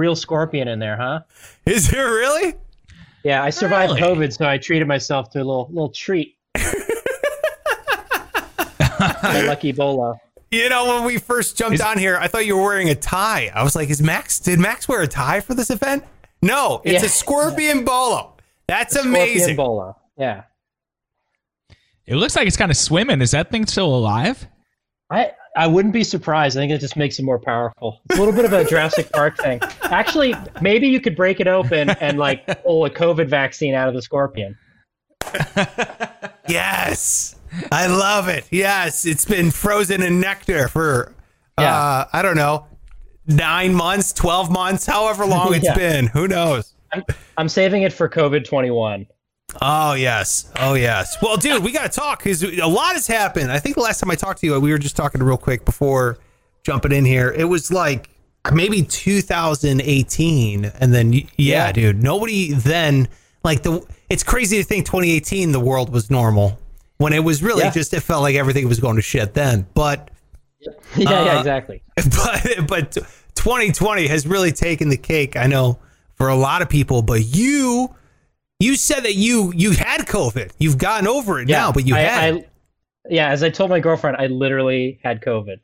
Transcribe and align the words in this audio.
real 0.00 0.16
scorpion 0.16 0.66
in 0.68 0.78
there, 0.78 0.96
huh? 0.96 1.20
Is 1.66 1.90
there 1.90 2.06
really? 2.10 2.54
Yeah, 3.22 3.44
I 3.44 3.50
survived 3.50 3.92
Really? 4.00 4.26
COVID, 4.28 4.32
so 4.36 4.48
I 4.48 4.56
treated 4.58 4.88
myself 4.88 5.30
to 5.32 5.38
a 5.38 5.44
little 5.44 5.68
little 5.70 5.90
treat. 5.90 6.36
My 9.22 9.42
lucky 9.46 9.72
bolo. 9.72 10.18
You 10.50 10.68
know, 10.68 10.86
when 10.96 11.04
we 11.04 11.18
first 11.18 11.56
jumped 11.56 11.74
Is- 11.74 11.80
on 11.80 11.98
here, 11.98 12.16
I 12.16 12.26
thought 12.28 12.44
you 12.46 12.56
were 12.56 12.62
wearing 12.62 12.88
a 12.88 12.94
tie. 12.94 13.50
I 13.54 13.62
was 13.62 13.76
like, 13.76 13.88
"Is 13.90 14.02
Max? 14.02 14.40
Did 14.40 14.58
Max 14.58 14.88
wear 14.88 15.02
a 15.02 15.06
tie 15.06 15.40
for 15.40 15.54
this 15.54 15.70
event?" 15.70 16.04
No, 16.42 16.80
it's 16.84 17.02
Yeah. 17.02 17.06
a 17.06 17.10
scorpion 17.10 17.84
bolo. 17.84 18.34
That's 18.66 18.94
Scorpion 18.94 19.14
amazing. 19.14 19.56
bolo. 19.56 19.96
Yeah. 20.16 20.42
It 22.06 22.16
looks 22.16 22.34
like 22.34 22.46
it's 22.46 22.56
kind 22.56 22.70
of 22.70 22.76
swimming. 22.76 23.20
Is 23.20 23.30
that 23.32 23.50
thing 23.50 23.66
still 23.66 23.94
alive? 23.94 24.46
I 25.10 25.32
I 25.56 25.66
wouldn't 25.66 25.92
be 25.92 26.04
surprised. 26.04 26.56
I 26.56 26.60
think 26.60 26.72
it 26.72 26.78
just 26.78 26.96
makes 26.96 27.18
it 27.18 27.24
more 27.24 27.38
powerful. 27.38 28.00
It's 28.08 28.18
a 28.18 28.22
little 28.22 28.34
bit 28.34 28.44
of 28.44 28.52
a 28.52 28.64
Jurassic 28.64 29.10
Park 29.12 29.36
thing. 29.38 29.60
Actually, 29.82 30.34
maybe 30.60 30.86
you 30.86 31.00
could 31.00 31.16
break 31.16 31.40
it 31.40 31.48
open 31.48 31.90
and 31.90 32.18
like 32.18 32.62
pull 32.62 32.84
a 32.84 32.90
COVID 32.90 33.28
vaccine 33.28 33.74
out 33.74 33.88
of 33.88 33.94
the 33.94 34.02
scorpion. 34.02 34.56
Yes, 36.48 37.36
I 37.70 37.86
love 37.86 38.28
it. 38.28 38.46
Yes, 38.50 39.04
it's 39.04 39.24
been 39.24 39.50
frozen 39.50 40.02
in 40.02 40.20
nectar 40.20 40.68
for 40.68 41.14
uh, 41.58 42.04
I 42.12 42.22
don't 42.22 42.36
know, 42.36 42.66
nine 43.26 43.74
months, 43.74 44.12
twelve 44.12 44.50
months, 44.50 44.86
however 44.86 45.26
long 45.26 45.54
it's 45.54 45.64
Yeah. 45.64 45.74
been. 45.74 46.06
Who 46.08 46.26
knows? 46.26 46.74
I'm, 46.92 47.02
I'm 47.36 47.48
saving 47.48 47.82
it 47.82 47.92
for 47.92 48.08
COVID 48.08 48.44
21. 48.44 49.06
Oh 49.60 49.94
yes, 49.94 50.50
oh 50.58 50.74
yes. 50.74 51.16
Well, 51.22 51.36
dude, 51.36 51.62
we 51.62 51.72
got 51.72 51.90
to 51.92 52.00
talk 52.00 52.18
because 52.22 52.42
a 52.42 52.66
lot 52.66 52.94
has 52.94 53.06
happened. 53.06 53.50
I 53.52 53.58
think 53.58 53.74
the 53.76 53.82
last 53.82 54.00
time 54.00 54.10
I 54.10 54.14
talked 54.14 54.40
to 54.40 54.46
you, 54.46 54.58
we 54.60 54.70
were 54.70 54.78
just 54.78 54.96
talking 54.96 55.22
real 55.22 55.36
quick 55.36 55.64
before 55.64 56.18
jumping 56.64 56.92
in 56.92 57.04
here. 57.04 57.30
It 57.30 57.44
was 57.44 57.70
like 57.70 58.08
maybe 58.52 58.82
2018, 58.82 60.64
and 60.64 60.94
then 60.94 61.12
yeah, 61.12 61.24
Yeah. 61.36 61.72
dude, 61.72 62.02
nobody 62.02 62.52
then 62.52 63.08
like 63.44 63.62
the. 63.62 63.82
It's 64.08 64.22
crazy 64.24 64.56
to 64.58 64.64
think 64.64 64.86
2018 64.86 65.52
the 65.52 65.60
world 65.60 65.90
was 65.92 66.10
normal 66.10 66.58
when 66.98 67.12
it 67.12 67.22
was 67.24 67.42
really 67.42 67.62
Yeah. 67.64 67.70
just 67.70 67.94
it 67.94 68.00
felt 68.00 68.22
like 68.22 68.34
everything 68.36 68.68
was 68.68 68.80
going 68.80 68.96
to 68.96 69.02
shit 69.02 69.34
then. 69.34 69.66
But 69.74 70.10
yeah, 70.96 71.24
yeah, 71.24 71.36
Uh, 71.36 71.38
exactly. 71.38 71.82
but 71.96 72.66
but 72.66 72.92
2020 73.34 74.06
has 74.08 74.26
really 74.26 74.52
taken 74.52 74.88
the 74.88 74.96
cake. 74.96 75.36
I 75.36 75.46
know 75.46 75.78
for 76.16 76.28
a 76.28 76.34
lot 76.34 76.60
of 76.62 76.68
people, 76.68 77.02
but 77.02 77.24
you 77.24 77.94
you 78.60 78.76
said 78.76 79.00
that 79.00 79.14
you 79.14 79.52
you 79.56 79.72
had 79.72 80.02
COVID. 80.02 80.52
You've 80.58 80.78
gotten 80.78 81.08
over 81.08 81.40
it 81.40 81.48
now, 81.48 81.72
but 81.72 81.86
you 81.86 81.96
I, 81.96 82.00
had. 82.00 82.34
I, 82.34 82.44
yeah, 83.08 83.30
as 83.30 83.42
I 83.42 83.50
told 83.50 83.70
my 83.70 83.80
girlfriend, 83.80 84.18
I 84.18 84.26
literally 84.26 85.00
had 85.02 85.22
COVID. 85.22 85.56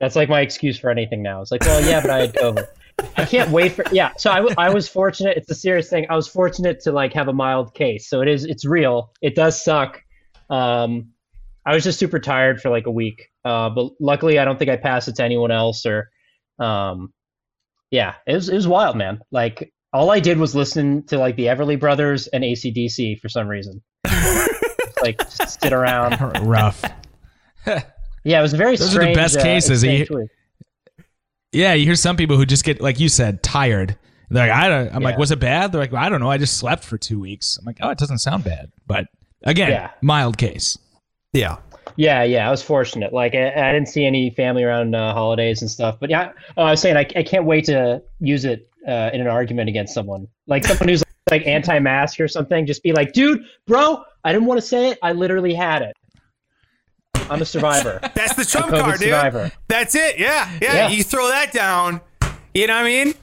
That's 0.00 0.16
like 0.16 0.28
my 0.28 0.40
excuse 0.40 0.78
for 0.78 0.90
anything 0.90 1.22
now. 1.22 1.42
It's 1.42 1.52
like, 1.52 1.60
well, 1.60 1.86
yeah, 1.86 2.00
but 2.00 2.10
I 2.10 2.18
had 2.20 2.34
COVID. 2.34 2.66
I 3.16 3.24
can't 3.26 3.50
wait 3.50 3.72
for 3.72 3.84
yeah. 3.92 4.12
So 4.16 4.30
I, 4.30 4.36
w- 4.36 4.54
I 4.58 4.70
was 4.70 4.88
fortunate. 4.88 5.36
It's 5.36 5.50
a 5.50 5.54
serious 5.54 5.88
thing. 5.88 6.06
I 6.08 6.16
was 6.16 6.26
fortunate 6.26 6.80
to 6.80 6.92
like 6.92 7.12
have 7.12 7.28
a 7.28 7.32
mild 7.32 7.74
case. 7.74 8.08
So 8.08 8.20
it 8.22 8.28
is 8.28 8.44
it's 8.44 8.64
real. 8.64 9.12
It 9.20 9.34
does 9.34 9.62
suck. 9.62 10.02
Um, 10.48 11.10
I 11.66 11.74
was 11.74 11.84
just 11.84 11.98
super 11.98 12.18
tired 12.18 12.60
for 12.60 12.70
like 12.70 12.86
a 12.86 12.90
week. 12.90 13.28
Uh, 13.44 13.70
but 13.70 13.92
luckily 14.00 14.38
I 14.38 14.44
don't 14.44 14.58
think 14.58 14.70
I 14.70 14.76
passed 14.76 15.08
it 15.08 15.16
to 15.16 15.24
anyone 15.24 15.50
else 15.50 15.86
or, 15.86 16.10
um, 16.58 17.12
yeah, 17.90 18.14
it 18.26 18.34
was 18.34 18.48
it 18.48 18.54
was 18.54 18.68
wild, 18.68 18.96
man. 18.96 19.20
Like 19.30 19.72
all 19.92 20.10
I 20.10 20.20
did 20.20 20.38
was 20.38 20.54
listen 20.54 21.02
to 21.04 21.18
like 21.18 21.36
the 21.36 21.46
Everly 21.46 21.78
Brothers 21.78 22.26
and 22.28 22.44
ACDC 22.44 23.20
for 23.20 23.28
some 23.28 23.48
reason. 23.48 23.82
like 25.02 25.18
just 25.18 25.60
sit 25.62 25.72
around. 25.72 26.18
Rough. 26.46 26.82
Yeah, 28.24 28.38
it 28.38 28.42
was 28.42 28.52
very 28.52 28.76
Those 28.76 28.96
are 28.96 29.04
the 29.06 29.14
best 29.14 29.38
uh, 29.38 29.42
cases. 29.42 29.82
You- 29.84 30.28
Yeah, 31.52 31.72
you 31.74 31.84
hear 31.86 31.94
some 31.96 32.16
people 32.16 32.36
who 32.36 32.46
just 32.46 32.64
get 32.64 32.80
like 32.80 33.00
you 33.00 33.08
said 33.08 33.42
tired. 33.42 33.96
They're 34.32 34.46
like, 34.48 34.56
I 34.56 34.68
don't. 34.68 34.94
I'm 34.94 35.02
like, 35.02 35.14
Yeah. 35.14 35.18
was 35.18 35.30
it 35.32 35.40
bad? 35.40 35.72
They're 35.72 35.80
like, 35.80 35.92
I 35.92 36.08
don't 36.08 36.20
know. 36.20 36.30
I 36.30 36.38
just 36.38 36.56
slept 36.56 36.84
for 36.84 36.96
two 36.96 37.18
weeks. 37.18 37.58
I'm 37.58 37.64
like, 37.64 37.78
oh, 37.80 37.90
it 37.90 37.98
doesn't 37.98 38.18
sound 38.18 38.44
bad. 38.44 38.70
But 38.86 39.06
again, 39.42 39.70
Yeah. 39.70 39.90
mild 40.02 40.38
case. 40.38 40.78
yeah. 41.32 41.56
Yeah, 41.96 42.22
yeah, 42.22 42.46
I 42.46 42.50
was 42.52 42.62
fortunate. 42.62 43.12
Like, 43.12 43.34
I, 43.34 43.48
I 43.50 43.72
didn't 43.72 43.88
see 43.88 44.04
any 44.06 44.30
family 44.30 44.62
around 44.62 44.94
uh, 44.94 45.12
holidays 45.12 45.60
and 45.60 45.68
stuff. 45.70 45.96
But 45.98 46.08
yeah, 46.08 46.30
oh, 46.56 46.62
I 46.62 46.70
was 46.70 46.80
saying, 46.80 46.96
I, 46.96 47.00
I 47.16 47.24
can't 47.24 47.44
wait 47.44 47.64
to 47.64 48.00
use 48.20 48.44
it 48.44 48.69
uh, 48.86 49.10
in 49.12 49.20
an 49.20 49.26
argument 49.26 49.68
against 49.68 49.94
someone. 49.94 50.26
Like 50.46 50.64
someone 50.64 50.88
who's 50.88 51.02
like 51.30 51.46
anti-mask 51.46 52.20
or 52.20 52.28
something. 52.28 52.66
Just 52.66 52.82
be 52.82 52.92
like, 52.92 53.12
dude, 53.12 53.42
bro, 53.66 54.02
I 54.24 54.32
didn't 54.32 54.46
want 54.46 54.60
to 54.60 54.66
say 54.66 54.90
it. 54.90 54.98
I 55.02 55.12
literally 55.12 55.54
had 55.54 55.82
it. 55.82 55.96
I'm 57.30 57.40
a 57.42 57.44
survivor. 57.44 58.00
That's 58.14 58.34
the 58.34 58.44
trump 58.44 58.70
card, 58.70 58.98
dude. 58.98 59.10
survivor. 59.10 59.52
That's 59.68 59.94
it. 59.94 60.18
Yeah, 60.18 60.50
yeah, 60.60 60.74
Yeah. 60.74 60.88
You 60.88 61.04
throw 61.04 61.28
that 61.28 61.52
down. 61.52 62.00
You 62.52 62.66
know 62.66 62.74
what 62.74 62.86
I 62.86 63.04
mean? 63.04 63.14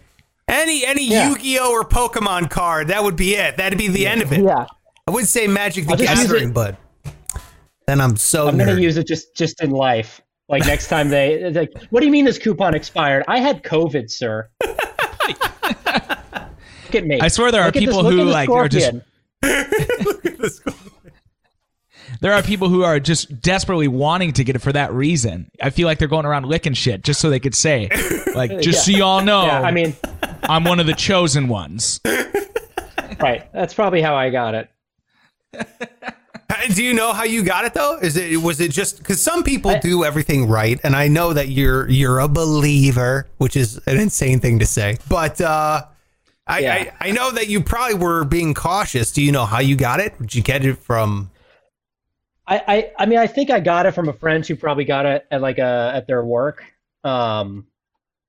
Any 0.47 0.85
any 0.85 1.05
Yeah. 1.09 1.29
Yu-Gi-Oh 1.29 1.71
or 1.71 1.83
Pokemon 1.83 2.49
card, 2.49 2.87
that 2.87 3.03
would 3.03 3.17
be 3.17 3.35
it. 3.35 3.57
That'd 3.57 3.77
be 3.77 3.89
the 3.89 4.07
end 4.07 4.21
of 4.21 4.31
it. 4.31 4.43
yeah, 4.43 4.65
I 5.05 5.11
would 5.11 5.27
say 5.27 5.45
Magic 5.45 5.85
the 5.85 5.91
I'll 5.91 5.97
just 5.97 6.09
use 6.09 6.21
Gathering, 6.27 6.53
but 6.53 6.77
then 7.85 7.99
I'm 7.99 8.15
so 8.15 8.47
I'm 8.47 8.57
gonna 8.57 8.79
use 8.79 8.95
it 8.95 9.07
just 9.07 9.35
just 9.35 9.61
in 9.61 9.71
life. 9.71 10.21
Like 10.47 10.65
next 10.65 10.87
time 10.87 11.09
they 11.09 11.49
like, 11.51 11.73
what 11.89 11.99
do 11.99 12.05
you 12.05 12.11
mean 12.13 12.23
this 12.23 12.37
coupon 12.37 12.73
expired? 12.75 13.25
I 13.27 13.39
had 13.39 13.61
COVID, 13.63 14.09
sir. 14.09 14.49
Look 15.27 16.95
at 16.95 17.05
me. 17.05 17.19
I 17.19 17.27
swear 17.27 17.51
there 17.51 17.61
are 17.61 17.65
Look 17.67 17.75
at 17.75 17.79
this- 17.79 17.87
people 17.89 18.03
look 18.03 18.13
who, 18.13 18.23
like, 18.23 18.49
are 18.49 18.67
just- 18.69 18.87
scorpion. 18.87 19.03
There 22.19 22.33
are 22.33 22.41
people 22.41 22.69
who 22.69 22.83
are 22.83 22.99
just 22.99 23.41
desperately 23.41 23.87
wanting 23.87 24.33
to 24.33 24.43
get 24.43 24.55
it 24.55 24.59
for 24.59 24.71
that 24.73 24.91
reason. 24.91 25.51
I 25.61 25.69
feel 25.69 25.85
like 25.87 25.99
they're 25.99 26.07
going 26.07 26.25
around 26.25 26.45
licking 26.47 26.73
shit 26.73 27.03
just 27.03 27.19
so 27.19 27.29
they 27.29 27.39
could 27.39 27.53
say, 27.53 27.89
like, 28.33 28.59
just 28.61 28.85
so 28.85 28.91
y'all 28.91 29.21
know, 29.21 29.45
Yeah, 29.45 29.61
I 29.61 29.69
mean, 29.71 29.95
I'm 30.43 30.63
one 30.63 30.79
of 30.79 30.87
the 30.87 30.93
chosen 30.93 31.47
ones. 31.47 31.99
right. 33.19 33.51
That's 33.53 33.73
probably 33.75 34.01
how 34.01 34.15
I 34.15 34.29
got 34.31 34.55
it. 34.55 34.69
Do 36.73 36.83
you 36.83 36.93
know 36.93 37.11
how 37.11 37.23
you 37.23 37.43
got 37.43 37.65
it 37.65 37.73
though? 37.73 37.97
Is 37.97 38.15
it 38.15 38.41
was 38.41 38.61
it 38.61 38.71
just 38.71 38.99
because 38.99 39.21
some 39.21 39.43
people 39.43 39.77
do 39.79 40.05
everything 40.05 40.47
right, 40.47 40.79
and 40.83 40.95
I 40.95 41.07
know 41.07 41.33
that 41.33 41.49
you're 41.49 41.89
you're 41.89 42.19
a 42.19 42.27
believer, 42.27 43.27
which 43.37 43.57
is 43.57 43.77
an 43.85 43.97
insane 43.99 44.39
thing 44.39 44.59
to 44.59 44.65
say. 44.65 44.97
But 45.09 45.41
uh, 45.41 45.83
I, 46.47 46.59
Yeah. 46.59 46.91
I 46.99 47.09
I 47.09 47.11
know 47.11 47.31
that 47.31 47.47
you 47.47 47.61
probably 47.61 47.95
were 47.95 48.23
being 48.23 48.53
cautious. 48.53 49.11
Do 49.11 49.21
you 49.21 49.31
know 49.31 49.45
how 49.45 49.59
you 49.59 49.75
got 49.75 49.99
it? 49.99 50.17
Did 50.19 50.35
you 50.35 50.41
get 50.41 50.65
it 50.65 50.77
from? 50.77 51.31
I, 52.47 52.63
I, 52.65 52.91
I 52.99 53.05
mean, 53.05 53.19
I 53.19 53.27
think 53.27 53.49
I 53.49 53.59
got 53.59 53.85
it 53.85 53.91
from 53.91 54.07
a 54.07 54.13
friend 54.13 54.45
who 54.45 54.55
probably 54.55 54.85
got 54.85 55.05
it 55.05 55.27
at 55.29 55.41
like 55.41 55.57
a 55.57 55.91
at 55.95 56.07
their 56.07 56.23
work. 56.23 56.63
Um, 57.03 57.67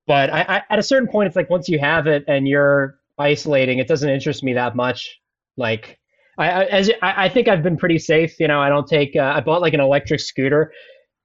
but 0.07 0.29
I, 0.29 0.41
I, 0.41 0.61
at 0.69 0.79
a 0.79 0.83
certain 0.83 1.07
point, 1.07 1.27
it's 1.27 1.35
like 1.35 1.49
once 1.49 1.69
you 1.69 1.79
have 1.79 2.07
it 2.07 2.25
and 2.27 2.47
you're 2.47 2.99
isolating, 3.17 3.79
it 3.79 3.87
doesn't 3.87 4.09
interest 4.09 4.43
me 4.43 4.53
that 4.53 4.75
much. 4.75 5.21
Like, 5.55 5.98
I, 6.39 6.65
as 6.65 6.89
I, 7.01 7.25
I 7.25 7.29
think 7.29 7.47
I've 7.47 7.61
been 7.61 7.77
pretty 7.77 7.99
safe. 7.99 8.39
You 8.39 8.47
know, 8.47 8.59
I 8.59 8.69
don't 8.69 8.87
take. 8.87 9.15
Uh, 9.15 9.33
I 9.35 9.41
bought 9.41 9.61
like 9.61 9.73
an 9.73 9.81
electric 9.81 10.21
scooter. 10.21 10.71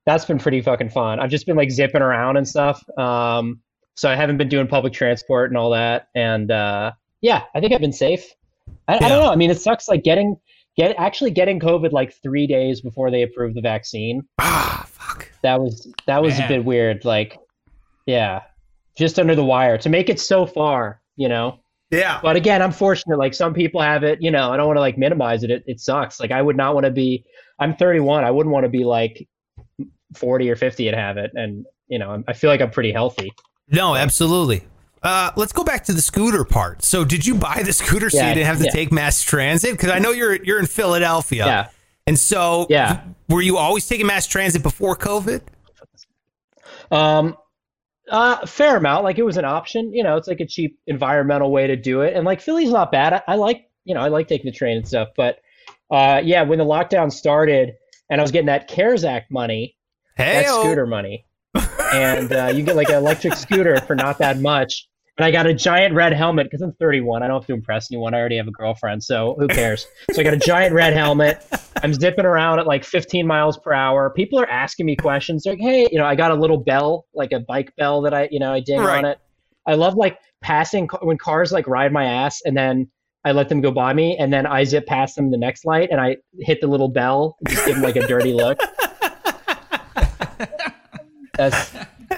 That's 0.07 0.25
been 0.25 0.39
pretty 0.39 0.61
fucking 0.61 0.91
fun. 0.91 1.21
I've 1.21 1.31
just 1.31 1.47
been 1.47 1.57
like 1.57 1.71
zipping 1.71 2.03
around 2.03 2.37
and 2.37 2.47
stuff. 2.47 2.83
Um, 2.99 3.61
so 3.97 4.11
I 4.11 4.17
haven't 4.17 4.37
been 4.39 4.49
doing 4.49 4.67
public 4.67 4.93
transport 4.93 5.51
and 5.51 5.57
all 5.57 5.71
that. 5.71 6.09
And 6.15 6.51
uh, 6.51 6.93
yeah, 7.21 7.45
I 7.55 7.61
think 7.61 7.73
I've 7.73 7.81
been 7.81 7.93
safe. 7.93 8.25
I, 8.89 8.97
I 8.97 9.09
don't 9.09 9.23
know. 9.23 9.31
I 9.31 9.37
mean, 9.37 9.51
it 9.51 9.61
sucks 9.61 9.89
like 9.89 10.03
getting 10.03 10.37
get 10.77 10.95
actually 10.99 11.31
getting 11.31 11.61
COVID 11.61 11.93
like 11.93 12.13
three 12.23 12.47
days 12.47 12.81
before 12.81 13.11
they 13.11 13.23
approved 13.23 13.57
the 13.57 13.61
vaccine. 13.61 14.23
Ah, 14.41 14.85
fuck. 14.89 15.31
That 15.43 15.61
was 15.61 15.87
that 16.07 16.23
was 16.23 16.39
Man. 16.39 16.45
a 16.45 16.49
bit 16.49 16.65
weird. 16.65 17.05
Like, 17.05 17.39
yeah, 18.07 18.43
just 18.97 19.19
under 19.19 19.35
the 19.35 19.45
wire 19.45 19.79
to 19.79 19.89
make 19.89 20.09
it 20.09 20.21
so 20.21 20.45
far, 20.45 21.01
you 21.17 21.29
know. 21.29 21.61
Yeah. 21.95 22.21
But 22.23 22.37
again, 22.37 22.61
I'm 22.63 22.73
fortunate. 22.73 23.19
Like 23.19 23.35
some 23.35 23.55
people 23.55 23.81
have 23.81 24.05
it, 24.05 24.21
you 24.23 24.31
know. 24.31 24.53
I 24.53 24.57
don't 24.57 24.67
want 24.67 24.77
to 24.77 24.81
like 24.81 24.99
minimize 24.99 25.43
it. 25.43 25.51
It 25.51 25.65
it 25.67 25.81
sucks. 25.81 26.21
Like 26.21 26.31
I 26.31 26.41
would 26.43 26.57
not 26.57 26.75
want 26.75 26.85
to 26.85 26.91
be. 26.91 27.25
I'm 27.59 27.75
31. 27.77 28.25
I 28.25 28.31
wouldn't 28.31 28.53
want 28.53 28.65
to 28.65 28.69
be 28.69 28.85
like 28.85 29.29
40 30.17 30.51
or 30.51 30.57
50 30.57 30.89
and 30.89 30.97
have 30.97 31.17
it. 31.17 31.31
And 31.35 31.65
you 31.89 31.99
know, 31.99 32.11
I'm, 32.11 32.25
I 32.27 32.33
feel 32.33 32.51
like 32.51 32.61
I'm 32.61 32.71
pretty 32.71 32.93
healthy. 32.93 33.33
No, 33.69 33.95
absolutely. 33.95 34.65
Uh, 35.03 35.31
let's 35.37 35.53
go 35.53 35.63
back 35.65 35.85
to 35.85 35.93
the 35.93 36.01
scooter 36.01 36.45
part. 36.45 36.83
So, 36.83 37.05
did 37.05 37.27
you 37.27 37.35
buy 37.35 37.63
the 37.63 37.73
scooter 37.75 38.09
so 38.09 38.17
Yeah, 38.17 38.29
you 38.31 38.35
didn't 38.37 38.47
have 38.47 38.59
to 38.59 38.65
yeah. 38.65 38.71
take 38.71 38.91
mass 38.91 39.23
transit? 39.23 39.73
Because 39.73 39.91
I 39.91 39.99
know 39.99 40.11
you're 40.13 40.43
you're 40.43 40.59
in 40.59 40.67
Philadelphia. 40.67 41.45
Yeah. 41.47 41.69
And 42.07 42.19
so, 42.19 42.67
Yeah. 42.71 43.03
were 43.29 43.43
you 43.43 43.57
always 43.59 43.87
taking 43.87 44.07
mass 44.07 44.27
transit 44.27 44.63
before 44.63 44.97
COVID? 44.97 45.43
Um, 46.91 47.37
uh, 48.11 48.45
fair 48.47 48.77
amount. 48.77 49.05
Like 49.05 49.19
it 49.19 49.25
was 49.25 49.37
an 49.37 49.45
option. 49.45 49.93
You 49.93 50.03
know, 50.03 50.17
it's 50.17 50.29
like 50.29 50.41
a 50.41 50.47
cheap 50.47 50.79
environmental 50.87 51.51
way 51.51 51.67
to 51.67 51.77
do 51.77 52.03
it. 52.03 52.15
And 52.15 52.25
like 52.25 52.41
Philly's 52.41 52.71
not 52.71 52.93
bad. 52.93 53.13
I, 53.13 53.23
I 53.29 53.35
like, 53.37 53.69
you 53.85 53.95
know, 53.95 54.01
I 54.01 54.09
like 54.09 54.29
taking 54.29 54.47
the 54.47 54.57
train 54.57 54.77
and 54.77 54.87
stuff. 54.87 55.09
But 55.17 55.39
uh, 55.91 56.21
yeah, 56.25 56.43
when 56.43 56.59
the 56.59 56.65
lockdown 56.65 57.13
started 57.13 57.75
and 58.11 58.21
I 58.21 58.23
was 58.23 58.31
getting 58.31 58.47
that 58.47 58.69
CARES 58.69 59.05
Act 59.05 59.31
money, 59.31 59.77
Hey, 60.17 60.43
that 60.43 60.47
scooter 60.47 60.87
money, 60.87 61.27
and 61.93 62.33
uh, 62.33 62.53
you 62.55 62.63
get 62.63 62.77
like 62.77 62.89
an 62.89 62.97
electric 62.97 63.35
scooter 63.35 63.81
for 63.81 63.97
not 63.97 64.19
that 64.19 64.39
much. 64.39 64.89
And 65.17 65.25
I 65.25 65.31
got 65.31 65.47
a 65.47 65.55
giant 65.55 65.95
red 65.95 66.13
helmet 66.13 66.47
because 66.47 66.61
I'm 66.61 66.73
31. 66.73 67.23
I 67.23 67.29
don't 67.29 67.41
have 67.41 67.47
to 67.47 67.53
impress 67.53 67.91
anyone. 67.93 68.15
I 68.15 68.19
already 68.19 68.37
have 68.37 68.49
a 68.49 68.53
girlfriend, 68.53 69.05
so 69.05 69.37
who 69.39 69.47
cares? 69.47 69.87
so 70.11 70.21
I 70.21 70.25
got 70.25 70.35
a 70.35 70.39
giant 70.39 70.75
red 70.75 70.93
helmet. 70.93 71.47
I'm 71.85 71.95
zipping 71.95 72.25
around 72.25 72.59
at 72.59 72.67
like 72.67 72.85
15 72.85 73.25
miles 73.25 73.57
per 73.57 73.73
hour. 73.73 74.11
People 74.11 74.41
are 74.41 74.49
asking 74.51 74.87
me 74.87 74.97
questions. 74.97 75.45
They're 75.45 75.53
like, 75.53 75.61
"Hey, 75.63 75.89
you 75.93 75.99
know, 75.99 76.05
I 76.05 76.17
got 76.17 76.33
a 76.33 76.35
little 76.35 76.57
bell, 76.59 77.07
like 77.15 77.31
a 77.31 77.39
bike 77.39 77.73
bell 77.77 78.03
that 78.03 78.13
I, 78.13 78.29
you 78.33 78.41
know, 78.41 78.53
I 78.53 78.59
ding 78.61 78.81
Right. 78.81 78.99
on 78.99 79.05
it." 79.05 79.19
I 79.67 79.75
love 79.75 79.95
like 79.95 80.19
passing 80.43 80.89
when 81.01 81.17
cars 81.17 81.53
like 81.53 81.69
ride 81.69 81.93
my 81.93 82.05
ass, 82.05 82.41
and 82.45 82.57
then 82.57 82.89
I 83.25 83.31
let 83.33 83.49
them 83.49 83.61
go 83.61 83.71
by 83.71 83.93
me, 83.95 84.17
and 84.19 84.33
then 84.33 84.47
I 84.47 84.65
zip 84.65 84.87
past 84.87 85.15
them 85.15 85.31
the 85.31 85.39
next 85.39 85.65
light, 85.65 85.91
and 85.93 86.01
I 86.01 86.17
hit 86.41 86.61
the 86.61 86.67
little 86.67 86.89
bell, 86.89 87.37
and 87.41 87.49
just 87.55 87.65
give 87.67 87.77
them 87.77 87.85
like 87.85 87.97
a 87.97 88.07
dirty 88.09 88.33
look. 88.33 88.59
That's 91.37 91.73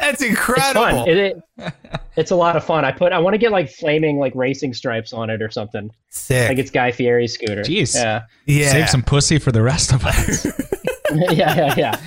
That's 0.06 0.22
incredible. 0.22 1.04
it's 1.04 1.04
incredible. 1.04 1.04
fun. 1.04 1.08
It, 1.08 1.72
it, 1.88 2.00
it's 2.16 2.30
a 2.30 2.36
lot 2.36 2.56
of 2.56 2.64
fun. 2.64 2.84
I 2.84 2.92
put 2.92 3.12
I 3.12 3.18
want 3.18 3.34
to 3.34 3.38
get 3.38 3.50
like 3.52 3.68
flaming 3.70 4.18
like 4.18 4.34
racing 4.34 4.72
stripes 4.74 5.12
on 5.12 5.30
it 5.30 5.42
or 5.42 5.50
something. 5.50 5.90
Sick. 6.10 6.48
Like 6.48 6.58
it's 6.58 6.70
Guy 6.70 6.92
Fieri's 6.92 7.34
scooter. 7.34 7.62
Jeez. 7.62 7.94
Yeah. 7.94 8.22
yeah. 8.46 8.70
Save 8.70 8.88
some 8.88 9.02
pussy 9.02 9.38
for 9.38 9.52
the 9.52 9.62
rest 9.62 9.92
of 9.92 10.04
us. 10.06 10.46
yeah, 11.14 11.54
yeah, 11.54 11.74
yeah. 11.76 12.00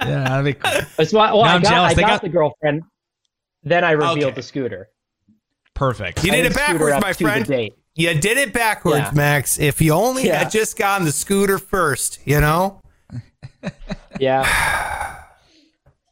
yeah, 0.00 0.24
that'd 0.24 0.44
be 0.44 0.54
cool. 0.54 0.80
That's 0.96 1.12
why. 1.12 1.32
Well, 1.32 1.42
Now 1.44 1.50
I 1.50 1.54
I'm 1.54 1.62
got, 1.62 1.70
jealous. 1.70 1.92
I 1.92 2.00
got, 2.00 2.06
got- 2.08 2.22
the 2.22 2.28
girlfriend. 2.28 2.82
Then 3.62 3.84
I 3.84 3.92
revealed 3.92 4.22
Okay. 4.24 4.34
the 4.34 4.42
scooter. 4.42 4.88
Perfect. 5.74 6.24
You 6.24 6.32
I 6.32 6.36
did 6.36 6.46
it 6.46 6.54
backwards, 6.54 6.96
my 7.02 7.12
friend. 7.12 7.70
You 7.96 8.14
did 8.14 8.38
it 8.38 8.52
backwards, 8.52 8.98
Yeah. 8.98 9.10
Max. 9.14 9.58
If 9.58 9.80
you 9.80 9.92
only 9.92 10.26
Yeah. 10.26 10.38
had 10.38 10.50
just 10.50 10.78
gotten 10.78 11.04
the 11.04 11.12
scooter 11.12 11.58
first, 11.58 12.20
you 12.24 12.40
know? 12.40 12.80
Yeah. 14.20 14.92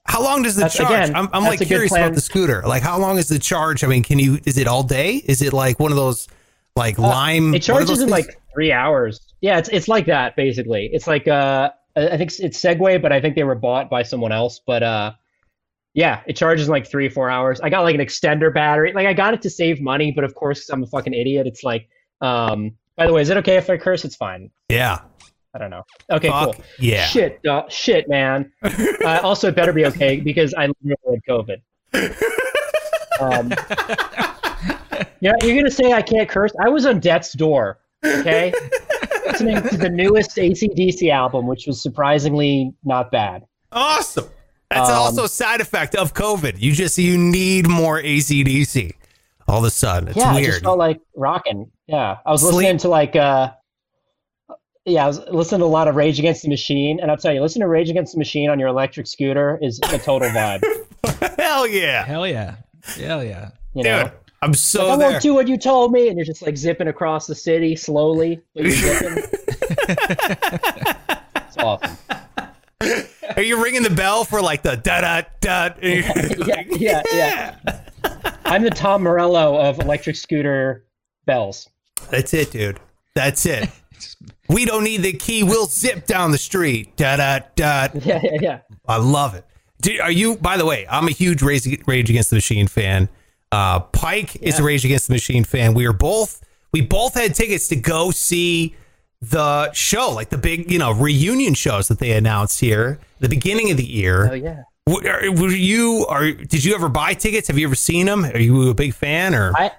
How 0.07 0.23
long 0.23 0.43
does 0.43 0.55
the 0.57 0.61
That's- 0.63 0.77
charge? 0.77 0.91
again, 0.91 1.17
I'm, 1.17 1.29
I'm 1.33 1.45
like 1.45 1.61
curious 1.61 1.93
about 1.93 2.15
the 2.15 2.21
scooter. 2.21 2.63
Like, 2.67 2.83
how 2.83 2.99
long 2.99 3.19
is 3.19 3.29
the 3.29 3.39
charge? 3.39 3.83
I 3.83 3.87
mean, 3.87 4.03
can 4.03 4.19
you? 4.19 4.39
Is 4.45 4.59
it 4.59 4.67
all 4.67 4.83
day? 4.83 5.23
Is 5.25 5.41
it 5.43 5.53
like 5.53 5.81
one 5.81 5.91
of 5.93 5.97
those 5.97 6.29
like 6.77 6.99
lime? 6.99 7.53
Uh, 7.53 7.57
It 7.57 7.63
charges 7.63 8.01
in 8.01 8.09
like 8.11 8.39
three 8.53 8.71
hours. 8.73 9.21
Yeah, 9.41 9.59
it's 9.59 9.69
it's 9.71 9.89
like 9.89 10.07
that 10.07 10.37
basically. 10.37 10.91
It's 10.93 11.07
like 11.07 11.27
uh, 11.27 11.71
I 11.97 12.17
think 12.17 12.33
it's- 12.39 12.61
Segway, 12.61 13.01
but 13.01 13.13
I 13.13 13.21
think 13.21 13.35
they 13.35 13.45
were 13.45 13.55
bought 13.55 13.89
by 13.89 14.03
someone 14.03 14.33
else. 14.33 14.61
But 14.67 14.83
uh, 14.83 15.13
yeah, 15.95 16.21
it 16.27 16.37
charges 16.37 16.67
in 16.69 16.73
like 16.73 16.87
three 16.87 17.09
four 17.09 17.31
hours. 17.31 17.61
I 17.63 17.71
got 17.71 17.83
like 17.83 17.95
an 17.95 18.01
extender 18.03 18.53
battery. 18.53 18.93
Like 18.93 19.07
I 19.07 19.15
got 19.15 19.33
it 19.35 19.41
to 19.43 19.51
save 19.51 19.81
money, 19.81 20.13
but 20.13 20.25
of 20.25 20.35
course 20.35 20.69
I'm 20.69 20.83
a 20.83 20.87
fucking 20.87 21.15
idiot. 21.15 21.47
It's 21.47 21.65
like 21.65 21.89
um. 22.21 22.73
By 22.97 23.09
the 23.09 23.13
way, 23.13 23.23
is 23.23 23.29
it 23.29 23.37
okay 23.39 23.57
if 23.57 23.69
I 23.69 23.77
curse? 23.77 24.05
It's 24.05 24.15
fine. 24.15 24.51
yeah. 24.69 25.01
I 25.55 25.59
don't 25.59 25.71
know. 25.71 25.83
Okay, 26.11 26.29
Fuck 26.29 26.57
cool. 26.57 26.65
yeah. 26.81 27.05
Shit, 27.07 27.43
dog. 27.43 27.71
shit, 27.71 28.09
man. 28.09 28.51
uh, 28.63 29.21
also, 29.23 29.49
it 29.49 29.55
better 29.55 29.73
be 29.73 29.87
okay 29.87 30.19
because 30.21 30.53
I 30.55 30.69
literally 30.83 31.21
had 31.25 31.25
COVID. 31.29 31.61
Um, 33.21 33.51
yeah, 35.21 35.33
you're 35.43 35.57
gonna 35.57 35.71
say 35.71 35.93
I 35.93 36.03
can't 36.03 36.29
curse? 36.29 36.53
I 36.61 36.69
was 36.69 36.87
on 36.87 37.01
death's 37.01 37.33
door. 37.33 37.79
Okay, 38.05 38.53
listening 39.27 39.63
to 39.63 39.77
the 39.77 39.89
newest 39.89 40.37
ACDC 40.37 41.11
album, 41.11 41.47
which 41.47 41.67
was 41.67 41.83
surprisingly 41.83 42.73
not 42.85 43.11
bad. 43.11 43.45
Awesome. 43.73 44.29
That's 44.71 44.91
Um, 44.91 44.97
also 44.97 45.25
a 45.25 45.29
side 45.29 45.61
effect 45.61 45.95
of 45.95 46.13
COVID. 46.15 46.61
You 46.61 46.73
just 46.73 46.99
you 46.99 47.17
need 47.17 47.69
more 47.69 48.01
ACDC. 48.03 48.93
All 49.47 49.59
of 49.59 49.65
a 49.65 49.71
sudden, 49.71 50.09
it's 50.09 50.17
yeah, 50.19 50.33
I 50.33 50.43
just 50.45 50.63
felt 50.63 50.79
like 50.79 51.01
rocking. 51.17 51.71
Yeah, 51.87 52.17
I 52.27 52.31
was 52.33 52.41
Sleep- 52.41 52.55
listening 52.55 52.79
to 52.79 52.89
like 52.89 53.15
uh, 53.15 53.53
yeah, 54.87 55.05
I 55.05 55.07
was 55.07 55.19
listening 55.31 55.61
to 55.61 55.65
a 55.65 55.67
lot 55.67 55.89
of 55.89 55.97
Rage 55.97 56.19
Against 56.19 56.43
the 56.43 56.49
Machine, 56.49 57.01
and 57.01 57.11
I'll 57.11 57.17
tell 57.17 57.33
you, 57.33 57.41
listening 57.41 57.63
to 57.63 57.69
Rage 57.69 57.89
Against 57.89 58.13
the 58.13 58.19
Machine 58.19 58.51
on 58.51 58.59
your 58.59 58.69
electric 58.69 59.07
scooter 59.07 59.59
is 59.63 59.81
a 59.91 59.99
total 59.99 60.29
vibe. 60.29 60.63
Hell 61.39 61.67
yeah, 61.67 62.05
Hell 62.05 62.27
yeah. 62.27 62.57
Hell 62.83 63.25
yeah. 63.25 63.51
You 63.75 63.85
know. 63.85 64.11
I'm 64.43 64.53
so 64.53 64.91
I 64.91 64.97
there. 64.97 65.11
won't 65.13 65.23
do 65.23 65.33
what 65.33 65.49
you 65.49 65.57
told 65.57 65.91
me, 65.91 66.09
and 66.09 66.19
you're 66.19 66.27
just 66.27 66.43
like 66.43 66.59
zipping 66.59 66.89
across 66.89 67.27
the 67.27 67.35
city 67.35 67.77
slowly. 67.77 68.43
but 68.55 68.65
you're 68.65 68.73
zipping. 68.73 69.25
it's 71.37 71.57
awesome. 71.57 71.97
Are 73.37 73.43
you 73.43 73.63
ringing 73.63 73.83
the 73.83 73.91
bell 73.91 74.25
for 74.25 74.43
like 74.43 74.63
the 74.63 74.77
da 74.77 75.01
da 75.01 75.23
da? 75.41 75.71
Yeah, 75.83 76.63
yeah, 76.77 77.03
yeah. 77.11 77.81
I'm 78.45 78.63
the 78.63 78.71
Tom 78.71 79.03
Morello 79.03 79.59
of 79.59 79.79
electric 79.79 80.17
scooter 80.17 80.85
bells. 81.25 81.71
That's 82.11 82.35
it, 82.35 82.51
dude. 82.51 82.81
That's 83.15 83.47
it. 83.47 83.71
We 84.49 84.65
don't 84.65 84.85
need 84.85 85.03
the 85.03 85.13
key. 85.13 85.43
We'll 85.43 85.67
zip 85.67 86.07
down 86.07 86.31
the 86.31 86.39
street. 86.39 86.97
Da 86.97 87.17
da 87.17 87.41
da. 87.57 87.89
Yeah, 88.05 88.21
yeah, 88.23 88.31
yeah. 88.41 88.59
I 88.87 88.97
love 88.99 89.35
it. 89.35 89.45
Do, 89.81 89.99
are 90.01 90.11
you? 90.11 90.37
By 90.37 90.57
the 90.57 90.67
way, 90.67 90.87
I'm 90.91 91.09
a 91.09 91.11
huge 91.11 91.43
Rage, 91.43 91.67
Rage 91.87 92.11
Against 92.11 92.31
the 92.31 92.37
Machine 92.37 92.67
fan. 92.69 93.09
Uh, 93.53 93.81
Pike 93.81 94.37
is 94.37 94.59
a 94.59 94.63
Rage 94.63 94.85
Against 94.85 95.07
the 95.09 95.15
Machine 95.15 95.45
fan. 95.45 95.75
We 95.75 95.87
are 95.87 95.93
both. 95.93 96.41
We 96.73 96.81
both 96.81 97.15
had 97.15 97.35
tickets 97.35 97.69
to 97.69 97.77
go 97.77 98.11
see 98.11 98.75
the 99.23 99.73
show, 99.73 100.11
like 100.11 100.29
the 100.31 100.39
big, 100.39 100.71
you 100.71 100.79
know, 100.79 100.93
reunion 100.93 101.55
shows 101.55 101.89
that 101.89 101.99
they 101.99 102.13
announced 102.13 102.61
here 102.61 102.99
the 103.21 103.29
beginning 103.29 103.71
of 103.71 103.77
the 103.77 103.85
year. 103.87 104.31
Oh 104.31 104.35
yeah. 104.35 104.63
W- 104.87 105.09
are- 105.09 105.33
Were 105.41 105.51
you? 105.51 106.05
Are 106.09 106.31
did 106.33 106.65
you 106.65 106.75
ever 106.75 106.89
buy 106.89 107.15
tickets? 107.15 107.49
Have 107.49 107.57
you 107.59 107.67
ever 107.67 107.75
seen 107.77 108.07
them? 108.07 108.25
Are 108.25 108.39
you 108.39 108.69
a 108.69 108.75
big 108.75 108.93
fan? 108.93 109.35
Or 109.35 109.53
I 109.57 109.71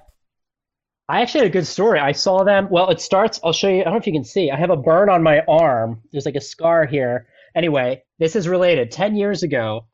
I 1.07 1.21
actually 1.21 1.41
had 1.41 1.47
a 1.49 1.53
good 1.53 1.67
story. 1.67 1.99
I 1.99 2.13
saw 2.13 2.43
them. 2.43 2.67
Well, 2.71 2.89
it 2.89 2.99
starts. 2.99 3.39
I'll 3.43 3.53
show 3.53 3.67
you. 3.69 3.81
I 3.81 3.83
don't 3.83 3.93
know 3.93 3.99
if 3.99 4.07
you 4.07 4.13
can 4.13 4.23
see. 4.23 4.49
I 4.49 4.57
have 4.57 4.71
a 4.71 4.77
burn 4.77 5.09
on 5.09 5.21
my 5.21 5.41
arm. 5.47 6.01
There's 6.11 6.25
like 6.25 6.35
a 6.35 6.41
scar 6.41 6.85
here. 6.85 7.27
Anyway, 7.55 8.03
this 8.17 8.35
is 8.35 8.47
related. 8.47 8.89
Ten 8.91 9.15
years 9.15 9.43
ago, 9.43 9.85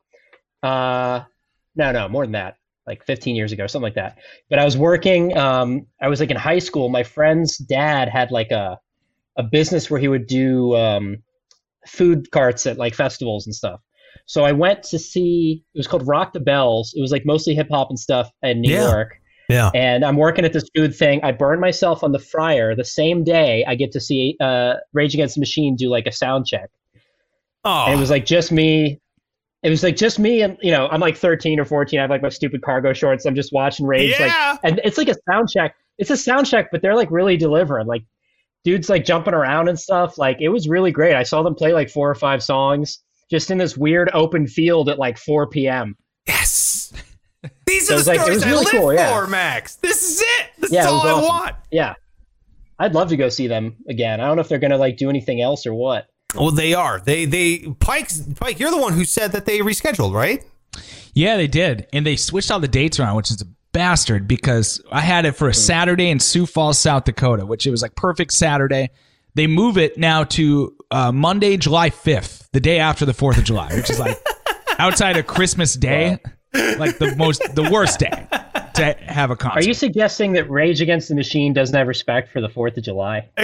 uh, 0.62 1.20
no, 1.76 1.92
no, 1.92 2.08
more 2.08 2.24
than 2.24 2.32
that. 2.32 2.56
Like 2.86 3.04
15 3.06 3.36
years 3.36 3.52
ago, 3.52 3.66
something 3.68 3.84
like 3.84 3.94
that. 3.94 4.18
But 4.50 4.58
I 4.58 4.64
was 4.64 4.76
working. 4.76 5.36
Um, 5.36 5.86
I 6.00 6.08
was 6.08 6.18
like 6.18 6.30
in 6.30 6.36
high 6.36 6.58
school. 6.58 6.88
My 6.88 7.04
friend's 7.04 7.58
dad 7.58 8.08
had 8.08 8.30
like 8.30 8.50
a 8.50 8.78
a 9.36 9.42
business 9.42 9.90
where 9.90 10.00
he 10.00 10.08
would 10.08 10.26
do 10.26 10.74
um, 10.76 11.18
food 11.86 12.30
carts 12.30 12.66
at 12.66 12.78
like 12.78 12.94
festivals 12.94 13.46
and 13.46 13.54
stuff. 13.54 13.80
So 14.26 14.44
I 14.44 14.52
went 14.52 14.82
to 14.84 14.98
see. 14.98 15.62
It 15.74 15.78
was 15.78 15.86
called 15.86 16.06
Rock 16.08 16.32
the 16.32 16.40
Bells. 16.40 16.94
It 16.96 17.00
was 17.02 17.12
like 17.12 17.24
mostly 17.26 17.54
hip 17.54 17.68
hop 17.70 17.90
and 17.90 17.98
stuff 17.98 18.30
in 18.42 18.62
New 18.62 18.72
Yeah. 18.72 18.90
York 18.90 19.18
yeah, 19.52 19.70
and 19.74 20.04
I'm 20.04 20.16
working 20.16 20.44
at 20.44 20.52
this 20.52 20.64
food 20.74 20.94
thing. 20.94 21.20
I 21.22 21.32
burned 21.32 21.60
myself 21.60 22.02
on 22.02 22.12
the 22.12 22.18
fryer. 22.18 22.74
The 22.74 22.84
same 22.84 23.24
day, 23.24 23.64
I 23.66 23.74
get 23.74 23.92
to 23.92 24.00
see 24.00 24.36
uh, 24.40 24.74
Rage 24.92 25.14
Against 25.14 25.36
the 25.36 25.40
Machine 25.40 25.76
do 25.76 25.88
like 25.88 26.06
a 26.06 26.12
sound 26.12 26.46
check. 26.46 26.70
oh, 27.64 27.84
And 27.86 27.94
it 27.94 28.00
was 28.00 28.10
like 28.10 28.26
just 28.26 28.52
me. 28.52 29.00
It 29.62 29.70
was 29.70 29.82
like 29.82 29.96
just 29.96 30.18
me, 30.18 30.42
and 30.42 30.58
you 30.60 30.72
know, 30.72 30.88
I'm 30.88 31.00
like 31.00 31.16
13 31.16 31.60
or 31.60 31.64
14. 31.64 31.98
I 31.98 32.02
have 32.02 32.10
like 32.10 32.22
my 32.22 32.28
stupid 32.28 32.62
cargo 32.62 32.92
shorts. 32.92 33.24
I'm 33.24 33.34
just 33.36 33.52
watching 33.52 33.86
Rage, 33.86 34.18
like, 34.18 34.32
yeah. 34.32 34.56
and 34.64 34.80
it's 34.84 34.98
like 34.98 35.08
a 35.08 35.14
sound 35.30 35.48
check. 35.50 35.76
It's 35.98 36.10
a 36.10 36.16
sound 36.16 36.46
check, 36.46 36.70
but 36.72 36.82
they're 36.82 36.96
like 36.96 37.10
really 37.10 37.36
delivering. 37.36 37.86
Like, 37.86 38.02
dudes 38.64 38.88
like 38.88 39.04
jumping 39.04 39.34
around 39.34 39.68
and 39.68 39.78
stuff. 39.78 40.18
Like, 40.18 40.38
it 40.40 40.48
was 40.48 40.68
really 40.68 40.90
great. 40.90 41.14
I 41.14 41.22
saw 41.22 41.42
them 41.42 41.54
play 41.54 41.72
like 41.72 41.90
four 41.90 42.10
or 42.10 42.14
five 42.14 42.42
songs 42.42 42.98
just 43.30 43.50
in 43.50 43.58
this 43.58 43.76
weird 43.76 44.10
open 44.12 44.46
field 44.46 44.88
at 44.88 44.98
like 44.98 45.16
4 45.16 45.48
p.m. 45.48 45.96
Yes. 47.42 47.52
These 47.66 47.90
are 47.90 47.94
it 47.94 47.96
was 47.96 48.04
the 48.06 48.10
like- 48.12 48.18
it 48.20 48.22
stories 48.22 48.36
was 48.36 48.44
I 48.44 48.48
really 48.50 48.64
live 48.64 48.72
cool, 48.72 48.94
yeah. 48.94 49.12
for, 49.20 49.26
Max. 49.26 49.74
This 49.76 50.02
is 50.02 50.20
it. 50.20 50.46
This 50.58 50.72
Yeah, 50.72 50.80
is 50.82 50.86
all 50.86 50.94
was 50.98 51.04
I 51.06 51.10
awesome. 51.12 51.28
want. 51.28 51.54
Yeah. 51.70 51.94
I'd 52.78 52.94
love 52.94 53.08
to 53.10 53.16
go 53.16 53.28
see 53.28 53.46
them 53.46 53.76
again. 53.88 54.20
I 54.20 54.26
don't 54.26 54.36
know 54.36 54.42
if 54.42 54.48
they're 54.48 54.58
gonna 54.58 54.76
like 54.76 54.96
do 54.96 55.08
anything 55.08 55.40
else 55.40 55.66
or 55.66 55.74
what. 55.74 56.06
Well, 56.34 56.50
they 56.50 56.74
are. 56.74 57.00
They 57.00 57.24
they 57.26 57.58
Pike's 57.78 58.20
Pike. 58.36 58.58
You're 58.58 58.70
the 58.70 58.78
one 58.80 58.92
who 58.94 59.04
said 59.04 59.32
that 59.32 59.44
they 59.46 59.58
rescheduled, 59.58 60.14
right? 60.14 60.42
Yeah, 61.14 61.36
they 61.36 61.46
did. 61.46 61.86
And 61.92 62.06
they 62.06 62.16
switched 62.16 62.50
all 62.50 62.58
the 62.60 62.68
dates 62.68 62.98
around, 62.98 63.16
which 63.16 63.30
is 63.30 63.42
a 63.42 63.44
bastard 63.72 64.26
because 64.26 64.80
I 64.90 65.00
had 65.00 65.26
it 65.26 65.32
for 65.32 65.48
a 65.48 65.54
Saturday 65.54 66.08
in 66.10 66.18
Sioux 66.20 66.46
Falls, 66.46 66.78
South 66.78 67.04
Dakota, 67.04 67.44
which 67.44 67.66
it 67.66 67.70
was 67.70 67.82
like 67.82 67.94
perfect 67.96 68.32
Saturday. 68.32 68.90
They 69.34 69.46
move 69.46 69.76
it 69.78 69.96
now 69.98 70.24
to 70.24 70.74
uh, 70.90 71.12
Monday, 71.12 71.56
July 71.58 71.90
5th, 71.90 72.48
the 72.52 72.60
day 72.60 72.78
after 72.78 73.04
the 73.06 73.12
4th 73.12 73.38
of 73.38 73.44
July, 73.44 73.74
which 73.74 73.88
is 73.90 73.98
like 74.00 74.18
outside 74.78 75.16
of 75.18 75.26
Christmas 75.26 75.74
Day, 75.74 76.18
like 76.54 76.98
the 76.98 77.14
most, 77.16 77.42
the 77.54 77.68
worst 77.70 77.98
day 77.98 78.26
to 78.74 78.94
have 79.06 79.30
a 79.30 79.36
concert. 79.36 79.60
Are 79.60 79.66
you 79.66 79.74
suggesting 79.74 80.32
that 80.32 80.50
Rage 80.50 80.80
Against 80.80 81.08
the 81.08 81.14
Machine 81.14 81.52
doesn't 81.52 81.74
have 81.76 81.88
respect 81.88 82.30
for 82.32 82.40
the 82.40 82.48
Fourth 82.48 82.76
of 82.76 82.84
July? 82.84 83.28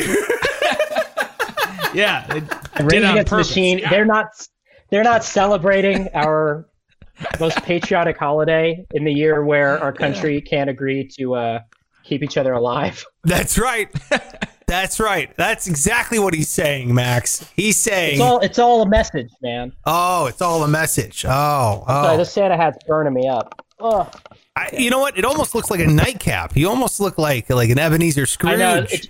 yeah. 1.94 2.26
They 2.28 2.40
Rage 2.84 2.90
did 2.90 3.04
Against 3.04 3.30
the. 3.30 3.36
Machine, 3.36 3.78
Yeah. 3.78 3.90
they're 3.90 4.04
not 4.04 4.26
they're 4.90 5.04
not 5.04 5.24
celebrating 5.24 6.08
our 6.14 6.66
most 7.40 7.62
patriotic 7.64 8.16
holiday 8.16 8.86
in 8.92 9.04
the 9.04 9.12
year 9.12 9.44
where 9.44 9.78
our 9.82 9.92
country 9.92 10.40
can't 10.40 10.70
agree 10.70 11.08
to 11.18 11.34
uh, 11.34 11.58
keep 12.04 12.22
each 12.22 12.36
other 12.36 12.52
alive. 12.52 13.04
That's 13.24 13.58
right. 13.58 13.90
That's 14.68 15.00
right. 15.00 15.34
That's 15.36 15.66
exactly 15.66 16.18
what 16.18 16.34
he's 16.34 16.50
saying, 16.50 16.94
Max. 16.94 17.50
He's 17.56 17.78
saying, 17.78 18.12
It's 18.12 18.20
all 18.20 18.38
it's 18.40 18.58
all 18.58 18.82
a 18.82 18.88
message, 18.88 19.30
man. 19.40 19.72
"Oh, 19.86 20.26
it's 20.26 20.42
all 20.42 20.62
a 20.62 20.68
message." 20.68 21.24
Oh, 21.24 21.84
Sorry, 21.86 22.14
oh. 22.14 22.16
this 22.18 22.30
Santa 22.30 22.54
hat's 22.54 22.76
burning 22.86 23.14
me 23.14 23.26
up. 23.26 23.64
Ugh. 23.80 24.14
I, 24.56 24.68
you 24.76 24.90
know 24.90 24.98
what? 24.98 25.16
It 25.16 25.24
almost 25.24 25.54
looks 25.54 25.70
like 25.70 25.80
a 25.80 25.86
nightcap. 25.86 26.54
You 26.54 26.68
almost 26.68 27.00
look 27.00 27.16
like 27.16 27.48
like 27.48 27.70
an 27.70 27.78
Ebenezer 27.78 28.26
Scrooge. 28.26 28.52
I 28.52 28.56
know 28.56 28.86
it, 28.90 29.08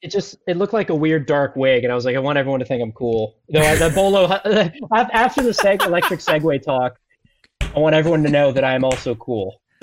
it 0.00 0.10
just 0.10 0.36
it 0.48 0.56
looked 0.56 0.72
like 0.72 0.88
a 0.88 0.94
weird 0.94 1.26
dark 1.26 1.56
wig, 1.56 1.84
and 1.84 1.92
I 1.92 1.94
was 1.94 2.06
like, 2.06 2.16
I 2.16 2.20
want 2.20 2.38
everyone 2.38 2.60
to 2.60 2.66
think 2.66 2.82
I'm 2.82 2.92
cool. 2.92 3.36
You 3.48 3.60
know, 3.60 3.76
the 3.76 3.90
bolo 3.94 4.24
after 5.12 5.42
the 5.42 5.50
seg, 5.50 5.84
electric 5.84 6.20
Segway 6.20 6.62
talk, 6.62 6.96
I 7.60 7.78
want 7.78 7.94
everyone 7.94 8.22
to 8.22 8.30
know 8.30 8.50
that 8.50 8.64
I 8.64 8.72
am 8.72 8.82
also 8.82 9.14
cool. 9.14 9.60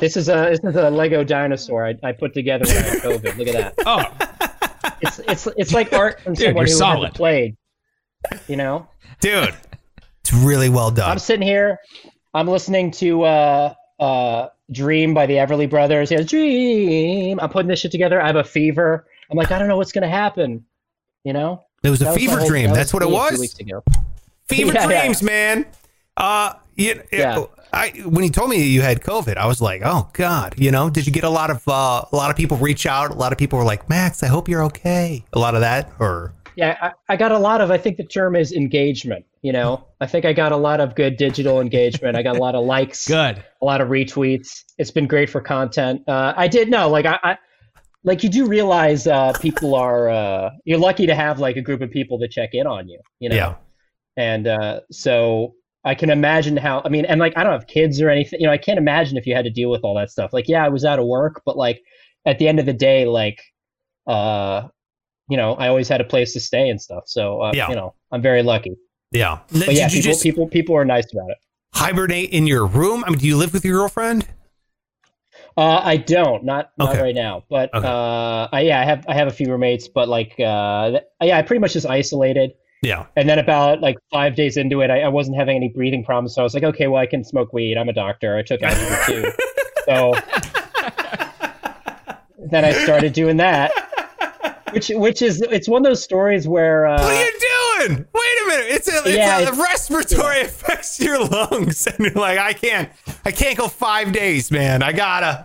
this 0.00 0.16
is 0.16 0.28
a 0.28 0.50
this 0.50 0.60
is 0.62 0.76
a 0.76 0.90
Lego 0.90 1.24
dinosaur 1.24 1.86
I, 1.86 1.94
I 2.02 2.12
put 2.12 2.34
together 2.34 2.64
when 2.66 2.76
I 2.76 2.80
had 2.80 2.98
COVID. 2.98 3.36
Look 3.38 3.48
at 3.48 3.74
that. 3.76 3.76
Oh, 3.86 4.94
It's 5.00 5.18
it's 5.20 5.48
it's 5.56 5.72
like 5.72 5.92
art 5.92 6.20
from 6.20 6.34
Dude, 6.34 6.46
someone 6.46 6.66
you're 6.66 6.72
who 6.74 6.78
solid. 6.78 6.96
hasn't 7.06 7.14
played. 7.14 7.56
You 8.48 8.56
know, 8.56 8.88
dude. 9.20 9.54
It's 10.22 10.32
really 10.32 10.68
well 10.68 10.90
done. 10.90 11.08
I'm 11.10 11.18
sitting 11.18 11.46
here. 11.46 11.78
I'm 12.34 12.48
listening 12.48 12.90
to 12.92 13.22
uh, 13.22 13.74
uh, 14.00 14.48
Dream 14.72 15.14
by 15.14 15.26
the 15.26 15.34
Everly 15.34 15.70
Brothers. 15.70 16.10
Yeah, 16.10 16.22
Dream. 16.22 17.38
I'm 17.40 17.48
putting 17.48 17.68
this 17.68 17.78
shit 17.80 17.92
together. 17.92 18.20
I 18.20 18.26
have 18.26 18.36
a 18.36 18.44
fever. 18.44 19.06
I'm 19.30 19.36
like, 19.38 19.50
I 19.52 19.58
don't 19.58 19.68
know 19.68 19.76
what's 19.76 19.92
gonna 19.92 20.08
happen. 20.08 20.64
You 21.24 21.32
know? 21.32 21.64
It 21.84 21.90
was 21.90 22.00
a 22.00 22.04
That 22.04 22.10
was 22.10 22.16
my 22.16 22.20
fever 22.26 22.38
whole- 22.40 22.48
dream. 22.48 22.66
that 22.70 22.74
That's 22.74 22.92
what 22.92 23.02
it 23.02 23.06
me 23.08 23.16
a 23.16 23.18
few 23.28 23.30
was. 23.32 23.40
weeks 23.40 23.58
ago. 23.60 23.82
Fever 24.48 24.72
Yeah, 24.72 24.80
yeah. 24.88 25.00
dreams, 25.02 25.22
man. 25.22 25.66
Uh, 26.16 26.54
you, 26.76 27.00
Yeah. 27.12 27.44
I 27.72 27.90
when 28.04 28.24
you 28.24 28.30
told 28.30 28.50
me 28.50 28.62
you 28.62 28.80
had 28.80 29.00
COVID, 29.02 29.36
I 29.36 29.46
was 29.46 29.60
like, 29.60 29.82
oh 29.84 30.08
god. 30.12 30.54
You 30.58 30.70
know, 30.70 30.90
did 30.90 31.06
you 31.06 31.12
get 31.12 31.24
a 31.24 31.30
lot 31.30 31.50
of 31.50 31.66
uh, 31.68 32.04
a 32.10 32.16
lot 32.16 32.30
of 32.30 32.36
people 32.36 32.56
reach 32.56 32.86
out? 32.86 33.10
A 33.10 33.14
lot 33.14 33.32
of 33.32 33.38
people 33.38 33.58
were 33.58 33.64
like, 33.64 33.88
Max, 33.88 34.22
I 34.22 34.26
hope 34.26 34.48
you're 34.48 34.64
okay. 34.64 35.24
A 35.32 35.38
lot 35.38 35.54
of 35.54 35.60
that, 35.60 35.90
or 35.98 36.32
Yeah, 36.56 36.76
I, 36.80 36.92
I 37.10 37.16
got 37.16 37.32
a 37.32 37.38
lot 37.38 37.60
of. 37.60 37.70
I 37.70 37.78
think 37.78 37.96
the 37.96 38.04
term 38.04 38.36
is 38.36 38.52
engagement. 38.52 39.24
You 39.42 39.52
know, 39.52 39.86
I 40.00 40.06
think 40.06 40.24
I 40.24 40.32
got 40.32 40.52
a 40.52 40.56
lot 40.56 40.80
of 40.80 40.94
good 40.94 41.16
digital 41.16 41.60
engagement. 41.60 42.16
I 42.16 42.22
got 42.22 42.36
a 42.36 42.40
lot 42.40 42.54
of 42.54 42.64
likes, 42.64 43.06
Good. 43.08 43.44
a 43.62 43.64
lot 43.64 43.80
of 43.80 43.88
retweets. 43.88 44.64
It's 44.78 44.90
been 44.90 45.06
great 45.06 45.30
for 45.30 45.40
content. 45.40 46.02
Uh, 46.08 46.34
I 46.36 46.48
did 46.48 46.68
know, 46.68 46.88
like 46.88 47.06
I, 47.06 47.18
I, 47.22 47.38
like 48.02 48.22
you 48.22 48.30
do 48.30 48.46
realize 48.46 49.06
uh, 49.06 49.32
people 49.40 49.74
are. 49.74 50.08
Uh, 50.08 50.50
you're 50.64 50.78
lucky 50.78 51.06
to 51.06 51.14
have 51.14 51.38
like 51.38 51.56
a 51.56 51.62
group 51.62 51.82
of 51.82 51.90
people 51.90 52.18
that 52.18 52.30
check 52.30 52.50
in 52.52 52.66
on 52.66 52.88
you. 52.88 53.00
You 53.20 53.28
know, 53.28 53.36
yeah, 53.36 53.54
and 54.16 54.46
uh, 54.46 54.80
so 54.90 55.54
I 55.84 55.94
can 55.94 56.10
imagine 56.10 56.56
how. 56.56 56.82
I 56.84 56.88
mean, 56.88 57.04
and 57.04 57.20
like 57.20 57.32
I 57.36 57.44
don't 57.44 57.52
have 57.52 57.66
kids 57.66 58.00
or 58.00 58.10
anything. 58.10 58.40
You 58.40 58.46
know, 58.46 58.52
I 58.52 58.58
can't 58.58 58.78
imagine 58.78 59.16
if 59.16 59.26
you 59.26 59.34
had 59.34 59.44
to 59.44 59.50
deal 59.50 59.70
with 59.70 59.82
all 59.84 59.94
that 59.96 60.10
stuff. 60.10 60.32
Like, 60.32 60.48
yeah, 60.48 60.64
I 60.64 60.68
was 60.68 60.84
out 60.84 60.98
of 60.98 61.06
work, 61.06 61.42
but 61.46 61.56
like 61.56 61.80
at 62.26 62.38
the 62.38 62.48
end 62.48 62.58
of 62.58 62.66
the 62.66 62.72
day, 62.72 63.06
like, 63.06 63.40
uh, 64.06 64.68
you 65.28 65.36
know, 65.36 65.54
I 65.54 65.68
always 65.68 65.88
had 65.88 66.00
a 66.00 66.04
place 66.04 66.32
to 66.34 66.40
stay 66.40 66.68
and 66.68 66.80
stuff. 66.80 67.04
So 67.06 67.40
uh, 67.40 67.52
Yeah. 67.54 67.68
you 67.68 67.76
know, 67.76 67.94
I'm 68.12 68.22
very 68.22 68.42
lucky. 68.42 68.74
yeah. 69.12 69.38
But 69.50 69.74
yeah, 69.74 69.88
people, 69.88 70.02
just 70.02 70.22
people 70.22 70.48
people 70.48 70.76
are 70.76 70.84
nice 70.84 71.12
about 71.12 71.30
it. 71.30 71.38
hibernate 71.74 72.30
in 72.30 72.46
your 72.46 72.66
room? 72.66 73.04
I 73.04 73.10
mean, 73.10 73.18
do 73.18 73.26
you 73.26 73.36
live 73.36 73.52
with 73.52 73.64
your 73.64 73.78
girlfriend? 73.78 74.26
Uh, 75.56 75.80
I 75.84 75.96
don't, 75.96 76.44
not 76.44 76.70
not 76.78 76.90
Okay. 76.94 77.02
right 77.02 77.14
now, 77.14 77.44
but 77.50 77.72
Okay. 77.74 77.86
uh, 77.86 78.48
I, 78.52 78.60
yeah, 78.62 78.80
I 78.80 78.84
have 78.84 79.04
I 79.08 79.14
have 79.14 79.28
a 79.28 79.30
few 79.32 79.46
roommates, 79.50 79.88
but 79.88 80.08
like, 80.08 80.32
uh, 80.38 81.00
yeah, 81.22 81.36
I 81.38 81.42
pretty 81.42 81.60
much 81.60 81.72
just 81.74 81.86
isolated. 81.86 82.52
Yeah, 82.82 83.06
And 83.16 83.28
then 83.28 83.38
about 83.40 83.80
like 83.80 83.96
five 84.12 84.36
days 84.36 84.56
into 84.56 84.80
it, 84.82 84.90
I, 84.90 85.00
I 85.00 85.08
wasn't 85.08 85.36
having 85.36 85.56
any 85.56 85.68
breathing 85.68 86.04
problems, 86.04 86.34
so 86.34 86.42
I 86.42 86.44
was 86.44 86.54
like, 86.54 86.62
okay, 86.62 86.86
well, 86.86 87.02
I 87.02 87.06
can 87.06 87.24
smoke 87.24 87.52
weed. 87.52 87.76
I'm 87.76 87.88
a 87.88 87.92
doctor. 87.92 88.36
I 88.36 88.42
took 88.42 88.62
algebra 88.62 89.04
too, 89.06 89.32
so 89.84 90.14
then 92.50 92.64
I 92.64 92.72
started 92.72 93.12
doing 93.12 93.36
that, 93.38 93.72
which 94.72 94.90
which 94.94 95.22
is 95.22 95.40
it's 95.42 95.68
one 95.68 95.84
of 95.84 95.90
those 95.90 96.02
stories 96.02 96.46
where 96.46 96.86
uh, 96.86 97.02
what 97.02 97.12
are 97.12 97.24
you 97.24 97.32
doing? 97.88 98.06
Wait 98.14 98.42
a 98.44 98.48
minute. 98.48 98.66
It's 98.70 98.88
a, 98.88 98.98
it's 98.98 99.08
Yeah, 99.16 99.38
a 99.38 99.42
it's- 99.42 99.58
respiratory 99.58 100.40
affects 100.42 101.00
your 101.00 101.22
lungs, 101.24 101.86
and 101.86 101.98
you're 101.98 102.14
like, 102.14 102.38
I 102.38 102.52
can't, 102.52 102.90
I 103.24 103.32
can't 103.32 103.56
go 103.58 103.68
five 103.68 104.12
days, 104.12 104.50
man. 104.50 104.82
I 104.82 104.92
gotta. 104.92 105.44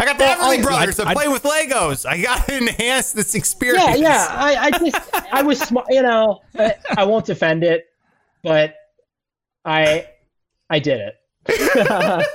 I 0.00 0.04
got 0.06 0.18
the 0.18 0.24
Well, 0.24 0.50
Everly 0.52 0.58
I- 0.58 0.62
Brothers 0.62 0.96
to 0.96 1.06
I- 1.06 1.14
play 1.14 1.28
with 1.28 1.42
Legos. 1.44 2.04
I 2.06 2.20
gotta 2.20 2.56
enhance 2.58 3.12
this 3.12 3.34
experience. 3.34 3.84
yeah, 3.86 3.94
yeah. 3.96 4.26
I, 4.30 4.56
I 4.56 4.70
just 4.70 5.14
I 5.32 5.42
was 5.42 5.58
smart, 5.60 5.86
you 5.90 6.02
know. 6.02 6.40
I, 6.58 6.74
I 6.96 7.04
won't 7.04 7.26
defend 7.26 7.62
it, 7.64 7.84
but 8.42 8.74
I 9.64 10.08
I 10.70 10.78
did 10.78 11.00
it. 11.46 12.26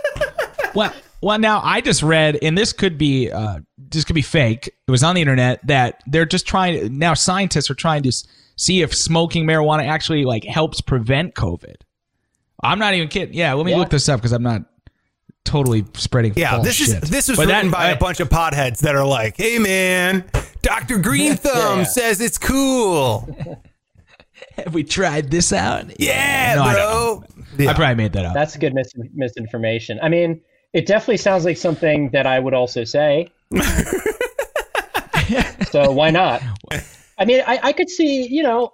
Well, 0.75 0.93
well, 1.21 1.39
now 1.39 1.61
I 1.63 1.81
just 1.81 2.03
read, 2.03 2.37
and 2.43 2.55
this 2.55 2.73
could 2.73 2.95
be 2.97 3.31
uh, 3.31 3.59
this 3.77 4.03
could 4.05 4.13
be 4.13 4.21
fake. 4.21 4.67
It 4.87 4.91
was 4.91 5.03
on 5.03 5.15
the 5.15 5.21
internet 5.21 5.65
that 5.65 6.03
they're 6.05 6.27
just 6.27 6.45
trying. 6.45 6.97
Now 6.99 7.15
scientists 7.15 7.71
are 7.71 7.75
trying 7.75 8.03
to 8.03 8.11
see 8.55 8.83
if 8.83 8.93
smoking 8.93 9.45
marijuana 9.47 9.87
actually 9.87 10.25
like 10.25 10.43
helps 10.43 10.79
prevent 10.79 11.33
COVID. 11.33 11.75
I'm 12.63 12.77
not 12.77 12.93
even 12.93 13.07
kidding. 13.07 13.33
Yeah, 13.33 13.53
let 13.53 13.65
me 13.65 13.71
Yeah. 13.71 13.79
look 13.79 13.89
this 13.89 14.07
up 14.09 14.19
because 14.19 14.31
I'm 14.31 14.43
not 14.43 14.61
totally 15.45 15.85
spreading. 15.95 16.33
Yeah, 16.35 16.51
false 16.51 16.65
this 16.65 16.75
shit. 16.75 17.03
is 17.03 17.09
this 17.09 17.27
was 17.27 17.37
But 17.37 17.47
written 17.47 17.71
that- 17.71 17.77
by 17.77 17.87
I- 17.87 17.91
a 17.91 17.97
bunch 17.97 18.19
of 18.19 18.29
potheads 18.29 18.79
that 18.79 18.95
are 18.95 19.05
like, 19.05 19.37
"Hey, 19.37 19.57
man, 19.59 20.23
Doctor 20.61 20.97
Green 20.97 21.35
Thumb 21.37 21.79
yeah. 21.79 21.83
says 21.85 22.21
it's 22.21 22.37
cool." 22.37 23.27
Have 24.63 24.73
we 24.73 24.83
tried 24.83 25.31
this 25.31 25.51
out? 25.53 25.99
Yeah, 25.99 26.55
No, 26.55 26.63
I 26.63 26.73
bro. 26.73 27.23
Yeah. 27.57 27.71
I 27.71 27.73
probably 27.73 27.95
made 27.95 28.13
that 28.13 28.25
up. 28.25 28.33
That's 28.33 28.55
good 28.57 28.73
mis- 28.73 28.91
misinformation. 29.13 29.99
I 30.01 30.07
mean, 30.09 30.39
it 30.73 30.85
definitely 30.85 31.17
sounds 31.17 31.43
like 31.45 31.57
something 31.57 32.09
that 32.11 32.25
I 32.25 32.39
would 32.39 32.53
also 32.53 32.83
say. 32.85 33.31
so 35.71 35.91
why 35.91 36.09
not? 36.09 36.41
I 37.17 37.25
mean, 37.25 37.41
I, 37.45 37.59
I 37.63 37.73
could 37.73 37.89
see, 37.89 38.27
you 38.27 38.43
know, 38.43 38.73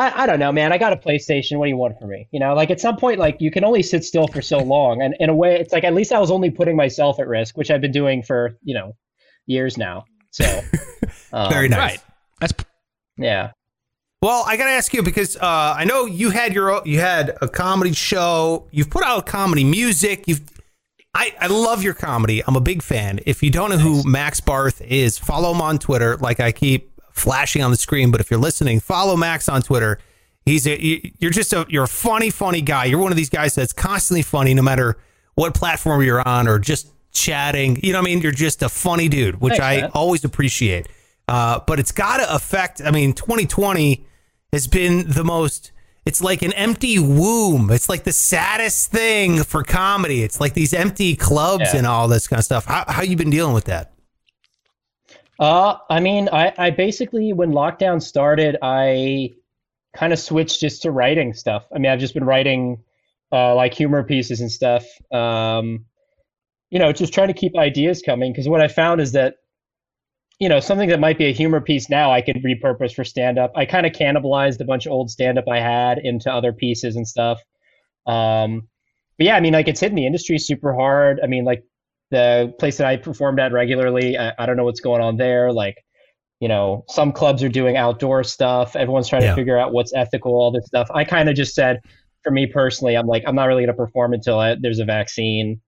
I, 0.00 0.22
I 0.22 0.26
don't 0.26 0.38
know, 0.38 0.50
man. 0.50 0.72
I 0.72 0.78
got 0.78 0.94
a 0.94 0.96
PlayStation. 0.96 1.58
What 1.58 1.66
do 1.66 1.70
you 1.70 1.76
want 1.76 1.98
from 1.98 2.08
me? 2.08 2.26
You 2.30 2.40
know, 2.40 2.54
like 2.54 2.70
at 2.70 2.80
some 2.80 2.96
point, 2.96 3.18
like 3.18 3.36
you 3.40 3.50
can 3.50 3.64
only 3.64 3.82
sit 3.82 4.02
still 4.02 4.26
for 4.26 4.40
so 4.40 4.58
long, 4.58 5.02
and 5.02 5.14
in 5.20 5.28
a 5.28 5.34
way, 5.34 5.60
it's 5.60 5.74
like 5.74 5.84
at 5.84 5.92
least 5.92 6.10
I 6.10 6.18
was 6.18 6.30
only 6.30 6.50
putting 6.50 6.74
myself 6.74 7.20
at 7.20 7.28
risk, 7.28 7.58
which 7.58 7.70
I've 7.70 7.82
been 7.82 7.92
doing 7.92 8.22
for 8.22 8.56
you 8.62 8.74
know 8.74 8.96
years 9.46 9.76
now. 9.76 10.06
So 10.30 10.44
um, 11.34 11.50
Very 11.50 11.68
nice. 11.68 11.78
right. 11.78 12.02
That's 12.40 12.54
Yeah. 13.18 13.52
Well, 14.22 14.42
I 14.46 14.56
gotta 14.56 14.70
ask 14.70 14.94
you 14.94 15.02
because 15.02 15.36
uh, 15.36 15.74
I 15.76 15.84
know 15.84 16.06
you 16.06 16.30
had 16.30 16.54
your 16.54 16.80
you 16.86 16.98
had 17.00 17.36
a 17.42 17.48
comedy 17.48 17.92
show. 17.92 18.68
You've 18.70 18.90
put 18.90 19.04
out 19.04 19.26
comedy 19.26 19.64
music. 19.64 20.26
You've 20.26 20.40
I, 21.12 21.34
I 21.40 21.48
love 21.48 21.82
your 21.82 21.94
comedy. 21.94 22.42
I'm 22.46 22.56
a 22.56 22.60
big 22.60 22.82
fan. 22.82 23.18
If 23.26 23.42
you 23.42 23.50
don't 23.50 23.70
know 23.70 23.78
who 23.78 24.08
Max 24.08 24.40
Barth 24.40 24.80
is, 24.80 25.18
follow 25.18 25.52
him 25.52 25.60
on 25.60 25.78
Twitter. 25.78 26.16
Like 26.16 26.38
I 26.38 26.52
keep 26.52 26.89
flashing 27.20 27.62
on 27.62 27.70
the 27.70 27.76
screen, 27.76 28.10
but 28.10 28.20
if 28.20 28.30
you're 28.30 28.40
listening, 28.40 28.80
follow 28.80 29.16
Max 29.16 29.48
on 29.48 29.62
Twitter. 29.62 29.98
He's 30.44 30.66
a 30.66 30.82
you- 30.82 31.10
you're 31.18 31.30
just 31.30 31.52
a 31.52 31.66
you're 31.68 31.84
a 31.84 31.88
funny, 31.88 32.30
funny 32.30 32.60
guy. 32.62 32.86
You're 32.86 32.98
one 32.98 33.12
of 33.12 33.16
these 33.16 33.28
guys 33.30 33.54
that's 33.54 33.72
constantly 33.72 34.22
funny, 34.22 34.54
no 34.54 34.62
matter 34.62 34.96
what 35.34 35.54
platform 35.54 36.02
you're 36.02 36.26
on 36.26 36.48
or 36.48 36.58
just 36.58 36.88
chatting. 37.12 37.78
You 37.82 37.92
know 37.92 37.98
what 38.00 38.08
I 38.08 38.10
mean? 38.14 38.20
You're 38.22 38.32
just 38.32 38.62
a 38.62 38.68
funny 38.68 39.08
dude, 39.08 39.40
which 39.40 39.52
Thanks, 39.58 39.64
I 39.64 39.80
man. 39.82 39.90
always 39.94 40.24
appreciate. 40.24 40.88
Uh, 41.28 41.60
but 41.66 41.78
it's 41.78 41.92
got 41.92 42.16
to 42.16 42.34
affect. 42.34 42.80
I 42.84 42.90
mean, 42.90 43.12
2020 43.12 44.04
has 44.52 44.66
been 44.66 45.08
the 45.10 45.22
most. 45.24 45.70
It's 46.06 46.20
like 46.22 46.42
an 46.42 46.52
empty 46.54 46.98
womb. 46.98 47.70
It's 47.70 47.88
like 47.88 48.04
the 48.04 48.12
saddest 48.12 48.90
thing 48.90 49.44
for 49.44 49.62
comedy. 49.62 50.22
It's 50.24 50.40
like 50.40 50.54
these 50.54 50.72
empty 50.72 51.14
clubs 51.14 51.66
Yeah. 51.72 51.76
and 51.76 51.86
all 51.86 52.08
this 52.08 52.26
kind 52.26 52.38
of 52.38 52.44
stuff. 52.44 52.64
How 52.64 52.84
how 52.88 53.02
you 53.02 53.16
been 53.16 53.30
dealing 53.30 53.52
with 53.54 53.66
that? 53.66 53.92
Uh, 55.40 55.78
I 55.88 56.00
mean, 56.00 56.28
I, 56.30 56.52
I 56.58 56.70
basically, 56.70 57.32
when 57.32 57.52
lockdown 57.52 58.02
started, 58.02 58.58
I 58.62 59.32
kind 59.96 60.12
of 60.12 60.18
switched 60.18 60.60
just 60.60 60.82
to 60.82 60.90
writing 60.90 61.34
stuff. 61.34 61.66
I 61.74 61.78
mean, 61.78 61.90
I've 61.90 62.00
just 62.00 62.14
been 62.14 62.24
writing 62.24 62.84
uh, 63.32 63.54
like 63.54 63.74
humor 63.74 64.04
pieces 64.04 64.40
and 64.40 64.52
stuff. 64.52 64.86
Um, 65.12 65.86
you 66.70 66.78
know, 66.78 66.92
just 66.92 67.14
trying 67.14 67.28
to 67.28 67.34
keep 67.34 67.56
ideas 67.58 68.02
coming 68.02 68.32
because 68.32 68.48
what 68.48 68.60
I 68.62 68.68
found 68.68 69.00
is 69.00 69.12
that, 69.12 69.36
you 70.38 70.48
know, 70.48 70.60
something 70.60 70.88
that 70.90 71.00
might 71.00 71.18
be 71.18 71.26
a 71.26 71.32
humor 71.32 71.60
piece 71.60 71.90
now 71.90 72.12
I 72.12 72.22
could 72.22 72.36
repurpose 72.36 72.94
for 72.94 73.04
stand 73.04 73.38
up. 73.38 73.52
I 73.56 73.66
kind 73.66 73.86
of 73.86 73.92
cannibalized 73.92 74.60
a 74.60 74.64
bunch 74.64 74.86
of 74.86 74.92
old 74.92 75.10
stand 75.10 75.38
up 75.38 75.46
I 75.48 75.60
had 75.60 75.98
into 75.98 76.32
other 76.32 76.52
pieces 76.52 76.96
and 76.96 77.08
stuff. 77.08 77.40
Um, 78.06 78.68
but 79.18 79.26
yeah, 79.26 79.36
I 79.36 79.40
mean, 79.40 79.52
like 79.54 79.68
it's 79.68 79.80
hitting 79.80 79.96
the 79.96 80.06
industry 80.06 80.38
super 80.38 80.74
hard. 80.74 81.20
I 81.22 81.26
mean, 81.26 81.44
like 81.44 81.64
the 82.10 82.52
place 82.58 82.76
that 82.78 82.86
I 82.86 82.96
performed 82.96 83.38
at 83.40 83.52
regularly, 83.52 84.18
I, 84.18 84.32
I 84.38 84.46
don't 84.46 84.56
know 84.56 84.64
what's 84.64 84.80
going 84.80 85.00
on 85.00 85.16
there. 85.16 85.52
Like, 85.52 85.76
you 86.40 86.48
know, 86.48 86.84
some 86.88 87.12
clubs 87.12 87.42
are 87.42 87.48
doing 87.48 87.76
outdoor 87.76 88.24
stuff. 88.24 88.74
Everyone's 88.76 89.08
trying 89.08 89.22
Yeah. 89.22 89.30
to 89.30 89.34
figure 89.36 89.58
out 89.58 89.72
what's 89.72 89.92
ethical, 89.94 90.32
all 90.32 90.50
this 90.50 90.66
stuff. 90.66 90.88
I 90.92 91.04
kind 91.04 91.28
of 91.28 91.34
just 91.36 91.54
said, 91.54 91.80
for 92.22 92.32
me 92.32 92.46
personally, 92.46 92.96
I'm 92.96 93.06
like, 93.06 93.22
I'm 93.26 93.34
not 93.34 93.44
really 93.44 93.62
going 93.62 93.74
to 93.74 93.82
perform 93.82 94.12
until 94.12 94.38
I, 94.38 94.56
there's 94.60 94.78
a 94.78 94.84
vaccine. 94.84 95.60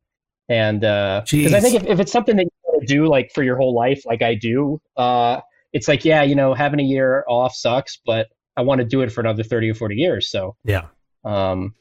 And 0.48 0.80
because 0.80 1.54
I 1.54 1.60
think 1.60 1.74
if, 1.76 1.84
if 1.86 2.00
it's 2.00 2.12
something 2.12 2.36
that 2.36 2.44
you 2.44 2.50
want 2.64 2.86
to 2.86 2.94
do 2.94 3.06
like 3.06 3.30
for 3.34 3.42
your 3.42 3.56
whole 3.56 3.74
life, 3.74 4.02
like 4.04 4.22
I 4.22 4.34
do, 4.34 4.80
uh, 4.96 5.40
it's 5.72 5.88
like, 5.88 6.04
yeah, 6.04 6.22
you 6.22 6.34
know, 6.34 6.52
having 6.52 6.80
a 6.80 6.82
year 6.82 7.24
off 7.28 7.54
sucks, 7.54 7.98
but 8.04 8.28
I 8.56 8.62
want 8.62 8.80
to 8.80 8.84
do 8.86 9.00
it 9.00 9.10
for 9.10 9.20
another 9.22 9.42
30 9.42 9.70
or 9.70 9.74
40 9.74 9.94
years. 9.94 10.30
So, 10.30 10.56
Yeah. 10.64 10.88
um, 11.24 11.74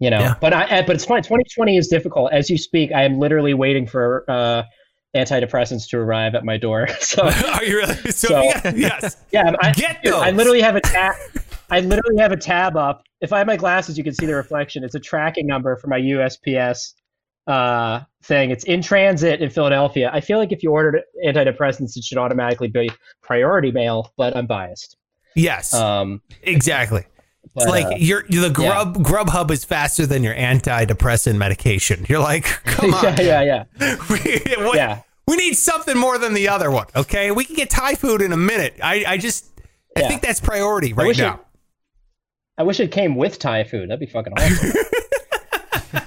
you 0.00 0.10
know, 0.10 0.18
Yeah. 0.18 0.34
but 0.40 0.52
I, 0.52 0.78
I- 0.78 0.82
but 0.82 0.96
it's 0.96 1.04
fine. 1.04 1.22
2020 1.22 1.76
is 1.76 1.86
difficult. 1.88 2.32
As 2.32 2.50
you 2.50 2.58
speak, 2.58 2.90
I 2.92 3.04
am 3.04 3.18
literally 3.18 3.54
waiting 3.54 3.86
for 3.86 4.24
uh, 4.28 4.64
antidepressants 5.14 5.88
to 5.90 5.98
arrive 5.98 6.34
at 6.34 6.44
my 6.44 6.56
door. 6.56 6.88
so 7.00 7.22
Are 7.52 7.64
you 7.64 7.76
really? 7.76 7.94
So, 8.10 8.28
So- 8.28 8.42
yeah, 8.42 8.72
yes. 8.74 9.16
yeah, 9.32 9.52
I'm- 9.60 9.72
Get 9.76 10.02
dude, 10.02 10.14
I 10.14 10.30
literally 10.30 10.60
have 10.62 10.76
a 10.76 10.80
tab. 10.80 11.14
I 11.70 11.80
literally 11.80 12.16
have 12.20 12.32
a 12.32 12.36
tab 12.36 12.76
up. 12.76 13.04
If 13.20 13.32
I 13.32 13.38
have 13.38 13.46
my 13.46 13.56
glasses, 13.56 13.96
you 13.96 14.02
can 14.02 14.14
see 14.14 14.26
the 14.26 14.34
reflection. 14.34 14.82
It's 14.82 14.94
a 14.96 15.00
tracking 15.00 15.46
number 15.46 15.76
for 15.76 15.86
my 15.86 16.00
USPS 16.00 16.94
uh, 17.46 18.00
thing. 18.24 18.50
It's 18.50 18.64
in 18.64 18.82
transit 18.82 19.40
in 19.40 19.50
Philadelphia. 19.50 20.10
I 20.12 20.20
feel 20.20 20.38
like 20.38 20.50
if 20.52 20.62
you 20.62 20.70
ordered 20.72 21.02
antidepressants, 21.24 21.96
it 21.96 22.02
should 22.04 22.18
automatically 22.18 22.68
be 22.68 22.90
priority 23.22 23.70
mail, 23.72 24.12
but 24.16 24.36
I'm 24.36 24.46
biased. 24.46 24.96
Yes. 25.36 25.72
Um, 25.74 26.22
exactly. 26.42 27.04
But, 27.54 27.62
it's 27.64 27.70
like 27.70 27.86
uh, 27.86 27.96
you're 27.98 28.22
the 28.28 28.50
Grub 28.50 28.96
Grubhub 28.98 29.50
is 29.50 29.64
faster 29.64 30.06
than 30.06 30.22
your 30.22 30.34
antidepressant 30.34 31.36
medication. 31.36 32.06
You're 32.08 32.20
like, 32.20 32.44
come 32.64 32.94
on. 32.94 33.04
yeah, 33.18 33.40
yeah, 33.42 33.64
yeah. 33.80 33.96
we, 34.10 34.64
what- 34.64 34.76
Yeah. 34.76 35.02
we 35.26 35.36
need 35.36 35.54
something 35.54 35.96
more 35.98 36.18
than 36.18 36.34
the 36.34 36.48
other 36.48 36.70
one. 36.70 36.86
Okay, 36.94 37.30
we 37.30 37.44
can 37.44 37.56
get 37.56 37.70
Thai 37.70 37.94
food 37.94 38.22
in 38.22 38.32
a 38.32 38.36
minute. 38.36 38.74
I, 38.82 39.04
I 39.06 39.16
just, 39.16 39.46
I 39.96 40.00
Yeah. 40.00 40.08
think 40.08 40.22
that's 40.22 40.40
priority 40.40 40.92
right 40.92 41.10
it- 41.18 41.22
now. 41.22 41.40
I 42.58 42.62
wish 42.62 42.78
it 42.78 42.92
came 42.92 43.16
with 43.16 43.38
Thai 43.38 43.64
food. 43.64 43.88
That'd 43.88 44.00
be 44.00 44.06
fucking 44.06 44.34
awesome. 44.36 44.72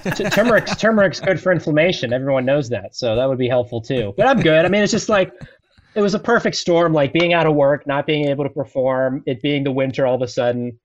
T- 0.14 0.24
turmeric's 0.30 0.76
turmeric's 0.76 1.20
good 1.20 1.40
for 1.40 1.50
inflammation. 1.52 2.12
Everyone 2.12 2.44
knows 2.44 2.68
that, 2.70 2.94
so 2.94 3.16
that 3.16 3.28
would 3.28 3.38
be 3.38 3.48
helpful 3.48 3.80
too. 3.80 4.14
But 4.16 4.26
I'm 4.26 4.40
good. 4.40 4.64
I 4.64 4.68
mean, 4.68 4.82
it's 4.82 4.92
just 4.92 5.08
like 5.08 5.32
it 5.94 6.00
was 6.00 6.14
a 6.14 6.18
perfect 6.18 6.56
storm, 6.56 6.92
like 6.92 7.12
being 7.12 7.32
out 7.34 7.46
of 7.46 7.54
work, 7.54 7.86
not 7.86 8.06
being 8.06 8.26
able 8.28 8.44
to 8.44 8.50
perform, 8.50 9.22
it 9.26 9.42
being 9.42 9.64
the 9.64 9.72
winter 9.72 10.06
all 10.06 10.14
of 10.14 10.22
a 10.22 10.28
sudden, 10.28 10.78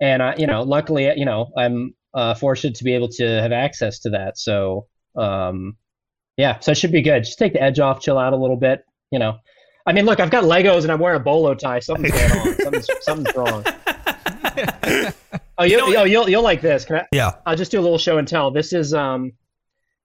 and 0.00 0.22
I, 0.22 0.34
you 0.36 0.46
know, 0.46 0.62
luckily, 0.62 1.10
you 1.16 1.24
know, 1.24 1.48
I'm 1.56 1.94
uh, 2.14 2.34
fortunate 2.34 2.76
to 2.76 2.84
be 2.84 2.94
able 2.94 3.08
to 3.08 3.24
have 3.42 3.52
access 3.52 4.00
to 4.00 4.10
that. 4.10 4.38
So, 4.38 4.86
um, 5.16 5.76
yeah, 6.36 6.58
so 6.60 6.72
it 6.72 6.76
should 6.78 6.92
be 6.92 7.02
good. 7.02 7.24
Just 7.24 7.38
take 7.38 7.52
the 7.54 7.62
edge 7.62 7.78
off, 7.80 8.00
chill 8.00 8.18
out 8.18 8.32
a 8.32 8.36
little 8.36 8.56
bit. 8.56 8.84
You 9.10 9.18
know, 9.18 9.38
I 9.86 9.92
mean, 9.92 10.04
look, 10.04 10.20
I've 10.20 10.30
got 10.30 10.44
Legos 10.44 10.82
and 10.82 10.92
I'm 10.92 10.98
wearing 10.98 11.20
a 11.20 11.24
bolo 11.24 11.54
tie. 11.54 11.78
Something's 11.80 12.12
going 12.12 12.32
on. 12.32 12.54
Something's, 12.60 12.88
something's 13.02 13.36
wrong. 13.36 13.64
oh, 15.58 15.64
you, 15.64 15.76
know- 15.76 15.94
oh, 16.00 16.04
you'll 16.04 16.28
you'll 16.28 16.42
like 16.42 16.60
this. 16.60 16.84
Can 16.84 16.96
I? 16.96 17.06
Yeah. 17.12 17.32
I'll 17.46 17.56
just 17.56 17.70
do 17.70 17.80
a 17.80 17.82
little 17.82 17.98
show 17.98 18.18
and 18.18 18.26
tell. 18.26 18.50
This 18.50 18.72
is 18.72 18.92
um, 18.94 19.32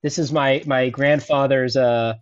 this 0.03 0.19
is 0.19 0.31
my 0.31 0.63
my 0.65 0.89
grandfather's 0.89 1.75
uh 1.75 2.13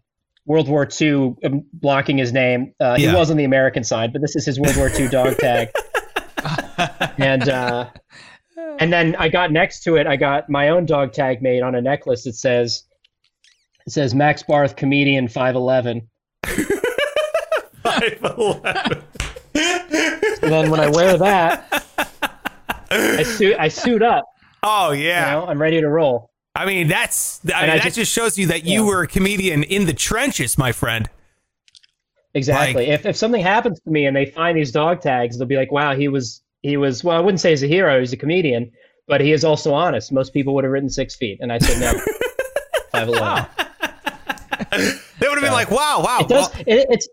World 0.46 0.68
War 0.68 0.88
II 1.00 1.36
um, 1.44 1.66
blocking 1.74 2.18
his 2.18 2.32
name. 2.34 2.74
Uh, 2.80 2.96
Yeah. 2.98 3.10
He 3.12 3.16
was 3.16 3.30
on 3.30 3.38
the 3.38 3.44
American 3.44 3.84
side, 3.84 4.14
but 4.14 4.22
this 4.22 4.36
is 4.36 4.46
his 4.46 4.60
World 4.60 4.78
War 4.78 4.90
II 4.90 5.08
dog 5.10 5.38
tag. 5.38 5.70
and 7.18 7.50
uh, 7.50 7.90
and 8.80 8.92
then 8.94 9.16
I 9.18 9.30
got 9.30 9.52
next 9.52 9.84
to 9.84 9.96
it. 9.98 10.08
I 10.08 10.16
got 10.16 10.50
my 10.50 10.70
own 10.70 10.86
dog 10.86 11.14
tag 11.14 11.42
made 11.42 11.62
on 11.62 11.76
a 11.76 11.82
necklace. 11.82 12.26
It 12.26 12.36
says 12.36 12.84
it 13.86 13.92
says 13.92 14.14
Max 14.16 14.44
Barth, 14.44 14.76
comedian, 14.76 15.28
five 15.28 15.56
eleven. 15.56 16.08
And 20.42 20.54
then 20.54 20.70
when 20.72 20.80
I 20.80 20.90
wear 20.90 21.18
that, 21.18 21.84
I 22.92 23.24
suit 23.38 23.56
I 23.60 23.68
suit 23.68 24.02
up. 24.02 24.26
Oh 24.64 24.92
You 24.92 25.06
yeah. 25.08 25.32
know, 25.32 25.46
I'm 25.48 25.62
ready 25.62 25.80
to 25.82 25.88
roll. 25.88 26.30
I 26.56 26.66
mean, 26.66 26.88
that's 26.88 27.40
I 27.54 27.62
mean, 27.62 27.70
I 27.72 27.76
that 27.78 27.84
just- 27.84 27.96
just, 27.98 28.12
shows 28.12 28.38
you 28.38 28.48
that 28.48 28.64
you 28.64 28.82
Yeah. 28.84 28.88
were 28.88 29.02
a 29.04 29.08
comedian 29.08 29.64
in 29.64 29.86
the 29.86 29.94
trenches, 29.94 30.58
my 30.58 30.72
friend. 30.72 31.10
Exactly. 32.36 32.88
if 32.88 33.06
if 33.06 33.16
something 33.16 33.42
happens 33.42 33.80
to 33.82 33.90
me 33.90 34.06
and 34.06 34.16
they 34.16 34.26
find 34.26 34.58
these 34.58 34.72
dog 34.72 35.02
tags, 35.02 35.38
they'll 35.38 35.48
be 35.48 35.56
like, 35.58 35.72
"Wow, 35.72 35.96
he 35.96 36.08
was 36.08 36.42
he 36.62 36.78
was 36.78 37.04
well, 37.04 37.18
I 37.18 37.20
wouldn't 37.20 37.40
say 37.40 37.50
he's 37.52 37.64
a 37.64 37.68
hero. 37.68 38.00
He's 38.00 38.14
a 38.14 38.18
comedian, 38.18 38.72
but 39.08 39.20
he 39.22 39.32
is 39.32 39.44
also 39.44 39.74
honest. 39.74 40.12
Most 40.12 40.32
people 40.34 40.54
would 40.56 40.64
have 40.64 40.72
written 40.72 40.90
six 40.90 41.16
feet, 41.16 41.40
and 41.42 41.52
I 41.52 41.58
said 41.58 41.80
no, 41.82 42.00
five 42.92 43.08
eleven. 43.08 43.46
They 45.20 45.28
would 45.28 45.38
have 45.38 45.42
been 45.42 45.52
like, 45.54 45.72
"Wow, 45.72 46.02
wow." 46.06 46.20
It 46.22 46.28
does. 46.28 46.54
well, 46.54 46.64
It, 46.68 46.88
it's 46.92 47.10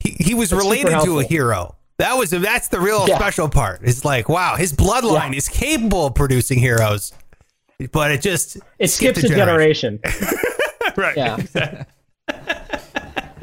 he, 0.00 0.10
he 0.18 0.34
was 0.34 0.52
related 0.52 1.00
to 1.04 1.20
a 1.20 1.24
hero. 1.24 1.76
That 1.98 2.14
was 2.14 2.30
that's 2.30 2.68
the 2.68 2.80
real 2.80 3.06
Yeah. 3.08 3.16
special 3.16 3.48
part. 3.48 3.80
It's 3.84 4.04
like, 4.04 4.28
wow, 4.28 4.56
his 4.56 4.72
bloodline 4.72 5.32
Yeah. 5.32 5.38
is 5.38 5.48
capable 5.48 6.06
of 6.06 6.14
producing 6.14 6.58
heroes, 6.58 7.12
but 7.92 8.10
it 8.12 8.22
just 8.22 8.58
it 8.78 8.88
skips 8.88 9.22
a 9.22 9.28
generation. 9.28 10.00
right? 10.96 11.16
Yeah. 11.16 11.84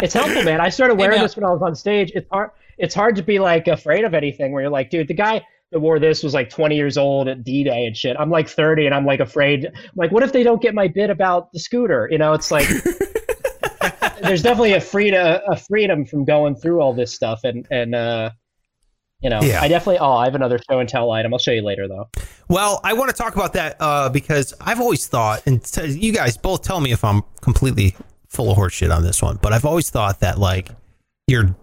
it's 0.01 0.13
helpful, 0.13 0.43
man. 0.43 0.61
I 0.61 0.69
started 0.69 0.95
wearing 0.95 1.21
this 1.21 1.35
when 1.35 1.45
I 1.45 1.51
was 1.51 1.61
on 1.61 1.75
stage. 1.75 2.11
It's 2.15 2.27
hard. 2.29 2.51
It's 2.77 2.93
hard 2.93 3.15
to 3.15 3.23
be 3.23 3.39
like 3.39 3.67
afraid 3.67 4.03
of 4.03 4.13
anything 4.13 4.51
where 4.51 4.63
you're 4.63 4.71
like, 4.71 4.89
dude, 4.89 5.07
the 5.07 5.13
guy 5.13 5.45
that 5.71 5.79
wore 5.79 5.97
this 5.99 6.23
was 6.23 6.33
like 6.33 6.49
20 6.49 6.75
years 6.75 6.97
old 6.97 7.27
at 7.27 7.43
D-Day 7.43 7.85
and 7.85 7.95
shit. 7.95 8.15
I'm 8.19 8.29
like 8.29 8.49
30 8.49 8.85
and 8.85 8.93
I'm 8.93 9.05
like 9.05 9.19
afraid. 9.19 9.65
I'm 9.65 9.73
like, 9.95 10.11
what 10.11 10.23
if 10.23 10.31
they 10.33 10.43
don't 10.43 10.61
get 10.61 10.73
my 10.75 10.87
bit 10.87 11.09
about 11.09 11.51
the 11.53 11.59
scooter? 11.59 12.07
You 12.11 12.17
know, 12.17 12.33
it's 12.33 12.51
like 12.51 12.67
there's 14.21 14.41
definitely 14.41 14.73
a 14.73 14.81
freedom, 14.81 15.39
a 15.47 15.55
freedom 15.57 16.05
from 16.05 16.25
going 16.25 16.55
through 16.55 16.81
all 16.81 16.93
this 16.93 17.13
stuff 17.13 17.41
and 17.43 17.65
and 17.71 17.95
uh, 17.95 18.29
you 19.21 19.29
know, 19.29 19.41
Yeah. 19.41 19.61
I 19.61 19.67
definitely. 19.67 19.99
Oh, 19.99 20.11
I 20.13 20.25
have 20.25 20.35
another 20.35 20.59
show 20.69 20.79
and 20.79 20.87
tell 20.89 21.09
item. 21.11 21.33
I'll 21.33 21.39
show 21.39 21.51
you 21.51 21.61
later 21.61 21.87
though. 21.87 22.09
Well, 22.49 22.79
I 22.83 22.93
want 22.93 23.09
to 23.09 23.15
talk 23.15 23.35
about 23.35 23.53
that 23.53 23.77
uh, 23.79 24.09
because 24.09 24.53
I've 24.61 24.79
always 24.79 25.07
thought, 25.07 25.41
and 25.47 25.63
t- 25.63 25.87
you 25.87 26.11
guys 26.11 26.37
both 26.37 26.61
tell 26.61 26.79
me 26.79 26.91
if 26.91 27.03
I'm 27.03 27.23
completely 27.41 27.95
full 28.35 28.51
of 28.51 28.57
horseshit 28.57 28.95
on 28.95 29.03
this 29.03 29.21
one, 29.21 29.39
but 29.41 29.53
I've 29.53 29.65
always 29.65 29.89
thought 29.89 30.19
that 30.19 30.37
like 30.37 30.69
your 31.27 31.55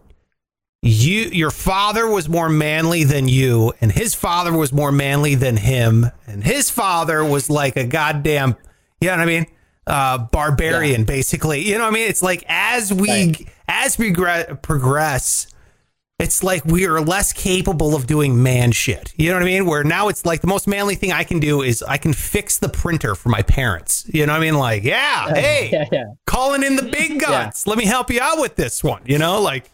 you 0.82 1.22
your 1.32 1.50
father 1.52 2.08
was 2.08 2.28
more 2.28 2.48
manly 2.48 3.04
than 3.04 3.28
you, 3.28 3.72
and 3.80 3.92
his 3.92 4.14
father 4.14 4.52
was 4.56 4.72
more 4.72 4.90
manly 4.90 5.36
than 5.36 5.56
him, 5.56 6.06
and 6.26 6.42
his 6.42 6.70
father 6.70 7.24
was 7.24 7.48
like 7.48 7.76
a 7.76 7.84
goddamn, 7.84 8.56
you 9.00 9.08
know 9.08 9.14
what 9.16 9.20
I 9.22 9.26
mean? 9.26 9.46
Uh, 9.86 10.18
barbarian, 10.18 11.04
basically. 11.04 11.60
You 11.68 11.74
know 11.78 11.84
what 11.84 11.90
I 11.90 11.94
mean? 11.94 12.08
It's 12.08 12.22
like 12.22 12.44
as 12.48 12.92
we 12.92 13.08
Right. 13.08 13.48
as 13.68 13.98
we 13.98 14.12
progress 14.12 15.46
it's 16.18 16.44
like 16.44 16.64
we 16.64 16.86
are 16.86 17.00
less 17.00 17.32
capable 17.32 17.96
of 17.96 18.06
doing 18.06 18.42
man 18.42 18.70
shit. 18.72 19.12
You 19.16 19.30
know 19.30 19.34
what 19.36 19.42
I 19.42 19.46
mean? 19.46 19.66
Where 19.66 19.82
now 19.82 20.08
it's 20.08 20.24
like 20.24 20.40
the 20.40 20.46
most 20.46 20.68
manly 20.68 20.94
thing 20.94 21.10
I 21.12 21.24
can 21.24 21.40
do 21.40 21.62
is 21.62 21.82
I 21.82 21.96
can 21.96 22.12
fix 22.12 22.58
the 22.58 22.68
printer 22.68 23.14
for 23.14 23.28
my 23.28 23.42
parents. 23.42 24.04
You 24.12 24.26
know 24.26 24.32
what 24.32 24.38
I 24.38 24.44
mean? 24.44 24.54
Like, 24.54 24.84
yeah, 24.84 25.34
hey, 25.34 25.68
Yeah, 25.72 25.84
yeah. 25.90 26.04
calling 26.26 26.62
in 26.62 26.76
the 26.76 26.82
big 26.98 27.18
guns. 27.20 27.66
Let 27.66 27.76
me 27.78 27.84
help 27.86 28.10
you 28.10 28.20
out 28.20 28.38
with 28.38 28.54
this 28.54 28.84
one. 28.84 29.02
You 29.04 29.18
know, 29.18 29.40
like, 29.40 29.70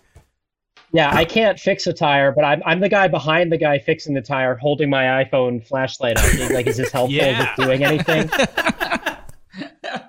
Yeah, 0.93 1.15
I 1.15 1.27
can't 1.27 1.61
fix 1.61 1.87
a 1.87 1.93
tire, 1.93 2.33
but 2.33 2.45
I'm 2.47 2.63
I'm 2.65 2.81
the 2.81 2.89
guy 2.89 3.09
behind 3.09 3.53
the 3.53 3.59
guy 3.59 3.79
fixing 3.79 4.15
the 4.15 4.23
tire, 4.23 4.55
holding 4.55 4.89
my 4.89 5.23
iPhone 5.25 5.67
flashlight 5.67 6.17
up. 6.17 6.51
Like, 6.51 6.67
is 6.67 6.79
this 6.79 6.91
helpful? 6.93 7.15
Yeah. 7.15 7.53
Is 7.59 7.65
doing 7.65 7.85
anything? 7.85 8.31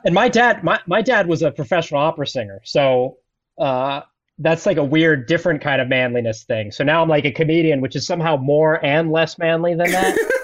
and 0.05 0.13
my 0.15 0.29
dad, 0.29 0.63
my, 0.63 0.79
my 0.87 1.01
dad 1.01 1.27
was 1.27 1.41
a 1.41 1.51
professional 1.51 1.99
opera 1.99 2.27
singer, 2.27 2.61
so 2.63 3.17
uh, 3.57 4.01
that's 4.39 4.65
like 4.65 4.77
a 4.77 4.83
weird, 4.83 5.27
different 5.27 5.61
kind 5.61 5.81
of 5.81 5.87
manliness 5.87 6.43
thing. 6.43 6.71
So 6.71 6.83
now 6.83 7.01
I'm 7.01 7.09
like 7.09 7.25
a 7.25 7.31
comedian, 7.31 7.81
which 7.81 7.95
is 7.95 8.05
somehow 8.07 8.37
more 8.37 8.83
and 8.85 9.11
less 9.11 9.37
manly 9.37 9.75
than 9.75 9.91
that. 9.91 10.17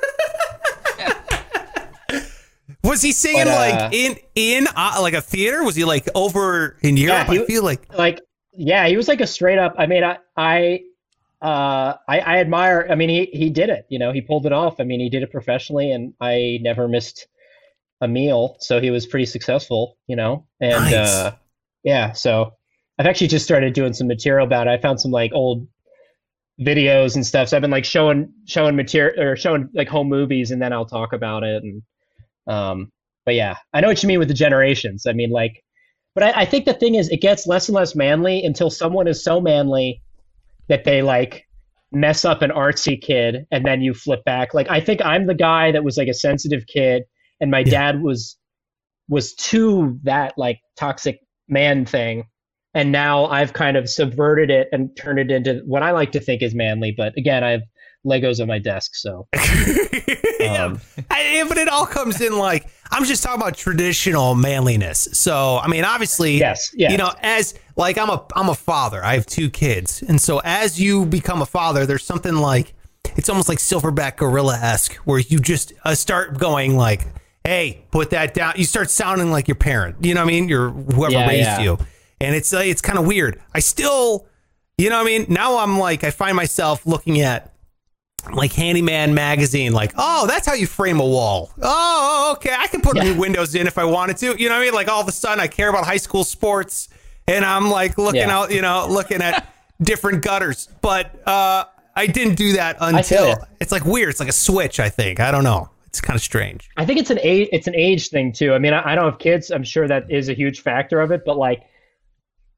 was 2.83 3.01
he 3.01 3.11
singing 3.11 3.45
But, 3.45 3.53
uh, 3.53 3.57
like 3.85 3.93
in 3.93 4.17
in 4.35 4.67
uh, 4.75 4.97
like 5.01 5.13
a 5.13 5.21
theater? 5.21 5.63
Was 5.63 5.75
he 5.75 5.85
like 5.85 6.07
over 6.15 6.77
in 6.81 6.97
Europe? 6.97 7.27
he- 7.27 7.41
I 7.41 7.45
feel 7.45 7.63
like 7.63 7.95
like 7.97 8.19
yeah 8.57 8.87
he 8.87 8.95
was 8.97 9.07
like 9.09 9.19
a 9.19 9.27
straight 9.27 9.57
up 9.59 9.75
i 9.77 9.85
mean 9.85 10.01
i 10.01 10.17
i 10.37 10.81
uh 11.41 11.93
i 12.07 12.19
i 12.19 12.37
admire 12.39 12.87
i 12.89 12.95
mean 12.95 13.09
he 13.09 13.25
he 13.33 13.49
did 13.49 13.67
it 13.69 13.85
you 13.89 13.99
know 13.99 14.13
he 14.13 14.21
pulled 14.21 14.45
it 14.45 14.53
off 14.53 14.79
i 14.79 14.83
mean 14.85 15.01
he 15.01 15.09
did 15.09 15.21
it 15.23 15.29
professionally 15.29 15.91
and 15.91 16.13
i 16.21 16.57
never 16.61 16.87
missed 16.87 17.27
a 17.99 18.07
meal 18.07 18.55
so 18.61 18.79
he 18.79 18.91
was 18.91 19.05
pretty 19.05 19.25
successful 19.25 19.97
you 20.07 20.15
know 20.15 20.45
and 20.61 20.85
Nice. 20.85 20.93
uh 20.93 21.35
yeah 21.83 22.13
so 22.13 22.53
i've 22.99 23.05
actually 23.05 23.27
just 23.27 23.45
started 23.45 23.73
doing 23.73 23.93
some 23.93 24.07
material 24.07 24.45
about 24.45 24.67
it. 24.67 24.71
I 24.71 24.77
found 24.77 24.99
some 25.01 25.11
like 25.11 25.31
old 25.33 25.67
videos 26.61 27.15
and 27.15 27.25
stuff. 27.25 27.49
So 27.49 27.57
i've 27.57 27.61
been 27.61 27.71
like 27.71 27.85
showing 27.85 28.31
showing 28.45 28.75
material 28.75 29.21
or 29.21 29.35
showing 29.35 29.69
like 29.73 29.87
home 29.89 30.07
movies 30.07 30.51
and 30.51 30.61
then 30.61 30.71
i'll 30.71 30.85
talk 30.85 31.13
about 31.13 31.43
it 31.43 31.63
and 31.63 31.81
um 32.47 32.91
but 33.25 33.33
yeah. 33.35 33.57
I 33.73 33.81
know 33.81 33.87
what 33.87 34.03
you 34.03 34.07
mean 34.07 34.19
with 34.19 34.27
the 34.27 34.35
generations. 34.35 35.05
I 35.07 35.13
mean 35.13 35.31
like 35.31 35.63
but 36.15 36.23
I, 36.23 36.41
I 36.41 36.45
think 36.45 36.63
the 36.65 36.73
thing 36.73 36.95
is, 36.95 37.09
it 37.09 37.19
gets 37.21 37.45
less 37.45 37.67
and 37.67 37.75
less 37.75 37.93
manly 37.93 38.43
until 38.45 38.69
someone 38.69 39.05
is 39.07 39.21
so 39.21 39.41
manly 39.41 40.01
that 40.69 40.85
they 40.85 41.01
like 41.01 41.45
mess 41.91 42.23
up 42.25 42.41
an 42.41 42.51
artsy 42.51 42.99
kid, 42.99 43.45
and 43.51 43.65
then 43.65 43.81
you 43.81 43.93
flip 43.93 44.23
back. 44.23 44.53
Like 44.53 44.69
I 44.69 44.79
think 44.79 45.01
I'm 45.03 45.27
the 45.27 45.35
guy 45.35 45.71
that 45.73 45.83
was 45.83 45.97
like 45.97 46.07
a 46.07 46.13
sensitive 46.13 46.65
kid, 46.67 47.03
and 47.41 47.51
my 47.51 47.59
Yeah. 47.59 47.91
dad 47.91 48.01
was 48.01 48.37
was 49.09 49.35
to 49.35 49.99
that 50.03 50.33
like 50.37 50.59
toxic 50.77 51.19
man 51.49 51.85
thing, 51.85 52.23
and 52.75 52.91
now 52.91 53.25
I've 53.25 53.53
kind 53.53 53.77
of 53.77 53.89
subverted 53.89 54.51
it 54.51 54.67
and 54.71 54.95
turned 54.95 55.17
it 55.17 55.31
into 55.31 55.61
what 55.65 55.81
I 55.81 55.91
like 55.91 56.11
to 56.11 56.19
think 56.19 56.43
is 56.43 56.53
manly. 56.53 56.91
But 56.91 57.17
again, 57.17 57.43
I 57.43 57.51
have 57.51 57.63
Legos 58.05 58.39
on 58.39 58.47
my 58.47 58.59
desk, 58.59 58.91
so. 58.95 59.27
Um, 60.45 60.79
I, 61.09 61.43
but 61.49 61.57
it 61.57 61.67
all 61.67 61.87
comes 61.87 62.21
in 62.21 62.37
like 62.37 62.67
I'm 62.91 63.03
just 63.05 63.23
talking 63.23 63.41
about 63.41 63.57
traditional 63.57 64.35
manliness. 64.35 65.07
So 65.13 65.57
I 65.57 65.67
mean, 65.67 65.83
obviously, 65.83 66.37
yes, 66.37 66.69
yeah, 66.75 66.91
you 66.91 66.97
know, 66.97 67.11
as 67.21 67.55
like 67.75 67.97
I'm 67.97 68.09
a 68.09 68.23
I'm 68.35 68.49
a 68.49 68.53
father. 68.53 69.03
I 69.03 69.15
have 69.15 69.25
two 69.25 69.49
kids, 69.49 70.03
and 70.03 70.21
so 70.21 70.39
as 70.43 70.79
you 70.79 71.05
become 71.05 71.41
a 71.41 71.45
father, 71.47 71.87
there's 71.87 72.03
something 72.03 72.35
like 72.35 72.73
it's 73.15 73.27
almost 73.27 73.49
like 73.49 73.57
silverback 73.57 74.17
gorilla 74.17 74.57
esque, 74.61 74.93
where 74.97 75.19
you 75.19 75.39
just 75.39 75.73
uh, 75.83 75.95
start 75.95 76.37
going 76.37 76.77
like, 76.77 77.07
"Hey, 77.43 77.85
put 77.91 78.11
that 78.11 78.35
down." 78.35 78.53
You 78.55 78.65
start 78.65 78.91
sounding 78.91 79.31
like 79.31 79.47
your 79.47 79.55
parent. 79.55 79.95
You 80.05 80.13
know 80.13 80.21
what 80.21 80.29
I 80.29 80.33
mean? 80.33 80.47
Your 80.47 80.69
whoever 80.69 81.13
Yeah, 81.13 81.27
raised 81.27 81.47
yeah. 81.47 81.61
you, 81.61 81.77
and 82.21 82.35
it's 82.35 82.53
uh, 82.53 82.59
it's 82.59 82.81
kind 82.81 82.97
of 82.99 83.05
weird. 83.05 83.41
I 83.53 83.59
still, 83.59 84.27
you 84.77 84.89
know 84.89 84.97
what 84.97 85.03
I 85.03 85.17
mean? 85.17 85.25
Now 85.29 85.57
I'm 85.57 85.77
like 85.79 86.03
I 86.03 86.11
find 86.11 86.35
myself 86.35 86.85
looking 86.85 87.21
at 87.21 87.51
like 88.33 88.53
handyman 88.53 89.13
magazine 89.13 89.71
like 89.71 89.93
oh 89.97 90.25
that's 90.25 90.47
how 90.47 90.55
you 90.55 90.65
frame 90.65 90.99
a 90.99 91.05
wall 91.05 91.51
oh 91.61 92.33
okay 92.35 92.55
i 92.57 92.65
can 92.65 92.81
put 92.81 92.95
Yeah. 92.95 93.03
new 93.03 93.19
windows 93.19 93.53
in 93.53 93.67
if 93.67 93.77
i 93.77 93.83
wanted 93.83 94.17
to 94.17 94.35
you 94.41 94.49
know 94.49 94.55
what 94.55 94.61
i 94.63 94.65
mean 94.65 94.73
like 94.73 94.87
all 94.87 94.99
of 94.99 95.07
a 95.07 95.11
sudden 95.11 95.39
i 95.39 95.45
care 95.45 95.69
about 95.69 95.85
high 95.85 95.97
school 95.97 96.23
sports 96.23 96.89
and 97.27 97.45
i'm 97.45 97.69
like 97.69 97.99
looking 97.99 98.21
Yeah. 98.21 98.35
out 98.35 98.51
you 98.51 98.63
know 98.63 98.87
looking 98.89 99.21
at 99.21 99.47
different 99.83 100.23
gutters 100.23 100.69
but 100.81 101.15
uh 101.27 101.65
i 101.95 102.07
didn't 102.07 102.33
do 102.33 102.53
that 102.53 102.77
until 102.81 103.27
ya. 103.27 103.35
it's 103.61 103.71
like 103.71 103.85
weird 103.85 104.09
it's 104.09 104.19
like 104.19 104.29
a 104.29 104.31
switch 104.31 104.79
i 104.79 104.89
think 104.89 105.19
i 105.19 105.29
don't 105.29 105.43
know 105.43 105.69
it's 105.85 106.01
kind 106.01 106.17
of 106.17 106.23
strange 106.23 106.67
I 106.77 106.85
think 106.87 106.97
it's 106.99 107.11
an 107.11 107.19
age 107.21 107.47
it's 107.51 107.67
an 107.67 107.75
age 107.75 108.09
thing 108.09 108.33
too. 108.33 108.53
I 108.55 108.57
mean, 108.59 108.73
I, 108.73 108.93
I 108.93 108.95
don't 108.95 109.05
have 109.05 109.19
kids. 109.19 109.51
I'm 109.51 109.63
sure 109.63 109.87
that 109.87 110.09
is 110.09 110.29
a 110.29 110.33
huge 110.33 110.61
factor 110.61 110.99
of 110.99 111.11
it, 111.11 111.21
but 111.25 111.37
like 111.37 111.61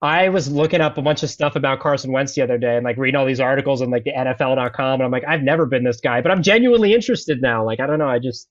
I 0.01 0.29
was 0.29 0.49
looking 0.49 0.79
up 0.79 0.97
a 0.97 1.01
bunch 1.01 1.23
of 1.23 1.29
stuff 1.29 1.55
about 1.55 1.79
Carson 1.79 2.11
Wentz 2.11 2.35
the 2.35 2.43
other 2.43 2.57
day 2.57 2.75
and 2.75 2.83
like 2.83 2.97
reading 2.97 3.19
all 3.19 3.25
these 3.25 3.39
articles 3.39 3.81
on 3.81 3.89
like 3.89 4.03
the 4.03 4.11
NFL.com 4.11 4.93
and 4.95 5.03
I'm 5.03 5.11
like, 5.11 5.23
I've 5.27 5.41
never 5.41 5.65
been 5.65 5.83
this 5.83 5.99
guy, 5.99 6.21
but 6.21 6.31
I'm 6.31 6.43
genuinely 6.43 6.93
interested 6.93 7.41
now. 7.41 7.65
Like, 7.65 7.79
I 7.79 7.87
don't 7.87 7.97
know, 7.97 8.07
I 8.07 8.19
just 8.19 8.47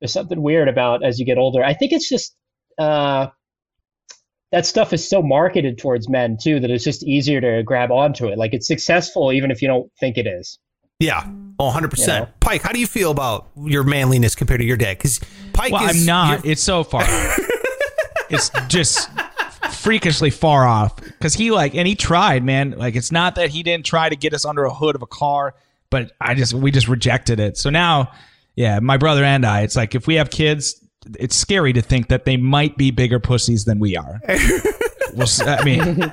there's 0.00 0.12
something 0.12 0.40
weird 0.40 0.68
about 0.68 1.04
as 1.04 1.18
you 1.18 1.26
get 1.26 1.38
older. 1.38 1.64
I 1.64 1.74
think 1.74 1.92
it's 1.92 2.08
just 2.08 2.36
uh, 2.78 3.28
that 4.52 4.64
stuff 4.64 4.92
is 4.92 5.08
so 5.08 5.22
marketed 5.22 5.78
towards 5.78 6.08
men 6.08 6.36
too 6.40 6.60
that 6.60 6.70
it's 6.70 6.84
just 6.84 7.02
easier 7.02 7.40
to 7.40 7.62
grab 7.64 7.90
onto 7.90 8.28
it. 8.28 8.38
Like 8.38 8.54
it's 8.54 8.68
successful 8.68 9.32
even 9.32 9.50
if 9.50 9.62
you 9.62 9.68
don't 9.68 9.90
think 9.98 10.18
it 10.18 10.26
is. 10.26 10.58
Yeah, 11.00 11.26
oh, 11.58 11.72
100%. 11.74 11.98
You 11.98 12.06
know? 12.06 12.28
Pike, 12.40 12.62
how 12.62 12.72
do 12.72 12.78
you 12.78 12.86
feel 12.86 13.10
about 13.10 13.48
your 13.56 13.84
manliness 13.84 14.34
compared 14.34 14.60
to 14.60 14.66
your 14.66 14.76
dad? 14.76 14.98
Because 14.98 15.18
Pike 15.54 15.72
Well, 15.72 15.88
is. 15.88 16.00
I'm 16.00 16.06
not. 16.06 16.44
It's 16.44 16.62
so 16.62 16.84
far. 16.84 17.02
it's 18.30 18.50
just 18.68 19.08
freakishly 19.80 20.30
far 20.30 20.66
off 20.66 20.96
because 20.96 21.34
he 21.34 21.50
like 21.50 21.74
and 21.74 21.88
he 21.88 21.94
tried, 21.94 22.44
man. 22.44 22.72
Like 22.72 22.96
it's 22.96 23.10
not 23.10 23.36
that 23.36 23.50
he 23.50 23.62
didn't 23.62 23.86
try 23.86 24.08
to 24.08 24.16
get 24.16 24.34
us 24.34 24.44
under 24.44 24.64
a 24.64 24.72
hood 24.72 24.94
of 24.94 25.02
a 25.02 25.06
car, 25.06 25.54
but 25.88 26.12
I 26.20 26.34
just 26.34 26.52
we 26.52 26.70
just 26.70 26.88
rejected 26.88 27.40
it. 27.40 27.56
So 27.56 27.70
now, 27.70 28.12
yeah, 28.56 28.80
my 28.80 28.96
brother 28.96 29.24
and 29.24 29.44
I, 29.46 29.62
it's 29.62 29.76
like 29.76 29.94
if 29.94 30.06
we 30.06 30.16
have 30.16 30.30
kids, 30.30 30.74
it's 31.18 31.34
scary 31.34 31.72
to 31.72 31.82
think 31.82 32.08
that 32.08 32.24
they 32.24 32.36
might 32.36 32.76
be 32.76 32.90
bigger 32.90 33.18
pussies 33.18 33.64
than 33.64 33.78
we 33.78 33.96
are. 33.96 34.20
we'll, 35.14 35.28
I 35.46 35.64
mean, 35.64 36.12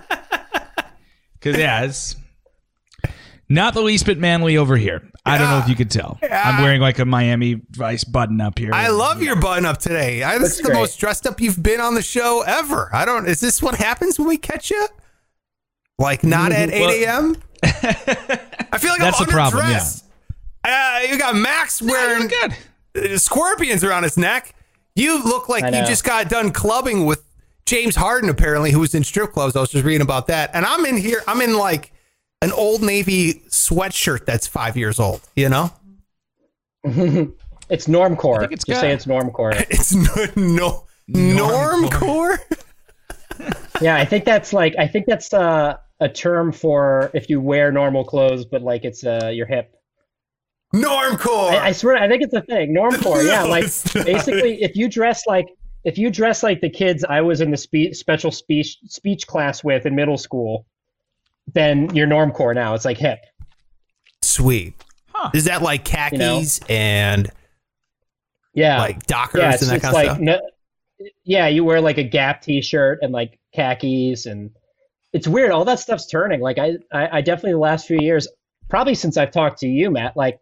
because 1.33 1.57
yeah, 1.57 1.83
it's 1.83 2.15
not 3.49 3.73
the 3.73 3.81
least 3.81 4.05
bit 4.05 4.17
manly 4.17 4.57
over 4.57 4.75
here. 4.77 5.09
I 5.25 5.37
don't 5.37 5.49
know 5.49 5.59
if 5.59 5.67
you 5.67 5.75
could 5.75 5.91
tell. 5.91 6.17
I'm 6.31 6.61
wearing 6.63 6.79
like 6.81 6.99
a 6.99 7.05
Miami 7.05 7.61
Vice 7.71 8.03
button 8.05 8.39
up 8.39 8.57
here. 8.59 8.73
I 8.73 8.87
love 8.89 9.21
your 9.21 9.35
button 9.35 9.65
up 9.65 9.77
today. 9.77 10.23
I, 10.23 10.33
this 10.37 10.41
Looks 10.41 10.51
is 10.53 10.57
the 10.59 10.63
great. 10.69 10.79
most 10.79 10.99
dressed 10.99 11.27
up 11.27 11.41
you've 11.41 11.61
been 11.61 11.81
on 11.81 11.95
the 11.95 12.01
show 12.01 12.43
ever. 12.47 12.89
I 12.93 13.03
don't. 13.05 13.27
Is 13.27 13.39
this 13.41 13.61
what 13.61 13.75
happens 13.75 14.17
when 14.17 14.27
we 14.29 14.37
catch 14.37 14.69
you? 14.71 14.87
Like 15.99 16.23
not 16.23 16.51
at 16.51 16.69
Well- 16.69 16.89
8 16.89 17.03
a.m. 17.03 17.35
I 17.63 18.77
feel 18.77 18.91
like 18.91 18.99
That's 18.99 19.19
I'm 19.19 19.25
the 19.25 19.31
problem, 19.31 19.65
underdressed. 19.65 20.03
Uh, 20.63 20.99
you 21.09 21.17
got 21.17 21.35
Max 21.35 21.81
You're 21.81 21.91
wearing 21.91 22.27
good. 22.27 22.55
uh, 23.13 23.17
scorpions 23.17 23.83
around 23.83 24.03
his 24.03 24.17
neck. 24.17 24.53
You 24.95 25.23
look 25.23 25.49
like 25.49 25.63
you 25.63 25.85
just 25.85 26.03
got 26.03 26.29
done 26.29 26.51
clubbing 26.51 27.05
with 27.05 27.23
James 27.65 27.95
Harden, 27.95 28.29
apparently, 28.29 28.71
who 28.71 28.79
was 28.79 28.93
in 28.95 29.03
strip 29.03 29.31
clubs. 29.33 29.55
I 29.55 29.59
was 29.61 29.69
just 29.71 29.85
reading 29.85 30.01
about 30.01 30.27
that. 30.27 30.51
And 30.53 30.65
I'm 30.65 30.85
in 30.85 30.97
here, 30.97 31.21
I'm 31.27 31.41
in 31.41 31.57
like 31.57 31.91
an 32.41 32.51
old 32.51 32.81
Navy 32.81 33.41
sweatshirt 33.49 34.25
that's 34.25 34.47
five 34.47 34.77
years 34.77 34.99
old, 34.99 35.21
you 35.35 35.49
know? 35.49 35.71
It's 37.69 37.87
normcore. 37.87 38.39
think 38.39 38.53
it's 38.53 38.63
Just 38.63 38.79
good. 38.79 38.87
say 38.87 38.93
it's 38.93 39.05
normcore. 39.05 39.53
It's 39.69 39.93
no, 39.93 40.35
no 40.37 40.85
normcore. 41.09 42.37
yeah, 43.81 43.97
I 43.97 44.05
think 44.05 44.23
that's 44.23 44.53
like 44.53 44.73
I 44.79 44.87
think 44.87 45.05
that's 45.05 45.33
uh, 45.33 45.75
a 45.99 46.07
term 46.07 46.53
for 46.53 47.11
if 47.13 47.29
you 47.29 47.41
wear 47.41 47.71
normal 47.71 48.05
clothes, 48.05 48.45
but 48.45 48.61
like 48.61 48.85
it's 48.85 49.05
uh, 49.05 49.31
your 49.33 49.47
hip. 49.47 49.75
Normcore. 50.73 51.51
I, 51.51 51.67
I 51.67 51.71
swear, 51.73 51.97
I 51.97 52.07
think 52.07 52.23
it's 52.23 52.33
a 52.33 52.41
thing. 52.41 52.73
Normcore, 52.73 53.27
yeah. 53.27 53.43
Like 53.43 53.63
basically, 54.05 54.61
if 54.63 54.77
you 54.77 54.87
dress 54.87 55.27
like 55.27 55.47
if 55.83 55.97
you 55.97 56.09
dress 56.09 56.41
like 56.41 56.61
the 56.61 56.69
kids 56.69 57.03
I 57.03 57.19
was 57.19 57.41
in 57.41 57.51
the 57.51 57.57
spe- 57.57 57.93
special 57.93 58.31
speech 58.31 58.77
speech 58.85 59.27
class 59.27 59.61
with 59.61 59.85
in 59.85 59.93
middle 59.93 60.17
school, 60.17 60.65
then 61.53 61.93
you're 61.95 62.07
normcore 62.07 62.53
now. 62.53 62.73
It's 62.73 62.85
like 62.85 62.97
hip. 62.97 63.19
Sweet. 64.21 64.73
Huh. 65.13 65.31
Is 65.33 65.45
that 65.45 65.61
like 65.61 65.83
khakis 65.85 66.59
and 66.69 67.31
Yeah, 68.53 68.79
like 68.79 69.05
dockers 69.07 69.39
yeah. 69.41 69.51
And 69.51 69.59
that 69.61 69.81
kind 69.81 69.93
like 69.93 70.07
of 70.07 70.15
stuff? 70.15 70.19
no, 70.19 70.39
yeah, 71.23 71.47
you 71.47 71.63
wear 71.63 71.81
like 71.81 71.97
a 71.97 72.03
Gap 72.03 72.41
T-shirt 72.41 72.99
and 73.01 73.11
like 73.13 73.39
khakis, 73.55 74.25
and 74.25 74.51
it's 75.13 75.27
weird. 75.27 75.51
All 75.51 75.65
that 75.65 75.79
stuff's 75.79 76.07
turning. 76.07 76.41
Like 76.41 76.57
I, 76.57 76.77
I, 76.91 77.17
I 77.17 77.21
definitely 77.21 77.53
the 77.53 77.59
last 77.59 77.87
few 77.87 77.99
years, 77.99 78.27
probably 78.69 78.95
since 78.95 79.17
I've 79.17 79.31
talked 79.31 79.59
to 79.59 79.67
you, 79.67 79.91
Matt. 79.91 80.17
Like, 80.17 80.39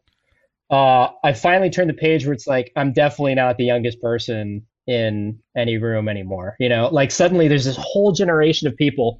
uh, 0.70 1.10
I 1.24 1.34
finally 1.34 1.70
turned 1.70 1.90
the 1.90 1.94
page 1.96 2.26
where 2.26 2.34
it's 2.34 2.48
like 2.48 2.72
I'm 2.76 2.94
definitely 2.94 3.36
not 3.36 3.58
the 3.58 3.66
youngest 3.66 4.02
person 4.02 4.66
in 4.88 5.40
any 5.56 5.78
room 5.78 6.08
anymore. 6.08 6.56
You 6.60 6.70
know, 6.70 6.90
like 6.92 7.12
suddenly 7.12 7.48
there's 7.48 7.66
this 7.66 7.78
whole 7.80 8.12
generation 8.12 8.68
of 8.68 8.76
people 8.76 9.20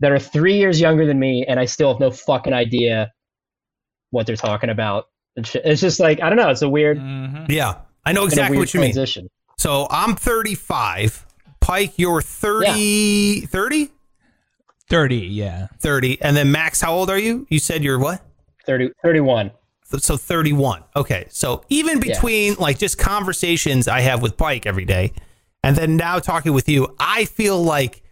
that 0.00 0.12
are 0.12 0.18
three 0.18 0.56
years 0.58 0.80
younger 0.80 1.06
than 1.06 1.18
me, 1.18 1.44
and 1.46 1.58
I 1.58 1.64
still 1.64 1.90
have 1.92 2.00
no 2.00 2.10
fucking 2.10 2.52
idea 2.52 3.12
what 4.10 4.26
they're 4.26 4.36
talking 4.36 4.70
about. 4.70 5.08
It's 5.36 5.80
just 5.80 6.00
like 6.00 6.22
I 6.22 6.28
don't 6.28 6.38
know. 6.38 6.48
It's 6.48 6.62
a 6.62 6.68
weird, 6.68 6.98
Mhm. 6.98 7.50
Yeah. 7.50 7.74
I 8.04 8.12
know 8.12 8.24
exactly 8.24 8.56
what 8.58 8.72
you 8.72 8.80
mean. 8.80 8.94
So 9.58 9.86
I'm 9.90 10.14
35. 10.14 11.26
Pike, 11.60 11.94
you're 11.96 12.22
30, 12.22 13.40
30? 13.46 13.90
30, 14.88 15.16
yeah. 15.16 15.66
30. 15.80 16.20
And 16.22 16.36
then 16.36 16.52
Max, 16.52 16.80
how 16.80 16.92
old 16.94 17.10
are 17.10 17.18
you? 17.18 17.46
You 17.50 17.58
said 17.58 17.82
you're 17.82 17.98
what? 17.98 18.22
30, 18.66 18.90
31. 19.02 19.50
So 19.98 20.16
31. 20.16 20.84
Okay. 20.94 21.26
So 21.30 21.64
even 21.68 21.98
between 22.00 22.54
like 22.56 22.78
just 22.78 22.98
conversations 22.98 23.88
I 23.88 24.00
have 24.00 24.22
with 24.22 24.36
Pike 24.36 24.66
every 24.66 24.84
day 24.84 25.12
and 25.64 25.74
then 25.76 25.96
now 25.96 26.18
talking 26.18 26.52
with 26.52 26.68
you, 26.68 26.94
I 26.98 27.24
feel 27.24 27.62
like 27.62 28.02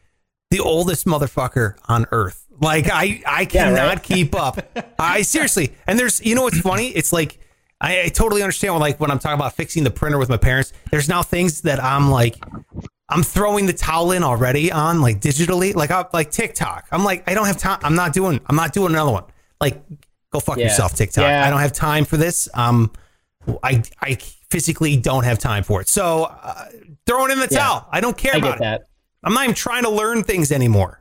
the 0.55 0.61
oldest 0.61 1.05
motherfucker 1.05 1.75
on 1.89 2.07
earth. 2.13 2.47
Like 2.61 2.89
I, 2.89 3.21
I 3.27 3.41
Yeah, 3.41 3.47
cannot 3.47 3.77
right? 3.77 4.03
keep 4.03 4.35
up. 4.37 4.59
I 4.99 5.23
seriously, 5.23 5.75
and 5.89 5.99
there's, 5.99 6.25
you 6.25 6.35
know, 6.37 6.43
what's 6.43 6.61
funny? 6.61 6.89
It's 6.91 7.13
like, 7.13 7.39
I, 7.81 8.03
I 8.03 8.09
totally 8.09 8.43
understand 8.43 8.75
when, 8.75 8.81
like, 8.81 9.01
when 9.01 9.11
I'm 9.11 9.19
talking 9.19 9.35
about 9.39 9.55
fixing 9.55 9.83
the 9.83 9.91
printer 9.91 10.17
with 10.19 10.29
my 10.29 10.37
parents, 10.37 10.73
there's 10.93 11.09
now 11.09 11.23
things 11.25 11.63
that 11.63 11.83
I'm 11.83 12.09
like, 12.11 12.37
I'm 13.09 13.25
throwing 13.25 13.67
the 13.67 13.73
towel 13.73 14.13
in 14.13 14.23
already 14.23 14.71
on 14.71 15.01
like 15.03 15.21
digitally, 15.21 15.75
like, 15.75 15.91
I, 15.91 16.07
like 16.13 16.31
TikTok. 16.31 16.87
I'm 16.93 17.05
like, 17.05 17.29
I 17.29 17.35
don't 17.35 17.47
have 17.47 17.59
time. 17.59 17.81
I'm 17.83 17.97
not 17.97 18.13
doing, 18.13 18.41
I'm 18.47 18.57
not 18.57 18.73
doing 18.73 18.93
another 18.93 19.11
one. 19.13 19.25
Like, 19.61 19.83
go 20.33 20.39
fuck 20.39 20.57
Yeah. 20.59 20.65
yourself, 20.67 20.95
TikTok. 20.95 21.25
Yeah. 21.25 21.45
I 21.45 21.51
don't 21.51 21.61
have 21.61 21.73
time 21.73 22.05
for 22.05 22.17
this. 22.17 22.49
Um, 22.55 22.93
I, 23.65 23.83
I 24.01 24.15
physically 24.51 24.97
don't 24.97 25.25
have 25.25 25.39
time 25.41 25.65
for 25.65 25.81
it. 25.81 25.89
So, 25.89 26.25
uh, 26.25 26.67
throwing 27.07 27.33
in 27.33 27.41
the 27.41 27.49
Yeah. 27.51 27.59
towel. 27.59 27.89
I 27.91 28.01
don't 28.01 28.17
care 28.17 28.35
I 28.35 28.39
about 28.39 28.57
it. 28.57 28.61
that. 28.61 28.83
I'm 29.25 29.35
not 29.35 29.45
even 29.45 29.55
trying 29.55 29.83
to 29.85 29.91
learn 29.91 30.23
things 30.23 30.53
anymore. 30.53 31.01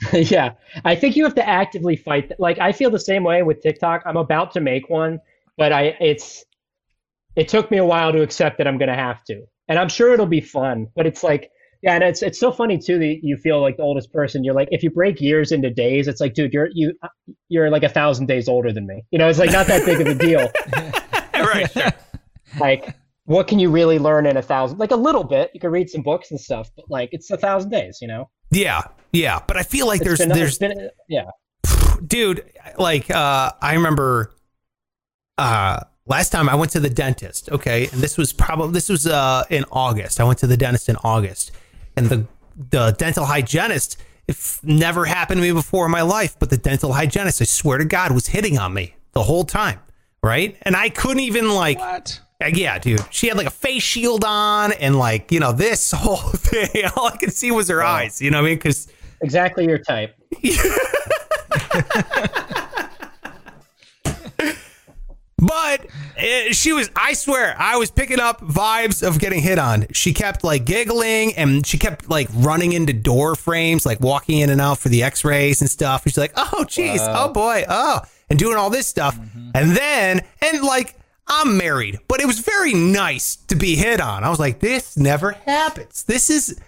yeah, 0.12 0.52
I 0.84 0.94
think 0.94 1.16
you 1.16 1.24
have 1.24 1.34
to 1.34 1.46
actively 1.48 1.96
fight. 1.96 2.28
th- 2.28 2.38
Like 2.40 2.58
I 2.58 2.72
feel 2.72 2.90
the 2.90 3.00
same 3.00 3.24
way 3.24 3.42
with 3.42 3.60
TikTok. 3.62 4.02
I'm 4.06 4.16
about 4.16 4.52
to 4.52 4.60
make 4.60 4.88
one, 4.88 5.20
but 5.56 5.72
I 5.72 5.96
it's 6.00 6.44
it 7.36 7.48
took 7.48 7.70
me 7.70 7.78
a 7.78 7.84
while 7.84 8.12
to 8.12 8.22
accept 8.22 8.58
that 8.58 8.66
I'm 8.68 8.78
gonna 8.78 8.94
have 8.94 9.24
to, 9.24 9.42
and 9.68 9.78
I'm 9.78 9.88
sure 9.88 10.12
it'll 10.12 10.26
be 10.26 10.40
fun. 10.40 10.86
But 10.94 11.06
it's 11.06 11.24
like, 11.24 11.50
yeah, 11.82 11.94
and 11.94 12.04
it's 12.04 12.22
it's 12.22 12.38
so 12.38 12.52
funny 12.52 12.78
too 12.78 12.98
that 13.00 13.18
you 13.22 13.36
feel 13.36 13.60
like 13.60 13.76
the 13.76 13.82
oldest 13.82 14.12
person. 14.12 14.44
You're 14.44 14.54
like, 14.54 14.68
if 14.70 14.84
you 14.84 14.90
break 14.90 15.20
years 15.20 15.50
into 15.50 15.68
days, 15.70 16.06
it's 16.06 16.20
like, 16.20 16.34
dude, 16.34 16.52
you're 16.52 16.68
you 16.72 16.92
you're 17.48 17.68
like 17.68 17.82
a 17.82 17.88
thousand 17.88 18.26
days 18.26 18.48
older 18.48 18.72
than 18.72 18.86
me. 18.86 19.02
You 19.10 19.18
know, 19.18 19.28
it's 19.28 19.40
like 19.40 19.50
not 19.50 19.66
that 19.66 19.84
big 19.84 20.00
of 20.00 20.06
a 20.06 20.14
deal. 20.14 20.48
right. 21.34 21.70
sure. 21.72 21.90
like, 22.60 22.94
what 23.28 23.46
can 23.46 23.58
you 23.58 23.70
really 23.70 23.98
learn 23.98 24.24
in 24.24 24.36
a 24.38 24.42
thousand? 24.42 24.78
Like 24.78 24.90
a 24.90 24.96
little 24.96 25.22
bit. 25.24 25.50
You 25.52 25.60
can 25.60 25.70
read 25.70 25.90
some 25.90 26.02
books 26.02 26.30
and 26.30 26.40
stuff, 26.40 26.70
but 26.74 26.86
like 26.90 27.10
it's 27.12 27.30
a 27.30 27.36
thousand 27.36 27.70
days. 27.70 27.98
You 28.00 28.08
know, 28.08 28.30
Yeah. 28.50 28.82
Yeah. 29.12 29.40
But 29.46 29.56
I 29.58 29.62
feel 29.62 29.86
like 29.86 30.00
It's 30.00 30.06
there's, 30.06 30.18
been- 30.20 30.28
there's, 30.30 30.48
it's 30.50 30.58
been- 30.58 30.90
yeah. 31.08 31.30
dude, 32.06 32.44
like, 32.78 33.10
uh, 33.10 33.52
I 33.60 33.74
remember, 33.74 34.32
uh, 35.36 35.80
last 36.06 36.30
time 36.30 36.48
I 36.48 36.54
went 36.54 36.72
to 36.72 36.80
the 36.80 36.88
dentist. 36.90 37.50
Okay. 37.50 37.88
And 37.92 38.00
this 38.00 38.16
was 38.16 38.32
probably, 38.32 38.72
this 38.72 38.88
was, 38.88 39.06
uh, 39.06 39.44
in 39.50 39.64
August. 39.70 40.20
I 40.20 40.24
went 40.24 40.38
to 40.38 40.46
the 40.46 40.56
dentist 40.56 40.88
in 40.88 40.96
August 41.04 41.52
and 41.96 42.06
the, 42.08 42.26
the 42.70 42.92
dental 42.98 43.24
hygienist, 43.26 43.98
it 44.26 44.36
never 44.62 45.04
happened 45.04 45.38
to 45.38 45.42
me 45.42 45.52
before 45.52 45.84
in 45.86 45.90
my 45.92 46.02
life, 46.02 46.36
but 46.38 46.50
the 46.50 46.56
dental 46.58 46.92
hygienist, 46.92 47.40
I 47.42 47.44
swear 47.44 47.78
to 47.78 47.84
God, 47.84 48.12
was 48.12 48.26
hitting 48.28 48.58
on 48.58 48.72
me 48.74 48.94
the 49.12 49.22
whole 49.22 49.44
time. 49.44 49.80
Right. 50.22 50.56
And 50.62 50.74
I 50.76 50.88
couldn't 50.88 51.20
even 51.20 51.50
like, 51.50 51.78
What? 51.78 52.20
Uh, 52.42 52.46
Yeah, 52.46 52.78
dude. 52.78 53.00
She 53.10 53.28
had 53.28 53.36
like 53.36 53.46
a 53.46 53.50
face 53.50 53.82
shield 53.82 54.24
on 54.24 54.72
and 54.72 54.96
like, 54.96 55.32
you 55.32 55.40
know, 55.40 55.52
this 55.52 55.90
whole 55.92 56.16
thing. 56.16 56.84
All 56.96 57.08
I 57.08 57.16
could 57.16 57.32
see 57.32 57.50
was 57.50 57.68
her 57.68 57.82
eyes, 57.82 58.20
you 58.20 58.30
know 58.30 58.38
what 58.38 58.46
I 58.46 58.50
mean? 58.50 58.58
Because 58.58 58.88
Exactly 59.20 59.66
your 59.66 59.78
type. 59.78 60.14
But 65.40 65.86
uh, 66.18 66.52
she 66.52 66.72
was, 66.72 66.90
I 66.96 67.12
swear, 67.12 67.54
I 67.56 67.76
was 67.76 67.92
picking 67.92 68.18
up 68.18 68.40
vibes 68.40 69.06
of 69.06 69.20
getting 69.20 69.40
hit 69.40 69.56
on. 69.56 69.86
She 69.92 70.12
kept 70.12 70.42
like 70.42 70.64
giggling 70.64 71.32
and 71.36 71.64
she 71.64 71.78
kept 71.78 72.10
like 72.10 72.28
running 72.34 72.72
into 72.72 72.92
door 72.92 73.36
frames, 73.36 73.86
like 73.86 74.00
walking 74.00 74.40
in 74.40 74.50
and 74.50 74.60
out 74.60 74.78
for 74.78 74.88
the 74.88 75.04
x 75.04 75.24
rays 75.24 75.60
and 75.60 75.70
stuff. 75.70 76.04
And 76.04 76.12
she's 76.12 76.18
like, 76.18 76.32
oh, 76.36 76.64
geez, 76.64 77.00
oh 77.02 77.32
boy, 77.32 77.64
oh, 77.68 78.00
and 78.28 78.36
doing 78.36 78.56
all 78.56 78.68
this 78.68 78.88
stuff. 78.88 79.16
And 79.54 79.76
then, 79.76 80.22
and 80.42 80.62
like, 80.62 80.96
I'm 81.28 81.56
married, 81.58 81.98
but 82.08 82.20
it 82.20 82.26
was 82.26 82.38
very 82.40 82.72
nice 82.74 83.36
to 83.48 83.54
be 83.56 83.76
hit 83.76 84.00
on. 84.00 84.24
I 84.24 84.30
was 84.30 84.38
like, 84.38 84.60
this 84.60 84.96
never 84.96 85.32
happens. 85.32 86.04
This 86.04 86.30
is, 86.30 86.58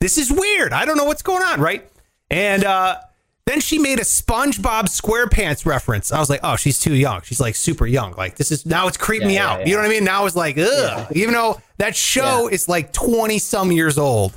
this 0.00 0.18
is 0.18 0.30
weird. 0.30 0.72
I 0.72 0.84
don't 0.84 0.96
know 0.96 1.04
what's 1.04 1.22
going 1.22 1.42
on, 1.42 1.60
right? 1.60 1.88
And, 2.30 2.64
uh, 2.64 2.98
then 3.46 3.60
she 3.60 3.78
made 3.78 3.98
a 3.98 4.04
SpongeBob 4.04 4.84
SquarePants 4.84 5.66
reference. 5.66 6.10
I 6.10 6.18
was 6.18 6.30
like, 6.30 6.40
oh, 6.42 6.56
she's 6.56 6.80
too 6.80 6.94
young. 6.94 7.20
She's 7.20 7.40
like 7.40 7.54
super 7.54 7.86
young. 7.86 8.14
Like 8.14 8.36
this 8.36 8.50
is 8.50 8.64
now 8.64 8.86
it's 8.88 8.96
creeping 8.96 9.28
me 9.28 9.34
Yeah, 9.34 9.50
out. 9.50 9.60
yeah, 9.60 9.66
You 9.66 9.72
know 9.74 9.82
what 9.82 9.86
I 9.90 9.90
mean? 9.90 10.04
Now 10.04 10.24
it's 10.24 10.34
like, 10.34 10.56
ugh. 10.56 11.06
Even 11.14 11.34
though 11.34 11.60
that 11.76 11.94
show 11.94 12.48
is 12.48 12.70
like 12.70 12.94
twenty 12.94 13.38
some 13.38 13.70
years 13.70 13.98
old. 13.98 14.32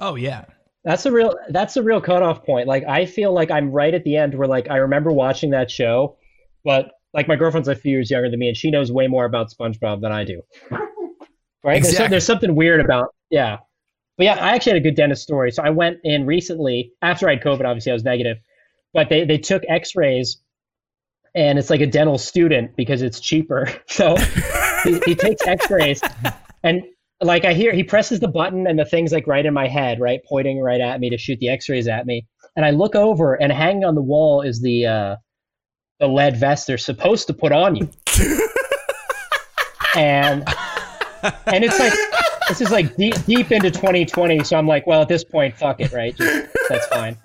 Oh, 0.00 0.16
yeah. 0.16 0.44
That's 0.84 1.06
a 1.06 1.12
real 1.12 1.34
that's 1.48 1.78
a 1.78 1.82
real 1.82 2.02
cutoff 2.02 2.44
point. 2.44 2.68
Like 2.68 2.84
I 2.84 3.06
feel 3.06 3.32
like 3.32 3.50
I'm 3.50 3.70
right 3.72 3.94
at 3.94 4.04
the 4.04 4.16
end 4.18 4.34
where 4.34 4.48
like 4.48 4.68
I 4.68 4.76
remember 4.76 5.10
watching 5.10 5.50
that 5.52 5.70
show, 5.70 6.18
but 6.62 6.90
like 7.14 7.28
my 7.28 7.36
girlfriend's 7.36 7.68
a 7.68 7.74
few 7.74 7.92
years 7.92 8.10
younger 8.10 8.30
than 8.30 8.38
me 8.38 8.48
and 8.48 8.56
she 8.56 8.70
knows 8.70 8.92
way 8.92 9.06
more 9.08 9.24
about 9.24 9.50
SpongeBob 9.50 10.00
than 10.00 10.12
I 10.12 10.24
do. 10.24 10.42
right? 10.70 10.80
There's, 11.64 11.88
Exactly. 11.88 11.94
some, 11.96 12.10
there's 12.10 12.26
something 12.26 12.54
weird 12.54 12.80
about 12.80 13.14
yeah. 13.30 13.58
But 14.16 14.24
yeah, 14.24 14.34
I 14.34 14.54
actually 14.54 14.72
had 14.72 14.82
a 14.82 14.84
good 14.84 14.96
dentist 14.96 15.22
story. 15.22 15.50
So 15.50 15.62
I 15.62 15.70
went 15.70 15.98
in 16.04 16.26
recently 16.26 16.92
after 17.00 17.28
I 17.28 17.34
had 17.34 17.42
COVID. 17.42 17.64
Obviously, 17.64 17.90
I 17.90 17.94
was 17.94 18.04
negative, 18.04 18.36
but 18.92 19.08
they 19.08 19.24
they 19.24 19.38
took 19.38 19.62
X-rays, 19.66 20.42
and 21.34 21.58
it's 21.58 21.70
like 21.70 21.80
a 21.80 21.86
dental 21.86 22.18
student 22.18 22.76
because 22.76 23.00
it's 23.02 23.20
cheaper. 23.20 23.68
So 23.86 24.16
he, 24.84 25.00
he 25.06 25.14
takes 25.14 25.46
X-rays, 25.46 26.02
and 26.62 26.82
like 27.22 27.44
I 27.46 27.52
hear 27.54 27.72
he 27.72 27.82
presses 27.84 28.20
the 28.20 28.28
button, 28.28 28.66
and 28.66 28.78
the 28.78 28.84
thing's 28.84 29.12
like 29.12 29.26
right 29.26 29.44
in 29.46 29.54
my 29.54 29.68
head, 29.68 30.00
right, 30.00 30.20
pointing 30.28 30.60
right 30.60 30.80
at 30.80 31.00
me 31.00 31.08
to 31.10 31.16
shoot 31.18 31.38
the 31.38 31.48
X-rays 31.48 31.88
at 31.88 32.04
me. 32.06 32.26
And 32.56 32.64
I 32.66 32.70
look 32.70 32.94
over, 32.94 33.34
and 33.34 33.50
hanging 33.52 33.84
on 33.84 33.94
the 33.94 34.02
wall 34.02 34.42
is 34.42 34.60
the 34.60 34.86
uh, 34.86 35.16
the 36.00 36.08
lead 36.08 36.36
vest 36.36 36.66
they're 36.66 36.78
supposed 36.78 37.26
to 37.28 37.34
put 37.34 37.52
on 37.52 37.76
you. 37.76 37.88
and 39.94 40.42
and 41.46 41.64
it's 41.64 41.78
like 41.78 41.92
this 42.48 42.60
is 42.60 42.70
like 42.70 42.96
deep 42.96 43.14
deep 43.26 43.52
into 43.52 43.70
2020 43.70 44.42
so 44.42 44.56
i'm 44.56 44.66
like 44.66 44.86
well 44.86 45.02
at 45.02 45.08
this 45.08 45.22
point 45.22 45.56
fuck 45.56 45.80
it 45.80 45.92
right? 45.92 46.16
Just, 46.16 46.48
that's 46.68 46.86
fine. 46.86 47.16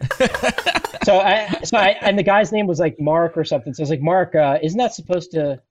So 1.04 1.20
i 1.20 1.48
so 1.64 1.78
i 1.78 1.96
and 2.02 2.20
the 2.20 2.24
guy's 2.24 2.52
name 2.52 2.68
was 2.68 2.80
like 2.80 3.00
mark 3.00 3.38
or 3.38 3.44
something 3.44 3.74
so 3.74 3.82
i 3.82 3.84
was 3.84 3.90
like 3.90 4.02
mark 4.02 4.36
uh, 4.36 4.60
isn't 4.62 4.78
that 4.78 4.94
supposed 4.94 5.32
to 5.32 5.62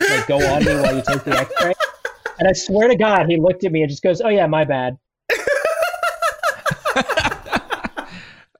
like 0.00 0.26
go 0.26 0.36
on 0.36 0.64
me 0.64 0.74
while 0.76 0.94
you 0.96 1.02
take 1.06 1.24
the 1.24 1.36
x-ray? 1.38 1.74
And 2.38 2.48
i 2.48 2.52
swear 2.52 2.88
to 2.88 2.96
god 2.96 3.26
he 3.28 3.36
looked 3.36 3.64
at 3.64 3.72
me 3.72 3.82
and 3.82 3.90
just 3.90 4.02
goes 4.02 4.20
oh 4.20 4.28
yeah 4.28 4.46
my 4.46 4.64
bad 4.64 4.96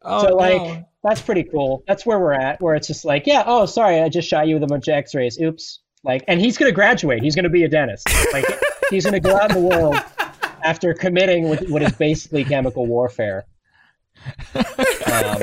Oh, 0.06 0.26
so 0.26 0.36
like 0.36 0.62
no. 0.62 0.84
that's 1.02 1.20
pretty 1.20 1.42
cool. 1.44 1.82
That's 1.86 2.06
where 2.06 2.18
we're 2.18 2.32
at 2.32 2.60
where 2.60 2.74
it's 2.74 2.86
just 2.86 3.04
like 3.04 3.26
yeah 3.26 3.44
oh 3.46 3.66
sorry 3.66 4.00
i 4.00 4.08
just 4.08 4.28
shot 4.28 4.46
you 4.46 4.54
with 4.54 4.62
a 4.62 4.66
bunch 4.66 4.88
of 4.88 4.94
x-rays. 4.94 5.38
Oops. 5.40 5.80
Like 6.04 6.24
and 6.28 6.40
he's 6.40 6.56
going 6.56 6.70
to 6.70 6.74
graduate. 6.74 7.22
He's 7.22 7.34
going 7.34 7.44
to 7.44 7.50
be 7.50 7.64
a 7.64 7.68
dentist. 7.68 8.08
Like 8.32 8.44
he's 8.90 9.04
going 9.04 9.20
to 9.20 9.20
go 9.20 9.36
out 9.36 9.50
in 9.50 9.62
the 9.62 9.68
world 9.68 9.96
after 10.62 10.94
committing 10.94 11.48
what, 11.48 11.68
what 11.68 11.82
is 11.82 11.92
basically 11.92 12.44
chemical 12.44 12.86
warfare. 12.86 13.44
Um, 14.54 15.42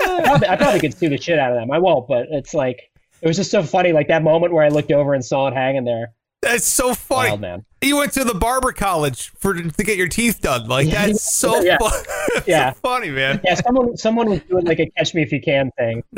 I, 0.00 0.22
probably, 0.24 0.48
I 0.48 0.56
probably 0.56 0.80
could 0.80 0.94
sue 0.94 1.08
the 1.08 1.18
shit 1.18 1.38
out 1.38 1.52
of 1.52 1.58
them. 1.58 1.70
I 1.70 1.78
won't 1.78 2.08
but 2.08 2.26
it's 2.30 2.54
like 2.54 2.90
it 3.20 3.26
was 3.26 3.36
just 3.36 3.50
so 3.50 3.62
funny 3.62 3.92
like 3.92 4.08
that 4.08 4.22
moment 4.22 4.52
where 4.52 4.64
i 4.64 4.68
looked 4.68 4.92
over 4.92 5.14
and 5.14 5.24
saw 5.24 5.48
it 5.48 5.54
hanging 5.54 5.84
there 5.84 6.12
That's 6.42 6.66
so 6.66 6.94
funny. 6.94 7.30
wild 7.30 7.40
man 7.40 7.64
You 7.82 7.96
went 7.96 8.12
to 8.12 8.22
the 8.24 8.34
barber 8.34 8.72
college 8.72 9.30
for 9.38 9.54
to 9.54 9.84
get 9.84 9.96
your 9.96 10.08
teeth 10.08 10.40
done. 10.40 10.68
Like 10.68 10.88
that's 10.88 11.34
so 11.36 11.60
yeah. 11.60 11.78
fun. 11.78 11.90
That's 12.34 12.46
Yeah. 12.48 12.72
so 12.72 12.78
funny, 12.80 13.10
man. 13.10 13.40
yeah 13.44 13.54
someone 13.54 13.96
someone 13.96 14.30
was 14.30 14.40
doing 14.42 14.64
like 14.64 14.78
a 14.80 14.86
catch 14.90 15.14
me 15.14 15.22
if 15.22 15.32
you 15.32 15.40
can 15.40 15.70
thing 15.78 16.02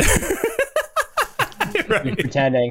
Right. 1.88 2.18
pretending 2.18 2.70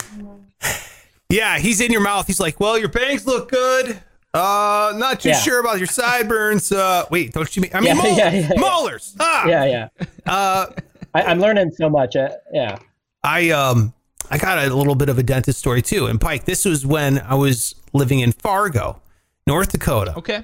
Yeah, 1.30 1.60
he's 1.60 1.80
in 1.82 1.92
your 1.92 2.02
mouth. 2.02 2.26
He's 2.26 2.40
like, 2.40 2.60
"Well, 2.60 2.78
your 2.78 2.88
bangs 2.90 3.28
look 3.28 3.50
good. 3.52 4.00
Uh, 4.34 4.94
not 4.98 5.20
too 5.20 5.30
Yeah. 5.30 5.40
sure 5.40 5.60
about 5.60 5.78
your 5.78 5.86
sideburns. 5.88 6.72
Uh, 6.72 7.06
wait, 7.12 7.34
don't 7.34 7.56
you 7.56 7.62
mean? 7.64 7.72
I 7.74 7.80
mean, 7.82 7.88
Yeah, 7.88 7.94
mol- 8.02 8.18
yeah, 8.18 8.32
yeah, 8.32 8.50
yeah. 8.54 8.60
molars. 8.60 9.16
Ah, 9.20 9.48
yeah 9.48 9.66
yeah 9.66 9.88
Uh, 10.26 10.66
I, 11.14 11.24
i'm 11.24 11.40
learning 11.40 11.72
so 11.72 11.90
much 11.90 12.16
uh, 12.16 12.30
yeah 12.54 12.78
I 13.24 13.50
um, 13.52 13.94
I 14.30 14.38
got 14.38 14.58
a 14.60 14.74
little 14.74 14.96
bit 14.96 15.10
of 15.10 15.18
a 15.18 15.24
dentist 15.24 15.60
story 15.60 15.82
too. 15.82 16.06
And 16.06 16.20
Pike, 16.20 16.46
this 16.46 16.66
was 16.66 16.86
when 16.86 17.20
I 17.20 17.36
was 17.36 17.76
living 17.94 18.20
in 18.20 18.32
Fargo, 18.32 19.02
North 19.48 19.72
Dakota, 19.72 20.16
okay. 20.18 20.44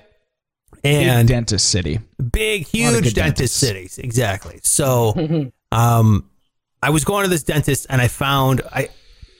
and 0.84 1.28
dentist 1.28 1.69
city. 1.69 2.00
big, 2.32 2.65
huge 2.65 2.93
dentist 2.93 3.15
dentists. 3.15 3.58
cities. 3.58 3.98
Exactly. 3.98 4.60
So, 4.63 5.52
um, 5.71 6.30
I 6.82 6.89
was 6.89 7.04
going 7.04 7.24
to 7.24 7.30
this 7.30 7.43
dentist 7.43 7.88
and 7.89 8.02
I 8.02 8.08
found 8.08 8.62
I, 8.71 8.89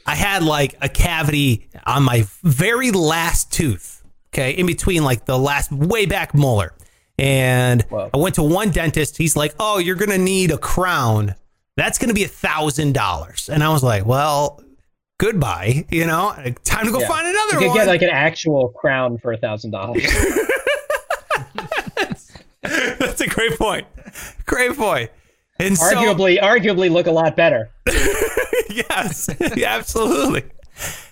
I 0.05 0.15
had 0.15 0.43
like 0.43 0.75
a 0.81 0.89
cavity 0.89 1.69
on 1.86 2.03
my 2.03 2.25
very 2.43 2.91
last 2.91 3.51
tooth. 3.51 4.03
Okay, 4.34 4.51
in 4.51 4.65
between 4.65 5.03
like 5.03 5.25
the 5.25 5.39
last 5.39 5.71
way 5.71 6.05
back 6.05 6.34
molar, 6.34 6.73
and 7.17 7.84
Whoa. 7.84 8.10
I 8.13 8.17
went 8.17 8.36
to 8.36 8.43
one 8.43 8.69
dentist. 8.69 9.15
He's 9.15 9.38
like, 9.38 9.55
"Oh, 9.62 9.77
you're 9.77 9.95
gonna 9.95 10.17
need 10.17 10.51
a 10.51 10.58
crown. 10.58 11.36
That's 11.77 11.97
gonna 11.97 12.13
be 12.13 12.23
a 12.23 12.27
thousand 12.29 12.93
dollars." 12.93 13.49
And 13.49 13.63
I 13.63 13.69
was 13.69 13.83
like, 13.83 14.05
"Well." 14.05 14.61
Goodbye, 15.17 15.85
you 15.89 16.05
know. 16.05 16.33
Time 16.65 16.88
to 16.88 16.91
go 16.91 16.99
Yeah. 16.99 17.07
find 17.07 17.25
you 17.25 17.31
another 17.31 17.57
could 17.59 17.67
one. 17.69 17.77
get 17.77 17.88
like 17.88 18.01
an 18.01 18.09
actual 18.09 18.67
crown 18.67 19.17
for 19.17 19.31
a 19.31 19.38
thousand 19.38 19.71
dollars 19.71 20.03
That's 22.61 23.21
a 23.21 23.27
great 23.27 23.57
point. 23.57 23.88
Great 24.45 24.75
point. 24.75 25.11
And 25.59 25.77
so, 25.77 25.85
arguably 25.85 26.38
arguably 26.41 26.91
look 26.91 27.07
a 27.07 27.13
lot 27.13 27.38
better 27.38 27.69
yes, 28.69 29.29
absolutely. 29.41 30.43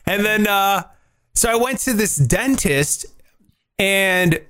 And 0.06 0.26
then, 0.26 0.48
uh, 0.48 0.84
so 1.34 1.50
I 1.50 1.56
went 1.56 1.80
to 1.80 1.94
this 1.94 2.18
dentist, 2.18 3.06
and 3.80 4.42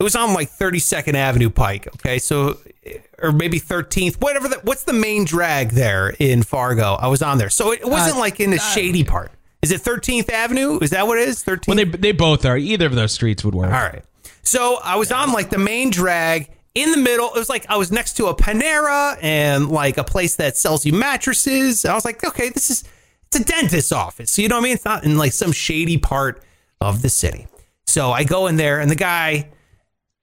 it 0.00 0.02
was 0.02 0.16
on 0.16 0.32
like 0.32 0.50
32nd 0.50 1.14
Avenue 1.14 1.50
Pike. 1.50 1.86
Okay, 1.94 2.18
so 2.18 2.56
eh, 2.84 2.98
or 3.18 3.32
maybe 3.32 3.60
13th, 3.60 4.20
whatever. 4.20 4.48
The, 4.48 4.58
what's 4.64 4.84
the 4.84 4.94
main 4.94 5.26
drag 5.26 5.70
there 5.70 6.14
in 6.18 6.42
Fargo? 6.42 6.94
I 6.94 7.08
was 7.08 7.20
on 7.20 7.36
there, 7.36 7.50
so 7.50 7.72
it 7.72 7.84
wasn't 7.84 8.16
uh, 8.16 8.20
like 8.20 8.40
in 8.40 8.50
the 8.50 8.56
uh, 8.56 8.60
shady 8.60 9.04
part. 9.04 9.30
Is 9.60 9.70
it 9.70 9.82
13th 9.82 10.30
Avenue? 10.30 10.78
Is 10.80 10.90
that 10.90 11.06
what 11.06 11.18
it 11.18 11.28
is? 11.28 11.44
13th. 11.44 11.68
Well, 11.68 11.76
they 11.76 11.84
they 11.84 12.12
both 12.12 12.46
are. 12.46 12.56
Either 12.56 12.86
of 12.86 12.94
those 12.94 13.12
streets 13.12 13.44
would 13.44 13.54
work. 13.54 13.66
All 13.66 13.72
right. 13.72 14.02
So 14.42 14.78
I 14.82 14.96
was 14.96 15.12
on 15.12 15.32
like 15.32 15.50
the 15.50 15.58
main 15.58 15.90
drag 15.90 16.50
in 16.74 16.90
the 16.92 16.96
middle. 16.96 17.26
It 17.26 17.38
was 17.38 17.50
like 17.50 17.66
I 17.68 17.76
was 17.76 17.92
next 17.92 18.16
to 18.16 18.26
a 18.26 18.34
Panera 18.34 19.18
and 19.20 19.68
like 19.68 19.98
a 19.98 20.04
place 20.04 20.36
that 20.36 20.56
sells 20.56 20.86
you 20.86 20.94
mattresses. 20.94 21.84
I 21.84 21.94
was 21.94 22.06
like, 22.06 22.24
okay, 22.24 22.48
this 22.48 22.70
is 22.70 22.84
it's 23.26 23.38
a 23.38 23.44
dentist's 23.44 23.92
office. 23.92 24.38
You 24.38 24.48
know 24.48 24.56
what 24.56 24.62
I 24.62 24.64
mean? 24.64 24.74
It's 24.74 24.84
not 24.86 25.04
in 25.04 25.18
like 25.18 25.32
some 25.32 25.52
shady 25.52 25.98
part 25.98 26.42
of 26.80 27.02
the 27.02 27.10
city. 27.10 27.46
So 27.86 28.12
I 28.12 28.24
go 28.24 28.46
in 28.46 28.56
there 28.56 28.80
and 28.80 28.90
the 28.90 28.96
guy 28.96 29.50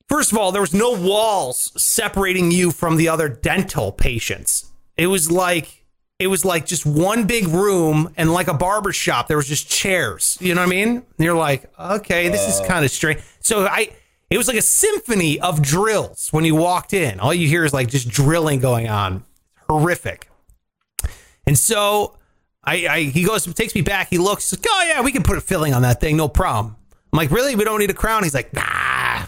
First 0.08 0.32
of 0.32 0.38
all, 0.38 0.52
there 0.52 0.62
was 0.62 0.74
no 0.74 0.92
walls 0.92 1.72
separating 1.82 2.52
you 2.52 2.72
from 2.72 2.96
the 2.96 3.10
other 3.10 3.28
dental 3.28 3.92
patients. 3.92 4.72
It 4.96 5.08
was 5.08 5.30
like 5.30 5.86
it 6.20 6.28
was 6.28 6.44
like 6.44 6.66
just 6.66 6.86
one 6.86 7.28
big 7.28 7.48
room 7.48 8.14
and 8.18 8.32
like 8.32 8.48
a 8.48 8.54
barber 8.54 8.92
shop. 8.92 9.28
There 9.28 9.38
was 9.38 9.48
just 9.48 9.70
chairs. 9.70 10.38
You 10.42 10.56
know 10.56 10.62
what 10.62 10.68
I 10.68 10.70
mean? 10.70 10.90
And 10.90 11.06
you're 11.20 11.36
like, 11.36 11.70
okay, 11.78 12.30
this 12.30 12.48
is 12.48 12.60
uh. 12.62 12.66
kind 12.66 12.86
of 12.86 12.92
strange. 12.92 13.22
So 13.40 13.68
I 13.68 13.90
it 14.30 14.38
was 14.38 14.48
like 14.48 14.58
a 14.58 14.62
symphony 14.62 15.40
of 15.40 15.62
drills 15.62 16.30
when 16.32 16.46
you 16.46 16.56
walked 16.56 16.94
in. 16.94 17.20
All 17.20 17.34
you 17.34 17.48
hear 17.48 17.66
is 17.66 17.74
like 17.74 17.90
just 17.90 18.10
drilling 18.10 18.60
going 18.60 18.88
on. 18.88 19.24
Horrific. 19.70 20.30
And 21.46 21.58
so 21.58 22.18
I, 22.64 22.88
I 22.88 23.04
he 23.04 23.24
goes 23.24 23.46
takes 23.54 23.76
me 23.76 23.82
back. 23.82 24.10
He 24.10 24.18
looks, 24.18 24.54
oh 24.54 24.86
yeah, 24.88 25.02
we 25.02 25.12
can 25.12 25.24
put 25.24 25.38
a 25.38 25.42
filling 25.42 25.74
on 25.74 25.82
that 25.84 26.00
thing, 26.00 26.18
no 26.18 26.28
problem. 26.28 26.76
I'm 27.14 27.18
like, 27.18 27.32
really? 27.32 27.56
We 27.56 27.64
don't 27.64 27.80
need 27.80 27.90
a 27.90 27.94
crown? 27.94 28.24
He's 28.24 28.34
like, 28.34 28.54
nah, 28.54 29.26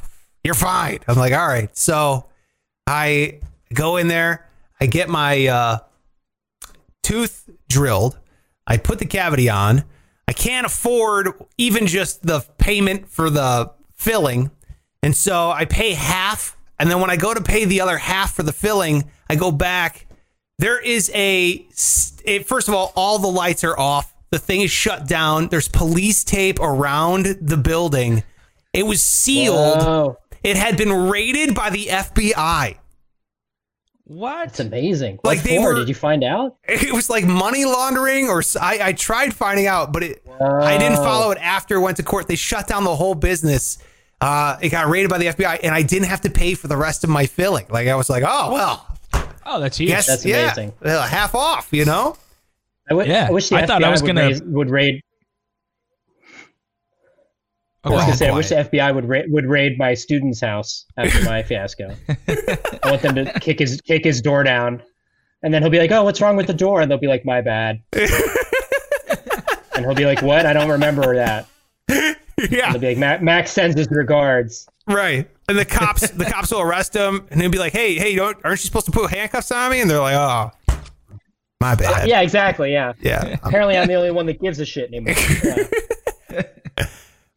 you're 0.50 0.56
fine. 0.56 0.98
I'm 1.08 1.16
like, 1.16 1.32
all 1.32 1.48
right. 1.48 1.70
So 1.78 2.26
I 2.88 3.40
go 3.72 3.98
in 3.98 4.08
there, 4.08 4.50
I 4.82 4.88
get 4.88 5.08
my 5.08 5.46
uh, 5.46 5.78
tooth 7.04 7.48
drilled, 7.68 8.18
I 8.66 8.78
put 8.78 8.98
the 8.98 9.06
cavity 9.06 9.48
on. 9.48 9.84
I 10.28 10.34
can't 10.34 10.66
afford 10.66 11.30
even 11.60 11.86
just 11.86 12.26
the 12.26 12.40
payment 12.58 13.10
for 13.10 13.30
the 13.30 13.72
filling. 13.94 14.50
And 15.04 15.16
so 15.16 15.52
I 15.52 15.66
pay 15.66 15.94
half. 15.94 16.58
And 16.80 16.90
then 16.90 17.00
when 17.00 17.12
I 17.12 17.16
go 17.16 17.32
to 17.32 17.44
pay 17.44 17.66
the 17.66 17.82
other 17.82 18.00
half 18.00 18.34
for 18.34 18.42
the 18.42 18.52
filling, 18.52 19.04
I 19.30 19.36
go 19.36 19.52
back. 19.52 20.08
There 20.58 20.80
is 20.80 21.12
a, 21.14 21.64
it, 22.26 22.48
first 22.48 22.68
of 22.68 22.74
all, 22.74 22.92
all 22.96 23.20
the 23.20 23.28
lights 23.28 23.64
are 23.64 23.78
off. 23.80 24.16
The 24.32 24.40
thing 24.40 24.62
is 24.62 24.72
shut 24.72 25.08
down. 25.08 25.50
There's 25.50 25.68
police 25.68 26.24
tape 26.24 26.60
around 26.60 27.38
the 27.40 27.58
building. 27.58 28.24
It 28.74 28.88
was 28.88 29.04
sealed. 29.04 30.18
It 30.44 30.56
had 30.58 30.78
been 30.78 30.92
raided 31.10 31.54
by 31.56 31.70
the 31.70 31.88
FBI. 31.88 32.78
What? 34.06 34.46
that's 34.48 34.60
amazing. 34.60 35.20
Like, 35.24 35.38
What 35.38 35.46
they 35.46 35.58
for? 35.58 35.64
were- 35.74 35.76
Did 35.76 35.90
you 35.90 35.94
find 35.96 36.24
out? 36.24 36.56
It 36.68 36.92
was 36.94 37.10
like 37.12 37.26
money 37.26 37.66
laundering, 37.66 38.28
or 38.28 38.42
I 38.60 38.94
tried 38.94 39.34
finding 39.36 39.68
out, 39.68 39.94
but 39.94 40.02
it, 40.04 40.24
I 40.42 40.78
didn't 40.80 40.98
follow 40.98 41.30
it 41.32 41.38
after 41.40 41.76
it 41.76 41.80
went 41.82 41.98
to 41.98 42.04
court. 42.04 42.28
They 42.28 42.36
shut 42.36 42.68
down 42.68 42.84
the 42.86 42.96
whole 42.96 43.14
business. 43.14 43.78
Uh, 44.20 44.58
it 44.62 44.70
got 44.70 44.88
raided 44.88 45.10
by 45.10 45.20
the 45.20 45.28
FBI, 45.28 45.60
and 45.64 45.76
I 45.76 45.84
didn't 45.84 46.08
have 46.10 46.22
to 46.22 46.30
pay 46.30 46.56
for 46.56 46.68
the 46.68 46.76
rest 46.76 47.04
of 47.04 47.10
my 47.10 47.26
filling. 47.28 47.66
Like 47.70 47.88
I 47.88 47.96
was 47.96 48.10
like, 48.10 48.24
oh 48.26 48.52
well, 48.52 48.86
Oh, 49.46 49.60
that's 49.60 49.78
huge. 49.78 49.90
yes, 49.90 50.08
That's 50.08 50.26
amazing. 50.26 50.74
uh, 50.84 51.08
half 51.08 51.34
off, 51.36 51.70
you 51.72 51.86
know. 51.86 52.16
I, 52.90 52.94
w- 52.94 53.10
Yeah, 53.10 53.28
I 53.28 53.32
wish 53.32 53.50
the 53.50 53.58
I 53.58 53.62
FBI 53.64 53.68
thought 53.68 53.84
I 53.84 53.90
was 53.90 54.02
gonna- 54.02 54.22
raise, 54.28 54.42
would 54.44 54.70
raid. 54.70 55.02
I 57.84 57.90
was 57.90 58.02
gonna 58.02 58.16
say, 58.18 58.28
I 58.30 58.34
wish 58.36 58.50
the 58.50 58.56
FBI 58.56 58.94
would 58.94 59.08
ra- 59.08 59.22
would 59.28 59.46
raid 59.46 59.78
my 59.78 59.94
student's 59.94 60.42
house 60.42 60.86
after 60.98 61.24
my 61.24 61.44
fiasco. 61.44 61.96
I 62.18 62.90
want 62.92 63.02
them 63.02 63.16
to 63.16 63.40
kick 63.40 63.60
his 63.60 63.80
kick 63.82 64.04
his 64.04 64.22
door 64.22 64.44
down, 64.44 64.82
and 65.44 65.54
then 65.54 65.62
he'll 65.62 65.72
be 65.72 65.80
like, 65.80 65.92
"Oh, 65.92 66.04
what's 66.04 66.20
wrong 66.22 66.36
with 66.36 66.48
the 66.48 66.54
door?" 66.54 66.82
And 66.82 66.92
they'll 66.92 66.98
be 66.98 67.08
like, 67.08 67.24
"My 67.26 67.42
bad." 67.42 67.82
and 67.94 69.86
he'll 69.86 69.96
be 69.96 70.06
like, 70.06 70.22
"What? 70.22 70.46
I 70.46 70.54
don't 70.54 70.70
remember 70.70 71.16
that." 71.16 71.48
yeah, 71.90 72.72
They'll 72.72 72.80
be 72.82 72.96
like, 72.96 73.22
"Max 73.22 73.52
sends 73.52 73.78
his 73.78 73.88
regards." 73.92 74.68
right. 74.88 75.30
And 75.48 75.58
the 75.58 75.66
cops, 75.66 76.08
the 76.12 76.26
cops 76.26 76.52
will 76.52 76.62
arrest 76.62 76.94
him, 76.96 77.26
and 77.32 77.42
he'll 77.42 77.50
be 77.50 77.58
like, 77.58 77.74
hey, 77.74 77.96
hey, 77.96 78.16
don't, 78.16 78.38
aren't 78.46 78.60
you 78.60 78.66
supposed 78.68 78.86
to 78.86 78.92
put 78.92 79.10
handcuffs 79.10 79.52
on 79.52 79.72
me? 79.72 79.82
And 79.82 79.90
they're 79.90 79.98
like, 80.00 80.14
oh, 80.14 80.52
my 81.60 81.74
bad. 81.74 82.08
Yeah, 82.08 82.22
exactly. 82.22 82.72
Yeah. 82.72 82.94
Yeah. 83.02 83.38
Apparently, 83.42 83.76
I'm 83.76 83.88
the 83.88 83.96
only 83.96 84.12
one 84.12 84.28
that 84.28 84.40
gives 84.40 84.60
a 84.60 84.66
shit 84.66 84.90
anymore. 84.94 85.16
Yeah. 86.32 86.44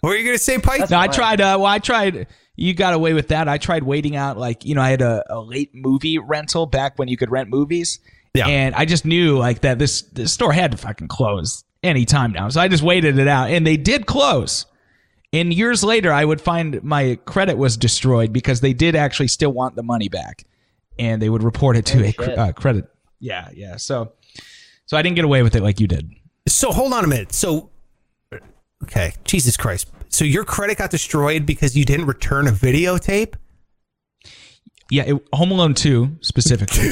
What 0.02 0.10
were 0.10 0.16
you 0.16 0.24
gonna 0.24 0.36
say, 0.38 0.58
Pike? 0.58 0.90
No, 0.90 0.98
I 0.98 1.06
tried. 1.06 1.40
Uh, 1.40 1.56
well, 1.58 1.66
I 1.66 1.78
tried. 1.78 2.26
You 2.56 2.74
got 2.74 2.92
away 2.92 3.14
with 3.14 3.28
that. 3.28 3.48
I 3.48 3.56
tried 3.56 3.84
waiting 3.84 4.14
out. 4.16 4.36
Like 4.36 4.64
you 4.64 4.74
know, 4.74 4.82
I 4.82 4.90
had 4.90 5.00
a, 5.00 5.24
a 5.30 5.40
late 5.40 5.70
movie 5.74 6.18
rental 6.18 6.66
back 6.66 6.98
when 6.98 7.08
you 7.08 7.16
could 7.16 7.30
rent 7.30 7.48
movies. 7.48 7.98
Yeah. 8.34 8.46
And 8.48 8.74
I 8.74 8.84
just 8.84 9.04
knew 9.04 9.38
like 9.38 9.60
that 9.60 9.78
this 9.78 10.02
this 10.02 10.32
store 10.32 10.52
had 10.52 10.72
to 10.72 10.76
fucking 10.78 11.08
close 11.08 11.64
any 11.82 12.04
time 12.04 12.32
now. 12.32 12.48
So 12.48 12.60
I 12.60 12.68
just 12.68 12.82
waited 12.82 13.18
it 13.18 13.28
out, 13.28 13.50
and 13.50 13.66
they 13.66 13.76
did 13.76 14.06
close. 14.06 14.66
And 15.32 15.52
years 15.54 15.82
later, 15.82 16.12
I 16.12 16.24
would 16.24 16.40
find 16.40 16.82
my 16.82 17.18
credit 17.24 17.56
was 17.56 17.76
destroyed 17.76 18.32
because 18.32 18.60
they 18.60 18.74
did 18.74 18.94
actually 18.94 19.28
still 19.28 19.52
want 19.52 19.76
the 19.76 19.82
money 19.82 20.08
back, 20.08 20.44
and 20.98 21.22
they 21.22 21.28
would 21.30 21.42
report 21.42 21.76
it 21.76 21.86
to 21.86 22.04
Oh, 22.04 22.08
a 22.08 22.12
cr- 22.12 22.30
uh, 22.30 22.52
credit. 22.52 22.84
Yeah, 23.18 23.48
yeah. 23.54 23.76
So, 23.76 24.12
so 24.84 24.96
I 24.96 25.02
didn't 25.02 25.16
get 25.16 25.24
away 25.24 25.42
with 25.42 25.54
it 25.56 25.62
like 25.62 25.80
you 25.80 25.86
did. 25.86 26.10
So 26.48 26.70
hold 26.72 26.92
on 26.92 27.04
a 27.04 27.06
minute. 27.06 27.32
So, 27.32 27.70
okay, 28.92 29.14
Jesus 29.24 29.56
Christ. 29.56 29.90
So 30.08 30.24
your 30.24 30.44
credit 30.44 30.78
got 30.78 30.90
destroyed 30.90 31.46
because 31.46 31.76
you 31.76 31.84
didn't 31.84 32.06
return 32.06 32.46
a 32.46 32.52
videotape? 32.52 33.34
Yeah, 34.90 35.04
it, 35.04 35.22
Home 35.32 35.50
Alone 35.50 35.74
2 35.74 36.18
specifically 36.20 36.90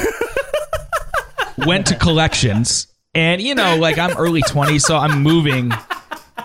went 1.66 1.86
to 1.88 1.96
collections. 1.96 2.86
And, 3.14 3.42
you 3.42 3.54
know, 3.54 3.76
like 3.76 3.98
I'm 3.98 4.16
early 4.16 4.42
20s, 4.42 4.80
so 4.82 4.96
I'm 4.96 5.22
moving 5.22 5.72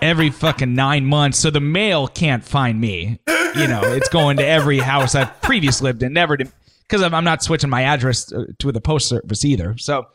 every 0.01 0.29
fucking 0.29 0.73
nine 0.73 1.05
months. 1.05 1.39
So 1.39 1.49
the 1.49 1.61
mail 1.61 2.07
can't 2.07 2.43
find 2.43 2.81
me. 2.81 3.19
You 3.27 3.67
know, 3.67 3.81
it's 3.83 4.09
going 4.09 4.37
to 4.37 4.45
every 4.45 4.79
house 4.79 5.15
I've 5.15 5.41
previously 5.41 5.85
lived 5.85 6.03
in, 6.03 6.11
never 6.11 6.35
to, 6.35 6.51
because 6.81 7.01
I'm, 7.01 7.13
I'm 7.13 7.23
not 7.23 7.41
switching 7.41 7.69
my 7.69 7.83
address 7.83 8.33
uh, 8.33 8.47
to 8.59 8.73
the 8.73 8.81
post 8.81 9.07
service 9.07 9.45
either. 9.45 9.77
So 9.77 10.07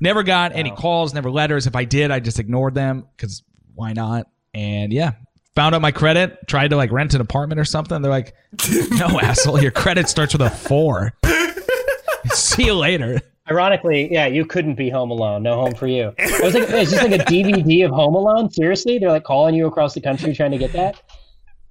never 0.00 0.24
got 0.24 0.50
any 0.52 0.72
calls, 0.72 1.14
never 1.14 1.30
letters. 1.30 1.68
If 1.68 1.76
I 1.76 1.84
did, 1.84 2.10
I 2.10 2.18
just 2.18 2.40
ignored 2.40 2.74
them 2.74 3.06
because 3.16 3.44
why 3.74 3.92
not? 3.92 4.26
And 4.54 4.92
yeah, 4.92 5.12
found 5.56 5.74
out 5.74 5.80
my 5.82 5.92
credit, 5.92 6.38
tried 6.46 6.68
to 6.68 6.76
like 6.76 6.92
rent 6.92 7.14
an 7.14 7.20
apartment 7.20 7.58
or 7.60 7.64
something. 7.64 8.00
They're 8.02 8.10
like, 8.10 8.34
no, 8.90 9.20
asshole, 9.22 9.60
your 9.62 9.70
credit 9.70 10.08
starts 10.08 10.32
with 10.34 10.42
a 10.42 10.50
four. 10.50 11.12
See 12.32 12.66
you 12.66 12.74
later. 12.74 13.20
Ironically, 13.50 14.10
yeah, 14.12 14.26
you 14.26 14.44
couldn't 14.46 14.76
be 14.76 14.88
Home 14.90 15.10
Alone. 15.10 15.42
No 15.42 15.56
home 15.56 15.74
for 15.74 15.88
you. 15.88 16.14
I 16.18 16.40
was 16.42 16.54
like, 16.54 16.68
it's 16.70 16.90
just 16.92 17.02
like 17.02 17.20
a 17.20 17.24
DVD 17.24 17.84
of 17.84 17.90
Home 17.90 18.14
Alone. 18.14 18.50
Seriously, 18.50 18.98
they're 18.98 19.10
like 19.10 19.24
calling 19.24 19.54
you 19.54 19.66
across 19.66 19.94
the 19.94 20.00
country 20.00 20.32
trying 20.32 20.52
to 20.52 20.58
get 20.58 20.72
that. 20.72 21.02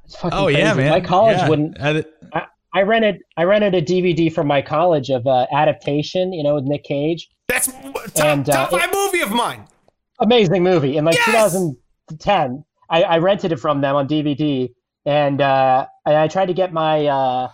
It's 0.04 0.16
fucking 0.18 0.38
Oh 0.38 0.48
yeah, 0.48 0.74
man. 0.74 0.90
My 0.90 1.00
college 1.00 1.38
Yeah. 1.38 1.48
wouldn't. 1.50 1.80
Uh, 1.80 2.02
I, 2.34 2.46
I 2.74 2.82
rented 2.82 3.22
I 3.38 3.44
rented 3.46 3.74
a 3.74 3.82
DVD 3.82 4.32
from 4.32 4.48
my 4.48 4.62
college 4.62 5.10
of 5.10 5.26
uh, 5.26 5.48
adaptation. 5.54 6.34
You 6.34 6.44
know, 6.44 6.56
with 6.56 6.66
Nick 6.66 6.84
Cage. 6.84 7.30
That's 7.48 7.68
top, 7.68 8.20
And, 8.26 8.50
uh, 8.50 8.68
top 8.68 8.72
five 8.72 8.92
movie 8.94 9.22
of 9.22 9.32
mine. 9.32 9.66
Amazing 10.20 10.64
movie. 10.64 10.98
In 10.98 11.06
like 11.06 11.16
Yes! 11.16 11.54
2010, 11.54 12.66
I, 12.92 13.04
I 13.04 13.18
rented 13.20 13.52
it 13.54 13.58
from 13.58 13.82
them 13.82 13.96
on 13.96 14.08
DVD, 14.08 14.70
and 15.06 15.42
uh, 15.42 15.88
I, 16.06 16.24
I 16.24 16.28
tried 16.28 16.48
to 16.48 16.54
get 16.54 16.74
my 16.74 17.08
uh, 17.08 17.50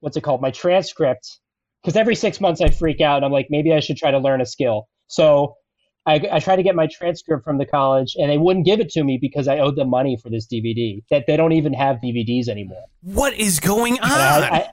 what's 0.00 0.16
it 0.16 0.22
called, 0.22 0.40
my 0.40 0.52
transcript, 0.52 1.38
because 1.82 1.96
every 1.96 2.14
six 2.14 2.40
months 2.40 2.60
I 2.60 2.70
freak 2.70 3.00
out. 3.00 3.16
And 3.16 3.24
I'm 3.24 3.32
like, 3.32 3.48
maybe 3.50 3.72
I 3.72 3.80
should 3.80 3.96
try 3.96 4.10
to 4.12 4.18
learn 4.18 4.40
a 4.40 4.46
skill. 4.46 4.88
So 5.08 5.56
I, 6.06 6.20
I 6.30 6.38
tried 6.38 6.56
to 6.56 6.62
get 6.62 6.74
my 6.74 6.86
transcript 6.86 7.44
from 7.44 7.58
the 7.58 7.66
college, 7.66 8.14
and 8.16 8.30
they 8.30 8.38
wouldn't 8.38 8.64
give 8.64 8.78
it 8.80 8.88
to 8.90 9.02
me 9.04 9.18
because 9.20 9.48
I 9.48 9.58
owed 9.58 9.76
them 9.76 9.90
money 9.90 10.16
for 10.16 10.30
this 10.30 10.46
DVD. 10.46 11.02
That 11.10 11.24
they 11.26 11.36
don't 11.36 11.52
even 11.52 11.72
have 11.74 11.96
DVDs 11.96 12.48
anymore. 12.48 12.84
What 13.02 13.34
is 13.34 13.58
going 13.58 13.94
on? 14.00 14.10
I, 14.10 14.48
I, 14.48 14.70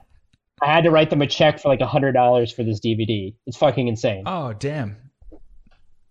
I 0.62 0.72
had 0.72 0.84
to 0.84 0.90
write 0.90 1.10
them 1.10 1.22
a 1.22 1.26
check 1.26 1.58
for 1.58 1.68
like 1.68 1.80
a 1.80 1.86
hundred 1.86 2.12
dollars 2.12 2.52
for 2.52 2.62
this 2.62 2.80
DVD. 2.80 3.34
It's 3.46 3.56
fucking 3.56 3.88
insane. 3.88 4.24
oh 4.26 4.52
damn. 4.52 4.96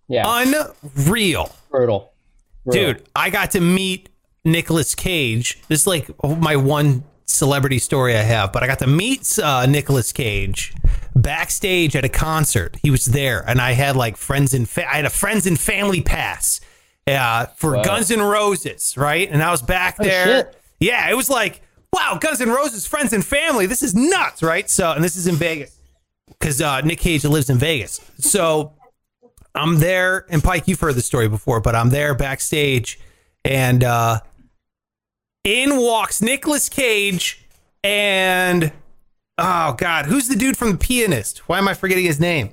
Yeah, 0.08 0.24
Unreal. 0.26 1.56
brutal. 1.70 2.09
Dude, 2.70 3.04
I 3.16 3.30
got 3.30 3.52
to 3.52 3.62
meet 3.62 4.10
Nicolas 4.46 4.96
Cage. 4.96 5.60
This 5.68 5.82
is 5.82 5.88
like 5.88 6.10
my 6.24 6.56
one 6.56 7.04
celebrity 7.26 7.80
story 7.80 8.16
I 8.16 8.22
have, 8.22 8.52
but 8.52 8.64
I 8.64 8.68
got 8.68 8.80
to 8.80 8.88
meet 8.88 9.38
uh, 9.40 9.66
Nicolas 9.66 10.12
Cage 10.12 10.74
backstage 11.16 11.96
at 11.96 12.06
a 12.06 12.10
concert. 12.10 12.78
He 12.82 12.90
was 12.92 13.06
there, 13.06 13.44
and 13.48 13.60
I 13.62 13.72
had 13.74 13.96
like 13.96 14.18
friends 14.18 14.54
and 14.54 14.68
fa- 14.68 14.92
I 14.92 14.98
had 14.98 15.06
a 15.06 15.10
friends 15.10 15.46
and 15.48 15.60
family 15.60 16.02
pass 16.02 16.62
uh, 17.08 17.48
for 17.56 17.76
Wow. 17.78 17.84
Guns 17.84 18.12
N' 18.12 18.22
Roses, 18.22 18.96
right? 18.98 19.30
And 19.30 19.42
I 19.44 19.52
was 19.52 19.62
back 19.62 19.98
Oh, 20.00 20.04
there. 20.04 20.26
shit. 20.26 20.56
Yeah, 20.80 21.10
it 21.10 21.16
was 21.16 21.30
like, 21.30 21.62
wow, 21.92 22.18
Guns 22.22 22.40
N' 22.42 22.50
Roses, 22.50 22.86
friends 22.86 23.14
and 23.14 23.26
family. 23.26 23.66
This 23.66 23.84
is 23.84 23.94
nuts, 23.96 24.42
right? 24.44 24.70
So, 24.70 24.92
and 24.92 25.04
this 25.04 25.16
is 25.16 25.28
in 25.28 25.36
Vegas 25.36 25.76
because 26.28 26.62
uh, 26.62 26.82
Nick 26.82 27.00
Cage 27.00 27.26
lives 27.26 27.50
in 27.50 27.58
Vegas. 27.58 28.00
So 28.20 28.74
I'm 29.56 29.80
there, 29.80 30.26
and 30.30 30.44
Pike, 30.44 30.68
you've 30.68 30.80
heard 30.80 30.96
the 30.96 31.02
story 31.02 31.28
before, 31.28 31.60
but 31.60 31.76
I'm 31.76 31.90
there 31.90 32.14
backstage, 32.16 33.00
and 33.44 33.84
uh, 33.84 34.20
in 35.44 35.78
walks 35.78 36.22
Nicolas 36.22 36.70
Cage 36.70 37.46
and 37.84 38.72
oh 39.38 39.74
god, 39.74 40.06
who's 40.06 40.28
the 40.28 40.36
dude 40.36 40.58
from 40.58 40.74
The 40.74 40.78
Pianist? 40.78 41.50
Why 41.50 41.58
am 41.58 41.68
I 41.68 41.74
forgetting 41.74 42.06
his 42.06 42.20
name? 42.20 42.52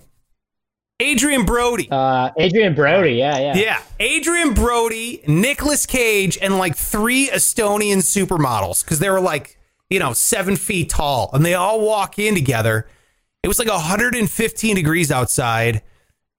Adrien 1.02 1.44
Brody. 1.44 1.88
Uh, 1.90 2.30
Adrien 2.40 2.74
Brody, 2.74 3.14
yeah, 3.14 3.38
yeah. 3.38 3.54
Yeah, 3.54 3.82
Adrien 4.00 4.54
Brody, 4.54 5.22
Nicolas 5.26 5.84
Cage, 5.84 6.38
and 6.40 6.56
like 6.56 6.74
three 6.74 7.28
Estonian 7.28 7.98
supermodels 7.98 8.82
because 8.82 8.98
they 8.98 9.10
were 9.10 9.20
like, 9.20 9.58
you 9.90 9.98
know, 9.98 10.14
seven 10.14 10.56
feet 10.56 10.88
tall, 10.88 11.28
and 11.34 11.44
they 11.44 11.52
all 11.52 11.82
walk 11.82 12.18
in 12.18 12.34
together. 12.34 12.88
It 13.42 13.48
was 13.48 13.58
like 13.58 13.68
115 13.68 14.74
degrees 14.74 15.12
outside, 15.12 15.82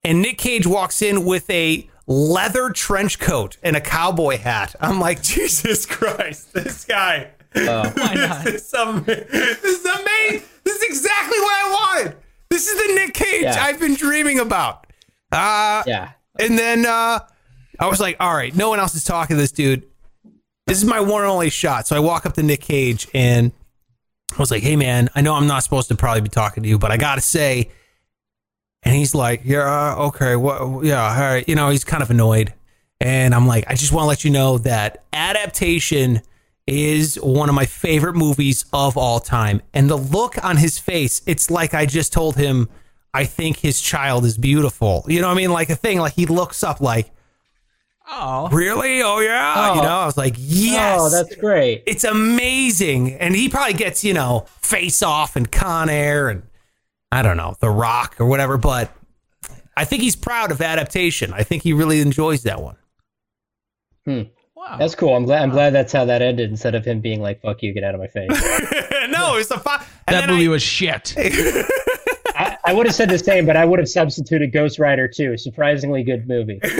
and 0.08 0.22
Nick 0.22 0.38
Cage 0.38 0.66
walks 0.66 1.02
in 1.02 1.24
with 1.24 1.48
a 1.50 1.88
leather 2.06 2.70
trench 2.70 3.18
coat 3.18 3.58
and 3.62 3.76
a 3.76 3.80
cowboy 3.80 4.38
hat. 4.38 4.74
I'm 4.80 4.98
like, 4.98 5.22
Jesus 5.22 5.84
Christ, 5.86 6.52
this 6.54 6.84
guy. 6.84 7.30
Oh. 7.54 7.90
Why 7.96 8.14
not? 8.14 8.44
This 8.44 8.66
is, 8.68 8.74
am- 8.74 9.04
this 9.04 9.62
is 9.64 9.84
amazing. 9.84 10.42
This 10.64 10.76
is 10.76 10.82
exactly 10.82 11.38
what 11.38 11.52
I 11.52 11.70
wanted. 12.04 12.16
This 12.50 12.66
is 12.68 12.86
the 12.86 12.94
Nick 12.94 13.14
Cage 13.14 13.42
Yeah. 13.42 13.56
I've 13.62 13.78
been 13.78 13.94
dreaming 13.94 14.38
about. 14.40 14.86
Uh, 15.30 15.82
Yeah. 15.86 16.12
and 16.38 16.58
then 16.58 16.86
uh, 16.86 17.20
I 17.78 17.86
was 17.86 18.00
like, 18.00 18.16
all 18.20 18.34
right, 18.34 18.54
no 18.56 18.70
one 18.70 18.80
else 18.80 18.94
is 18.94 19.04
talking 19.04 19.36
to 19.36 19.40
this 19.40 19.52
dude. 19.52 19.84
This 20.66 20.78
is 20.78 20.84
my 20.84 21.00
one 21.00 21.22
and 21.22 21.30
only 21.30 21.50
shot. 21.50 21.86
So 21.86 21.96
I 21.96 22.00
walk 22.00 22.24
up 22.26 22.32
to 22.34 22.42
Nick 22.42 22.60
Cage 22.62 23.06
and 23.14 23.52
I 24.32 24.36
was 24.38 24.50
like, 24.50 24.62
hey, 24.62 24.76
man, 24.76 25.08
I 25.14 25.20
know 25.20 25.34
I'm 25.34 25.46
not 25.46 25.62
supposed 25.62 25.88
to 25.88 25.94
probably 25.94 26.20
be 26.22 26.28
talking 26.30 26.62
to 26.62 26.68
you, 26.68 26.78
but 26.78 26.90
I 26.90 26.96
got 26.96 27.14
to 27.16 27.20
say. 27.20 27.70
And 28.88 28.96
he's 28.96 29.14
like, 29.14 29.42
yeah, 29.44 29.92
uh, 29.98 30.06
okay, 30.06 30.34
what, 30.34 30.82
yeah, 30.84 31.02
all 31.12 31.20
right. 31.20 31.46
You 31.46 31.54
know, 31.54 31.68
he's 31.68 31.84
kind 31.84 32.02
of 32.02 32.10
annoyed. 32.10 32.54
And 33.00 33.34
I'm 33.34 33.46
like, 33.46 33.64
I 33.68 33.74
just 33.74 33.92
want 33.92 34.04
to 34.04 34.08
let 34.08 34.24
you 34.24 34.30
know 34.30 34.56
that 34.58 35.04
adaptation 35.12 36.22
is 36.66 37.16
one 37.16 37.48
of 37.50 37.54
my 37.54 37.66
favorite 37.66 38.14
movies 38.14 38.64
of 38.72 38.96
all 38.96 39.20
time. 39.20 39.60
And 39.74 39.90
the 39.90 39.96
look 39.96 40.42
on 40.42 40.56
his 40.56 40.78
face, 40.78 41.20
it's 41.26 41.50
like 41.50 41.74
I 41.74 41.84
just 41.86 42.12
told 42.12 42.36
him 42.36 42.68
I 43.14 43.24
think 43.24 43.58
his 43.58 43.80
child 43.80 44.24
is 44.24 44.36
beautiful. 44.38 45.04
You 45.06 45.20
know 45.20 45.28
what 45.28 45.34
I 45.34 45.36
mean? 45.36 45.50
Like 45.52 45.70
a 45.70 45.76
thing, 45.76 45.98
like 45.98 46.14
he 46.14 46.24
looks 46.26 46.62
up 46.62 46.80
like, 46.80 47.10
Oh. 48.10 48.48
really? 48.50 49.02
Oh 49.02 49.20
yeah. 49.20 49.54
Oh. 49.54 49.74
You 49.74 49.82
know, 49.82 49.88
I 49.98 50.06
was 50.06 50.16
like, 50.16 50.34
yes. 50.38 50.98
Oh, 50.98 51.10
that's 51.10 51.36
great. 51.36 51.82
it's 51.86 52.04
amazing. 52.04 53.12
And 53.14 53.36
he 53.36 53.50
probably 53.50 53.74
gets, 53.74 54.02
you 54.02 54.14
know, 54.14 54.46
face 54.62 55.02
off 55.02 55.36
and 55.36 55.52
Con 55.52 55.90
Air 55.90 56.30
and 56.30 56.42
I 57.10 57.22
don't 57.22 57.36
know, 57.36 57.54
The 57.60 57.70
Rock 57.70 58.16
or 58.20 58.26
whatever, 58.26 58.56
but 58.58 58.90
I 59.76 59.84
think 59.84 60.02
he's 60.02 60.16
proud 60.16 60.50
of 60.50 60.60
adaptation. 60.60 61.32
I 61.32 61.42
think 61.42 61.62
he 61.62 61.72
really 61.72 62.00
enjoys 62.00 62.42
that 62.42 62.60
one. 62.60 62.76
Hmm. 64.04 64.22
Wow. 64.54 64.76
That's 64.78 64.94
cool. 64.94 65.14
I'm 65.14 65.24
glad. 65.24 65.42
I'm 65.42 65.50
glad 65.50 65.70
that's 65.72 65.92
how 65.92 66.04
that 66.06 66.20
ended 66.20 66.50
instead 66.50 66.74
of 66.74 66.84
him 66.84 67.00
being 67.00 67.22
like, 67.22 67.40
"Fuck 67.40 67.62
you, 67.62 67.72
get 67.72 67.84
out 67.84 67.94
of 67.94 68.00
my 68.00 68.08
face." 68.08 68.28
no, 69.08 69.36
it's 69.36 69.50
a 69.50 69.58
fi- 69.58 69.82
and 70.08 70.16
that 70.16 70.28
movie 70.28 70.46
I- 70.46 70.50
was 70.50 70.62
shit. 70.62 71.14
I, 71.18 72.58
I 72.64 72.72
would 72.74 72.86
have 72.86 72.94
said 72.94 73.08
the 73.08 73.18
same, 73.18 73.46
but 73.46 73.56
I 73.56 73.64
would 73.64 73.78
have 73.78 73.88
substituted 73.88 74.52
Ghost 74.52 74.78
Rider 74.78 75.08
too. 75.08 75.36
Surprisingly 75.38 76.02
good 76.02 76.28
movie. 76.28 76.60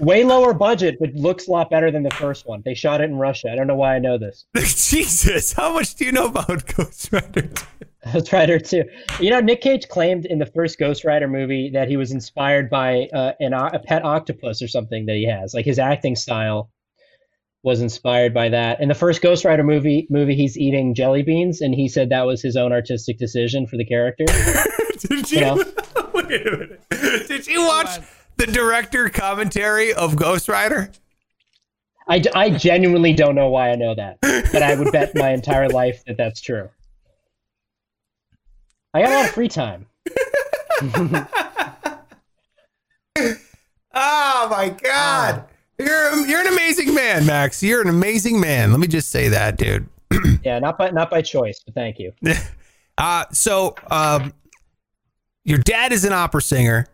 Way 0.00 0.24
lower 0.24 0.54
budget, 0.54 0.96
but 0.98 1.14
looks 1.14 1.46
a 1.46 1.50
lot 1.50 1.68
better 1.70 1.90
than 1.90 2.02
the 2.02 2.10
first 2.10 2.46
one. 2.46 2.62
They 2.64 2.72
shot 2.74 3.00
it 3.02 3.04
in 3.04 3.16
Russia. 3.16 3.50
I 3.52 3.54
don't 3.54 3.66
know 3.66 3.76
why 3.76 3.96
I 3.96 3.98
know 3.98 4.16
this. 4.16 4.46
Jesus, 4.54 5.52
how 5.52 5.74
much 5.74 5.94
do 5.94 6.06
you 6.06 6.12
know 6.12 6.26
about 6.26 6.64
Ghost 6.76 7.12
Rider? 7.12 7.42
2? 7.42 7.64
Ghost 8.12 8.32
Rider 8.32 8.58
2. 8.58 8.84
You 9.20 9.30
know, 9.30 9.40
Nick 9.40 9.60
Cage 9.60 9.88
claimed 9.88 10.24
in 10.24 10.38
the 10.38 10.46
first 10.46 10.78
Ghost 10.78 11.04
Rider 11.04 11.28
movie 11.28 11.70
that 11.74 11.88
he 11.88 11.98
was 11.98 12.12
inspired 12.12 12.70
by 12.70 13.08
uh, 13.12 13.32
an, 13.40 13.52
o- 13.52 13.70
a 13.72 13.78
pet 13.78 14.02
octopus 14.04 14.62
or 14.62 14.68
something 14.68 15.04
that 15.06 15.16
he 15.16 15.26
has. 15.26 15.52
Like 15.52 15.66
his 15.66 15.78
acting 15.78 16.16
style 16.16 16.70
was 17.62 17.82
inspired 17.82 18.32
by 18.32 18.48
that. 18.48 18.80
In 18.80 18.88
the 18.88 18.94
first 18.94 19.20
Ghost 19.20 19.44
Rider 19.44 19.62
movie, 19.64 20.06
movie 20.08 20.34
he's 20.34 20.56
eating 20.56 20.94
jelly 20.94 21.22
beans, 21.22 21.60
and 21.60 21.74
he 21.74 21.88
said 21.88 22.08
that 22.08 22.26
was 22.26 22.40
his 22.40 22.56
own 22.56 22.72
artistic 22.72 23.18
decision 23.18 23.66
for 23.66 23.76
the 23.76 23.84
character. 23.84 24.24
Did 24.98 25.30
you? 25.30 25.38
You 25.40 25.44
know? 25.44 25.56
Wait 26.14 26.46
a 26.46 26.50
minute. 26.56 27.28
Did 27.28 27.46
you 27.46 27.66
watch 27.66 27.98
the 28.40 28.46
director 28.46 29.08
commentary 29.10 29.92
of 29.92 30.16
Ghost 30.16 30.48
Rider? 30.48 30.90
I, 32.08 32.22
I 32.34 32.50
genuinely 32.50 33.12
don't 33.12 33.34
know 33.34 33.48
why 33.48 33.70
I 33.70 33.76
know 33.76 33.94
that, 33.94 34.18
but 34.20 34.62
I 34.62 34.74
would 34.74 34.90
bet 34.92 35.14
my 35.14 35.30
entire 35.30 35.68
life 35.68 36.02
that 36.06 36.16
that's 36.16 36.40
true. 36.40 36.68
I 38.94 39.02
got 39.02 39.10
a 39.10 39.14
lot 39.14 39.24
of 39.26 39.30
free 39.32 39.48
time. 39.48 39.86
Oh 43.92 44.48
my 44.50 44.68
god. 44.68 45.44
You're 45.78 46.26
you're 46.26 46.40
an 46.40 46.46
amazing 46.46 46.94
man, 46.94 47.26
Max. 47.26 47.62
You're 47.62 47.82
an 47.82 47.88
amazing 47.88 48.40
man. 48.40 48.70
Let 48.70 48.80
me 48.80 48.86
just 48.86 49.10
say 49.10 49.28
that, 49.28 49.56
dude. 49.56 49.88
Yeah, 50.44 50.58
not 50.58 50.78
by 50.78 50.90
not 50.90 51.10
by 51.10 51.20
choice, 51.22 51.60
but 51.64 51.74
thank 51.74 51.98
you. 51.98 52.12
Uh, 52.98 53.24
so 53.32 53.74
um, 53.90 54.34
your 55.44 55.56
dad 55.56 55.90
is 55.90 56.04
an 56.04 56.12
opera 56.12 56.42
singer. 56.42 56.86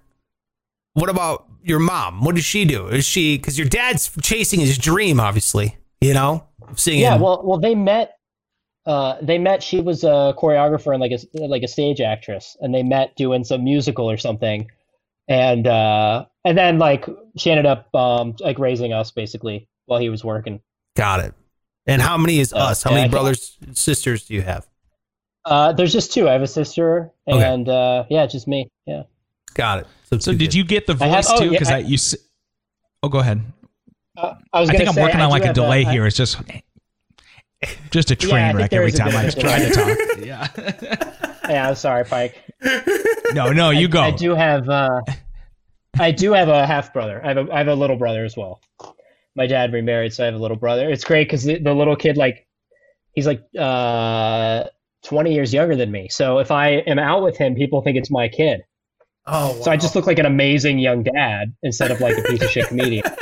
What 0.96 1.10
about 1.10 1.46
your 1.62 1.78
mom? 1.78 2.24
What 2.24 2.36
does 2.36 2.44
she 2.44 2.64
do? 2.64 2.86
Is 2.88 3.04
she 3.04 3.36
because 3.36 3.58
your 3.58 3.68
dad's 3.68 4.10
chasing 4.22 4.60
his 4.60 4.78
dream, 4.78 5.20
obviously, 5.20 5.76
you 6.00 6.14
know, 6.14 6.46
singing. 6.74 7.02
Yeah, 7.02 7.16
well, 7.16 7.42
well, 7.44 7.58
they 7.58 7.74
met. 7.74 8.12
Uh, 8.86 9.16
they 9.20 9.36
met. 9.36 9.62
She 9.62 9.80
was 9.82 10.04
a 10.04 10.34
choreographer 10.38 10.92
and 10.94 11.00
like 11.02 11.12
a 11.12 11.18
like 11.46 11.62
a 11.62 11.68
stage 11.68 12.00
actress, 12.00 12.56
and 12.60 12.74
they 12.74 12.82
met 12.82 13.14
doing 13.14 13.44
some 13.44 13.62
musical 13.62 14.10
or 14.10 14.16
something, 14.16 14.70
and 15.28 15.66
uh, 15.66 16.24
and 16.46 16.56
then 16.56 16.78
like 16.78 17.04
she 17.36 17.50
ended 17.50 17.66
up 17.66 17.94
um, 17.94 18.34
like 18.40 18.58
raising 18.58 18.94
us 18.94 19.10
basically 19.10 19.68
while 19.84 20.00
he 20.00 20.08
was 20.08 20.24
working. 20.24 20.60
got 20.96 21.20
it. 21.20 21.34
And 21.86 22.00
how 22.00 22.16
many 22.16 22.38
is 22.38 22.54
Uh, 22.54 22.56
us? 22.58 22.82
How 22.82 22.90
I 22.90 22.94
many 22.94 23.02
can't- 23.02 23.12
brothers 23.12 23.58
and 23.60 23.76
sisters 23.76 24.26
do 24.26 24.34
you 24.34 24.42
have? 24.42 24.66
Uh, 25.44 25.72
there's 25.74 25.92
just 25.92 26.12
two. 26.12 26.26
I 26.28 26.32
have 26.32 26.42
a 26.42 26.46
sister, 26.46 27.12
Okay. 27.28 27.44
and 27.44 27.68
uh, 27.68 28.04
yeah, 28.08 28.24
just 28.26 28.48
me. 28.48 28.70
Yeah. 28.86 29.02
Got 29.56 29.80
it. 29.80 29.86
So 30.04 30.18
two 30.18 30.32
did 30.32 30.40
kids. 30.46 30.56
you 30.56 30.64
get 30.64 30.86
the 30.86 30.96
I 31.00 31.06
have- 31.06 31.24
voice 31.24 31.30
oh, 31.32 31.38
too? 31.38 31.44
yeah, 31.46 31.50
Because 31.50 31.70
I- 31.70 31.76
I, 31.76 31.78
you. 31.78 31.94
s- 31.94 32.14
Oh, 33.02 33.08
go 33.08 33.18
ahead. 33.18 33.42
Uh, 34.16 34.34
I 34.52 34.60
was. 34.60 34.68
I 34.70 34.72
gonna 34.72 34.78
think 34.78 34.88
I'm 34.88 34.94
say, 34.94 35.02
working 35.02 35.20
on 35.20 35.30
like 35.30 35.44
a 35.44 35.52
delay 35.52 35.84
I- 35.84 35.90
here. 35.92 36.06
It's 36.06 36.16
just 36.16 36.38
just 37.90 38.10
a 38.10 38.16
train 38.16 38.48
think 38.48 38.58
wreck 38.58 38.72
every 38.72 38.92
time 38.92 39.08
I 39.08 39.28
try 39.30 39.58
to 39.58 39.70
talk. 39.70 39.98
Yeah. 40.18 41.12
Yeah, 41.48 41.68
I'm 41.68 41.76
sorry, 41.76 42.04
Pike. 42.04 42.42
No, 43.32 43.52
no, 43.52 43.70
you 43.70 43.86
go. 43.86 44.00
I 44.00 44.10
do 44.10 44.34
have. 44.34 44.68
Uh, 44.68 45.00
I 45.96 46.10
do 46.10 46.32
have 46.32 46.48
a 46.48 46.66
half 46.66 46.92
brother. 46.92 47.20
I 47.24 47.28
have 47.28 47.36
a 47.36 47.52
I 47.52 47.58
have 47.58 47.68
a 47.68 47.74
little 47.76 47.94
brother 47.96 48.24
as 48.24 48.36
well. 48.36 48.60
My 49.36 49.46
dad 49.46 49.72
remarried, 49.72 50.12
so 50.12 50.24
I 50.24 50.26
have 50.26 50.34
a 50.34 50.38
little 50.38 50.56
brother. 50.56 50.90
It's 50.90 51.04
great 51.04 51.28
because 51.28 51.44
the, 51.44 51.60
the 51.60 51.72
little 51.72 51.94
kid, 51.94 52.16
like, 52.16 52.48
he's 53.12 53.28
like 53.28 53.44
uh, 53.56 54.64
20 55.04 55.32
years 55.32 55.54
younger 55.54 55.76
than 55.76 55.92
me. 55.92 56.08
So 56.08 56.38
if 56.40 56.50
I 56.50 56.70
am 56.88 56.98
out 56.98 57.22
with 57.22 57.36
him, 57.36 57.54
people 57.54 57.80
think 57.80 57.96
it's 57.96 58.10
my 58.10 58.26
kid. 58.26 58.62
Oh, 59.26 59.60
So 59.62 59.70
I 59.70 59.76
just 59.76 59.96
look 59.96 60.06
like 60.06 60.18
an 60.18 60.26
amazing 60.26 60.78
young 60.78 61.02
dad 61.02 61.54
instead 61.62 61.90
of 61.90 62.00
like 62.00 62.16
a 62.16 62.22
piece 62.22 62.42
of 62.42 62.50
shit 62.50 62.68
comedian. 62.68 63.04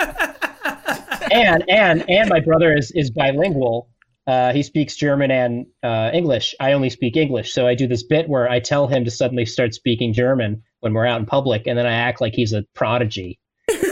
and 1.30 1.64
and 1.68 2.08
and 2.08 2.28
my 2.28 2.40
brother 2.40 2.76
is 2.76 2.90
is 2.92 3.10
bilingual. 3.10 3.88
Uh, 4.26 4.52
he 4.52 4.62
speaks 4.62 4.96
German 4.96 5.30
and 5.30 5.66
uh, 5.82 6.10
English. 6.14 6.54
I 6.58 6.72
only 6.72 6.88
speak 6.88 7.16
English, 7.16 7.52
so 7.52 7.66
I 7.66 7.74
do 7.74 7.86
this 7.86 8.02
bit 8.02 8.26
where 8.28 8.48
I 8.48 8.60
tell 8.60 8.86
him 8.86 9.04
to 9.04 9.10
suddenly 9.10 9.44
start 9.44 9.74
speaking 9.74 10.14
German 10.14 10.62
when 10.80 10.94
we're 10.94 11.06
out 11.06 11.20
in 11.20 11.26
public, 11.26 11.66
and 11.66 11.78
then 11.78 11.86
I 11.86 11.92
act 11.92 12.22
like 12.22 12.32
he's 12.34 12.54
a 12.54 12.62
prodigy. 12.74 13.38
it's 13.68 13.90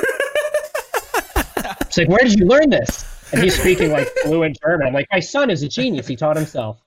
like, 1.99 2.09
where 2.09 2.25
did 2.25 2.39
you 2.39 2.47
learn 2.47 2.71
this? 2.71 3.05
And 3.33 3.43
he's 3.43 3.59
speaking 3.59 3.93
like 3.93 4.09
fluent 4.23 4.59
German. 4.63 4.87
I'm 4.87 4.95
like, 4.95 5.09
my 5.13 5.21
son 5.21 5.51
is 5.51 5.63
a 5.63 5.69
genius. 5.69 6.07
He 6.07 6.17
taught 6.17 6.37
himself. 6.37 6.82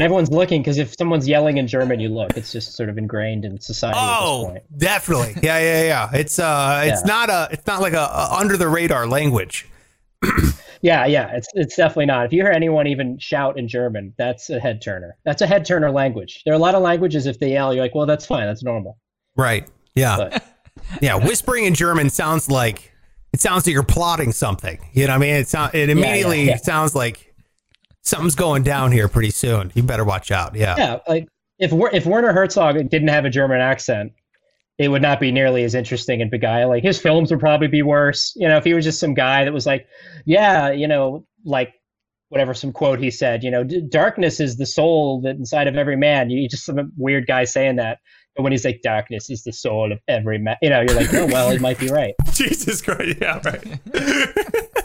Everyone's 0.00 0.30
looking 0.30 0.62
because 0.62 0.78
if 0.78 0.94
someone's 0.96 1.26
yelling 1.28 1.56
in 1.58 1.66
German, 1.66 2.00
you 2.00 2.08
look. 2.08 2.36
It's 2.36 2.52
just 2.52 2.74
sort 2.74 2.88
of 2.88 2.98
ingrained 2.98 3.44
in 3.44 3.60
society 3.60 3.98
at 3.98 4.02
this 4.02 4.18
Oh, 4.20 4.58
definitely. 4.76 5.34
Yeah, 5.42 5.58
yeah, 5.58 5.82
yeah. 5.84 6.10
It's 6.12 6.38
uh, 6.38 6.82
it's 6.86 7.02
Yeah. 7.02 7.06
not 7.06 7.30
a, 7.30 7.48
it's 7.52 7.66
not 7.66 7.80
like 7.80 7.94
a, 7.94 7.98
a 7.98 8.36
under 8.38 8.56
the 8.56 8.68
radar 8.68 9.06
language. 9.06 9.66
Yeah, 10.82 11.06
yeah, 11.06 11.34
it's 11.34 11.48
it's 11.54 11.74
definitely 11.74 12.06
not. 12.06 12.26
If 12.26 12.32
you 12.32 12.42
hear 12.42 12.52
anyone 12.52 12.86
even 12.86 13.18
shout 13.18 13.58
in 13.58 13.66
German, 13.66 14.12
that's 14.18 14.50
a 14.50 14.60
head 14.60 14.82
turner. 14.82 15.16
That's 15.24 15.42
a 15.42 15.46
head 15.46 15.64
turner 15.64 15.90
language. 15.90 16.42
There 16.44 16.52
are 16.52 16.56
a 16.56 16.60
lot 16.60 16.74
of 16.74 16.82
languages. 16.82 17.26
If 17.26 17.40
they 17.40 17.52
yell, 17.52 17.74
you're 17.74 17.82
like, 17.82 17.94
well, 17.94 18.06
that's 18.06 18.26
fine. 18.26 18.46
That's 18.46 18.62
normal. 18.62 18.98
Right. 19.36 19.66
Yeah. 19.94 20.16
But 20.16 20.44
Yeah. 21.00 21.16
Whispering 21.16 21.64
in 21.64 21.74
German 21.74 22.10
sounds 22.10 22.50
like 22.50 22.92
it 23.32 23.40
sounds 23.40 23.66
like 23.66 23.72
you're 23.72 23.82
plotting 23.82 24.32
something. 24.32 24.78
You 24.92 25.06
know 25.06 25.14
what 25.14 25.16
I 25.16 25.26
mean? 25.26 25.34
It 25.36 25.48
sounds 25.48 25.74
it 25.74 25.88
immediately 25.88 26.44
yeah. 26.44 26.56
sounds 26.56 26.94
like 26.94 27.34
something's 28.06 28.36
going 28.36 28.62
down 28.62 28.92
here 28.92 29.08
pretty 29.08 29.30
soon. 29.30 29.72
You 29.74 29.82
better 29.82 30.04
watch 30.04 30.30
out. 30.30 30.54
Yeah. 30.54 30.76
yeah, 30.78 30.98
like 31.08 31.28
if 31.58 31.72
if 31.92 32.06
Werner 32.06 32.32
Herzog 32.32 32.76
didn't 32.88 33.08
have 33.08 33.24
a 33.24 33.30
German 33.30 33.60
accent, 33.60 34.12
it 34.78 34.88
would 34.88 35.02
not 35.02 35.20
be 35.20 35.32
nearly 35.32 35.64
as 35.64 35.74
interesting 35.74 36.22
and 36.22 36.30
beguiling. 36.30 36.68
Like 36.68 36.84
his 36.84 37.00
films 37.00 37.30
would 37.30 37.40
probably 37.40 37.68
be 37.68 37.82
worse. 37.82 38.32
You 38.36 38.48
know, 38.48 38.56
if 38.56 38.64
he 38.64 38.74
was 38.74 38.84
just 38.84 39.00
some 39.00 39.14
guy 39.14 39.44
that 39.44 39.52
was 39.52 39.66
like, 39.66 39.86
yeah, 40.24 40.70
you 40.70 40.86
know, 40.86 41.26
like 41.44 41.74
whatever 42.28 42.54
some 42.54 42.72
quote 42.72 42.98
he 42.98 43.10
said, 43.10 43.42
you 43.42 43.50
know, 43.50 43.64
"D- 43.64 43.82
darkness 43.88 44.40
is 44.40 44.56
the 44.56 44.66
soul 44.66 45.20
that 45.22 45.36
inside 45.36 45.66
of 45.66 45.76
every 45.76 45.96
man. 45.96 46.30
You 46.30 46.48
just 46.48 46.64
some 46.64 46.92
weird 46.96 47.26
guy 47.26 47.44
saying 47.44 47.76
that. 47.76 47.98
But 48.34 48.42
when 48.42 48.52
he's 48.52 48.66
like, 48.66 48.82
darkness 48.82 49.30
is 49.30 49.44
the 49.44 49.52
soul 49.52 49.92
of 49.92 49.98
every 50.08 50.38
man, 50.38 50.56
you 50.60 50.68
know, 50.68 50.82
you're 50.82 50.94
like, 50.94 51.12
oh 51.14 51.26
well, 51.26 51.50
he 51.50 51.58
might 51.58 51.78
be 51.78 51.88
right. 51.88 52.14
Jesus 52.32 52.82
Christ. 52.82 53.16
Yeah. 53.20 53.40
Right. 53.42 54.66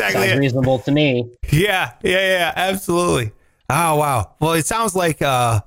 That's 0.00 0.14
exactly 0.14 0.28
Sounds 0.28 0.38
it. 0.38 0.40
reasonable 0.40 0.78
to 0.80 0.90
me. 0.90 1.30
Yeah, 1.50 1.92
yeah, 2.02 2.28
yeah, 2.38 2.52
absolutely. 2.56 3.32
Oh 3.68 3.96
wow. 3.96 4.34
Well, 4.40 4.52
it 4.52 4.66
sounds 4.66 4.94
like 4.94 5.22
uh 5.22 5.60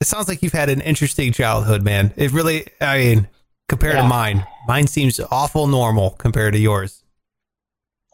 it 0.00 0.06
sounds 0.06 0.28
like 0.28 0.42
you've 0.42 0.52
had 0.52 0.70
an 0.70 0.80
interesting 0.80 1.32
childhood, 1.32 1.82
man. 1.82 2.12
It 2.16 2.32
really 2.32 2.66
I 2.80 2.98
mean, 2.98 3.28
compared 3.68 3.96
to 3.96 4.04
mine, 4.04 4.46
mine 4.66 4.86
seems 4.86 5.20
awful 5.30 5.66
normal 5.66 6.10
compared 6.10 6.54
to 6.54 6.58
yours. 6.58 7.02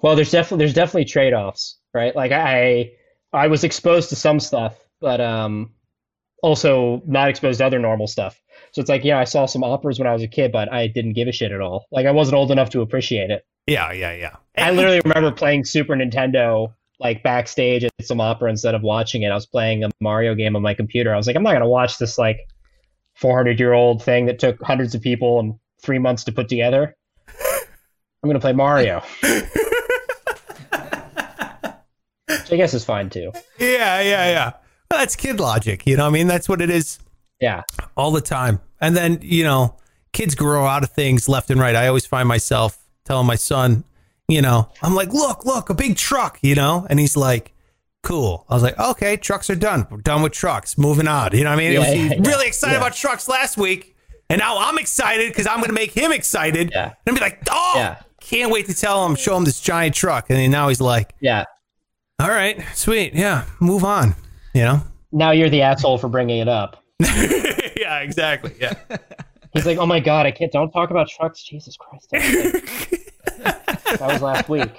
Well, 0.03 0.17
there's 0.17 0.31
definitely 0.31 0.59
there's 0.59 0.75
definitely 0.75 1.07
trade 1.07 1.33
offs, 1.33 1.79
right? 1.95 2.15
Like 2.15 2.33
I 2.33 2.93
I 3.33 3.47
was 3.49 3.65
exposed 3.65 4.09
to 4.11 4.17
some 4.17 4.41
stuff, 4.41 4.77
but 5.01 5.21
um 5.21 5.73
also 6.43 7.03
not 7.07 7.29
exposed 7.29 7.59
to 7.59 7.67
other 7.67 7.79
normal 7.79 8.07
stuff. 8.07 8.41
So 8.73 8.81
it's 8.81 8.91
like, 8.91 9.05
yeah, 9.05 9.19
I 9.19 9.25
saw 9.25 9.47
some 9.47 9.65
operas 9.65 9.99
when 9.99 10.07
I 10.07 10.13
was 10.13 10.23
a 10.23 10.29
kid, 10.29 10.53
but 10.53 10.73
I 10.73 10.87
didn't 10.87 11.15
give 11.15 11.29
a 11.29 11.33
shit 11.33 11.51
at 11.53 11.61
all. 11.61 11.87
Like 11.91 12.07
I 12.07 12.11
wasn't 12.11 12.37
old 12.37 12.51
enough 12.51 12.71
to 12.71 12.83
appreciate 12.83 13.31
it. 13.31 13.47
Yeah, 13.67 13.91
yeah, 13.93 14.13
yeah. 14.13 14.37
I 14.59 14.71
literally 14.73 15.01
remember 15.05 15.31
playing 15.33 15.65
Super 15.65 15.95
Nintendo 15.95 16.73
like 16.99 17.23
backstage 17.23 17.85
at 17.85 17.93
some 18.03 18.21
opera 18.21 18.49
instead 18.51 18.75
of 18.75 18.83
watching 18.83 19.23
it. 19.23 19.29
I 19.29 19.35
was 19.35 19.47
playing 19.47 19.85
a 19.85 19.91
Mario 20.01 20.35
game 20.35 20.57
on 20.57 20.63
my 20.63 20.73
computer. 20.75 21.13
I 21.13 21.17
was 21.17 21.27
like, 21.27 21.37
I'm 21.37 21.43
not 21.43 21.53
gonna 21.53 21.69
watch 21.69 21.99
this 21.99 22.17
like 22.19 22.39
400 23.15 23.59
year 23.59 23.73
old 23.75 24.03
thing 24.03 24.27
that 24.27 24.39
took 24.39 24.63
hundreds 24.63 24.95
of 24.95 25.03
people 25.03 25.39
and 25.41 25.55
three 25.83 25.99
months 25.99 26.25
to 26.25 26.33
put 26.33 26.49
together. 26.49 26.97
I'm 28.23 28.29
gonna 28.29 28.41
play 28.41 28.53
Mario. 28.55 29.03
Which 32.29 32.53
I 32.53 32.57
guess 32.57 32.75
is 32.75 32.85
fine 32.85 33.11
too. 33.11 33.31
Yeah, 33.59 34.01
yeah, 34.01 34.31
yeah. 34.31 34.53
Well, 34.91 35.01
that's 35.01 35.17
kid 35.17 35.39
logic, 35.41 35.87
you 35.87 35.97
know 35.97 36.05
what 36.05 36.11
I 36.11 36.13
mean? 36.13 36.27
That's 36.27 36.49
what 36.49 36.61
it 36.61 36.71
is 36.71 36.99
Yeah. 37.41 37.63
all 37.97 38.11
the 38.11 38.21
time. 38.21 38.61
And 38.81 38.97
then, 38.97 39.19
you 39.23 39.45
know, 39.45 39.77
kids 40.13 40.35
grow 40.35 40.65
out 40.67 40.83
of 40.83 40.91
things 40.91 41.29
left 41.29 41.51
and 41.51 41.61
right. 41.61 41.75
I 41.75 41.89
always 41.89 42.07
find 42.07 42.29
myself 42.29 42.79
telling 43.05 43.27
my 43.27 43.35
son, 43.37 43.85
you 44.29 44.43
know, 44.43 44.71
I'm 44.83 44.95
like, 44.95 45.13
look, 45.13 45.45
look, 45.45 45.71
a 45.71 45.75
big 45.75 45.97
truck, 45.97 46.39
you 46.43 46.55
know? 46.55 46.87
And 46.89 46.99
he's 46.99 47.17
like, 47.17 47.53
cool. 48.03 48.45
I 48.49 48.55
was 48.55 48.63
like, 48.63 48.79
okay, 48.79 49.17
trucks 49.17 49.51
are 49.51 49.57
done. 49.57 49.87
We're 49.91 49.99
done 49.99 50.23
with 50.23 50.33
trucks. 50.33 50.77
Moving 50.79 51.09
on. 51.09 51.33
You 51.33 51.45
know 51.45 51.51
what 51.51 51.59
I 51.61 51.63
mean? 51.63 51.73
Yeah, 51.73 51.95
he 51.95 52.03
was 52.03 52.13
yeah, 52.13 52.19
really 52.31 52.47
excited 52.47 52.75
yeah. 52.75 52.79
about 52.79 52.95
trucks 52.95 53.29
last 53.29 53.57
week. 53.57 53.97
And 54.29 54.41
now 54.41 54.59
I'm 54.59 54.79
excited 54.79 55.29
because 55.31 55.47
I'm 55.47 55.59
going 55.59 55.69
to 55.69 55.75
make 55.75 55.93
him 55.93 56.13
excited. 56.13 56.71
Yeah. 56.73 56.95
And 57.07 57.15
be 57.15 57.21
like, 57.21 57.41
oh, 57.51 57.75
Yeah. 57.77 58.01
can't 58.21 58.51
wait 58.51 58.67
to 58.67 58.75
tell 58.75 59.07
him, 59.07 59.15
show 59.15 59.37
him 59.37 59.45
this 59.45 59.61
giant 59.61 59.95
truck. 59.95 60.31
And 60.31 60.39
then 60.39 60.51
now 60.51 60.69
he's 60.69 60.81
like, 60.81 61.15
Yeah. 61.21 61.45
all 62.21 62.29
right, 62.29 62.61
sweet. 62.75 63.15
Yeah, 63.15 63.45
move 63.61 63.85
on. 63.85 64.17
You 64.55 64.63
know? 64.63 64.83
Now 65.13 65.31
you're 65.31 65.51
the 65.51 65.63
asshole 65.63 65.99
for 65.99 66.09
bringing 66.09 66.39
it 66.39 66.49
up. 66.49 66.83
yeah, 67.01 68.01
exactly. 68.01 68.55
Yeah. 68.61 68.75
He's 69.53 69.67
like, 69.67 69.79
oh 69.79 69.87
my 69.87 70.01
god, 70.01 70.27
I 70.27 70.33
can't. 70.33 70.53
Don't 70.53 70.71
talk 70.71 70.91
about 70.91 71.09
trucks. 71.09 71.43
Jesus 71.43 71.77
Christ. 71.77 72.11
that 73.87 74.01
was 74.01 74.23
last 74.23 74.49
week. 74.49 74.71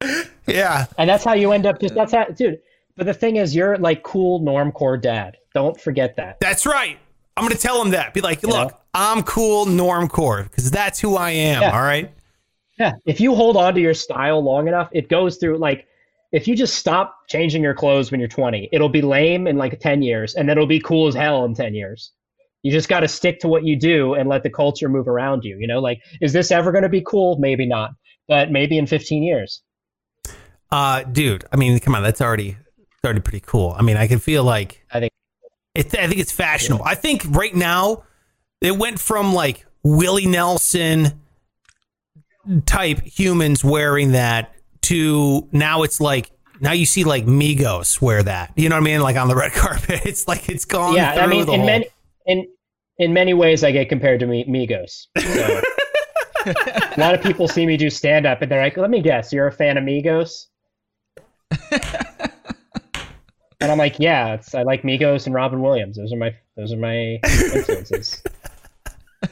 Yeah. 0.46 0.86
And 0.98 1.08
that's 1.08 1.24
how 1.24 1.34
you 1.34 1.52
end 1.52 1.66
up. 1.66 1.80
Just 1.80 1.94
that's 1.94 2.12
how, 2.12 2.24
dude. 2.26 2.60
But 2.96 3.06
the 3.06 3.14
thing 3.14 3.36
is, 3.36 3.54
you're 3.54 3.76
like 3.78 4.02
cool 4.02 4.40
normcore 4.40 5.00
dad. 5.00 5.36
Don't 5.52 5.80
forget 5.80 6.16
that. 6.16 6.38
That's 6.40 6.66
right. 6.66 6.98
I'm 7.36 7.44
going 7.44 7.56
to 7.56 7.60
tell 7.60 7.82
him 7.82 7.90
that. 7.90 8.14
Be 8.14 8.20
like, 8.20 8.42
look, 8.42 8.70
know? 8.70 8.76
I'm 8.92 9.22
cool 9.22 9.66
normcore 9.66 10.44
because 10.44 10.70
that's 10.70 11.00
who 11.00 11.16
I 11.16 11.30
am. 11.30 11.62
Yeah. 11.62 11.70
All 11.70 11.82
right. 11.82 12.10
Yeah. 12.78 12.92
If 13.06 13.20
you 13.20 13.34
hold 13.34 13.56
on 13.56 13.74
to 13.74 13.80
your 13.80 13.94
style 13.94 14.42
long 14.42 14.68
enough, 14.68 14.88
it 14.92 15.08
goes 15.08 15.36
through 15.36 15.58
like. 15.58 15.86
If 16.32 16.48
you 16.48 16.56
just 16.56 16.74
stop 16.74 17.28
changing 17.28 17.62
your 17.62 17.74
clothes 17.74 18.10
when 18.10 18.18
you're 18.18 18.28
20, 18.28 18.68
it'll 18.72 18.88
be 18.88 19.02
lame 19.02 19.46
in 19.46 19.56
like 19.56 19.78
10 19.78 20.02
years, 20.02 20.34
and 20.34 20.48
then 20.48 20.58
it'll 20.58 20.66
be 20.66 20.80
cool 20.80 21.06
as 21.06 21.14
hell 21.14 21.44
in 21.44 21.54
10 21.54 21.74
years. 21.74 22.10
You 22.64 22.72
just 22.72 22.88
got 22.88 23.00
to 23.00 23.08
stick 23.08 23.40
to 23.40 23.48
what 23.48 23.64
you 23.64 23.78
do 23.78 24.14
and 24.14 24.26
let 24.26 24.42
the 24.42 24.48
culture 24.48 24.88
move 24.88 25.06
around 25.06 25.44
you. 25.44 25.58
You 25.60 25.66
know, 25.66 25.80
like, 25.80 26.00
is 26.22 26.32
this 26.32 26.50
ever 26.50 26.72
going 26.72 26.82
to 26.82 26.88
be 26.88 27.02
cool? 27.02 27.36
Maybe 27.38 27.66
not, 27.66 27.90
but 28.26 28.50
maybe 28.50 28.78
in 28.78 28.86
15 28.86 29.22
years. 29.22 29.62
Uh, 30.70 31.02
dude, 31.02 31.44
I 31.52 31.56
mean, 31.56 31.78
come 31.78 31.94
on. 31.94 32.02
That's 32.02 32.22
already, 32.22 32.56
already 33.04 33.20
pretty 33.20 33.44
cool. 33.46 33.76
I 33.78 33.82
mean, 33.82 33.98
I 33.98 34.06
can 34.06 34.18
feel 34.18 34.44
like 34.44 34.82
I 34.90 35.00
think. 35.00 35.12
it, 35.74 35.94
I 35.94 36.08
think 36.08 36.18
it's 36.18 36.32
fashionable. 36.32 36.86
I 36.86 36.94
think 36.94 37.22
right 37.28 37.54
now 37.54 38.04
it 38.62 38.76
went 38.78 38.98
from 38.98 39.34
like 39.34 39.66
Willie 39.82 40.26
Nelson 40.26 41.20
type 42.64 43.02
humans 43.02 43.62
wearing 43.62 44.12
that 44.12 44.54
to 44.82 45.46
now 45.52 45.82
it's 45.82 46.00
like, 46.00 46.30
now 46.62 46.72
you 46.72 46.86
see 46.86 47.04
like 47.04 47.26
Migos 47.26 48.00
wear 48.00 48.22
that. 48.22 48.54
You 48.56 48.70
know 48.70 48.76
what 48.76 48.80
I 48.82 48.84
mean? 48.84 49.02
Like 49.02 49.16
on 49.16 49.28
the 49.28 49.36
red 49.36 49.52
carpet. 49.54 50.06
It's 50.06 50.26
like 50.26 50.48
it's 50.48 50.64
gone 50.64 50.94
yeah, 50.94 51.12
I 51.12 51.26
mean, 51.26 51.42
in 51.42 51.46
whole- 51.46 51.66
many 51.66 51.86
in 52.26 52.46
in 52.98 53.12
many 53.12 53.34
ways, 53.34 53.64
I 53.64 53.72
get 53.72 53.88
compared 53.88 54.20
to 54.20 54.26
Mi- 54.26 54.46
Migos. 54.46 55.06
So. 56.44 56.52
a 56.52 57.00
lot 57.00 57.14
of 57.14 57.22
people 57.22 57.48
see 57.48 57.64
me 57.64 57.78
do 57.78 57.88
stand 57.88 58.26
up 58.26 58.42
and 58.42 58.52
they're 58.52 58.60
like, 58.60 58.76
let 58.76 58.90
me 58.90 59.00
guess, 59.00 59.32
you're 59.32 59.46
a 59.46 59.52
fan 59.52 59.78
of 59.78 59.84
Migos? 59.84 60.48
and 63.60 63.72
I'm 63.72 63.78
like, 63.78 63.98
yeah, 63.98 64.34
it's, 64.34 64.54
I 64.54 64.62
like 64.62 64.82
Migos 64.82 65.24
and 65.24 65.34
Robin 65.34 65.62
Williams. 65.62 65.96
Those 65.96 66.12
are 66.12 66.18
my 66.18 66.34
those 66.56 66.70
are 66.70 66.76
my 66.76 67.18
influences. 67.24 68.22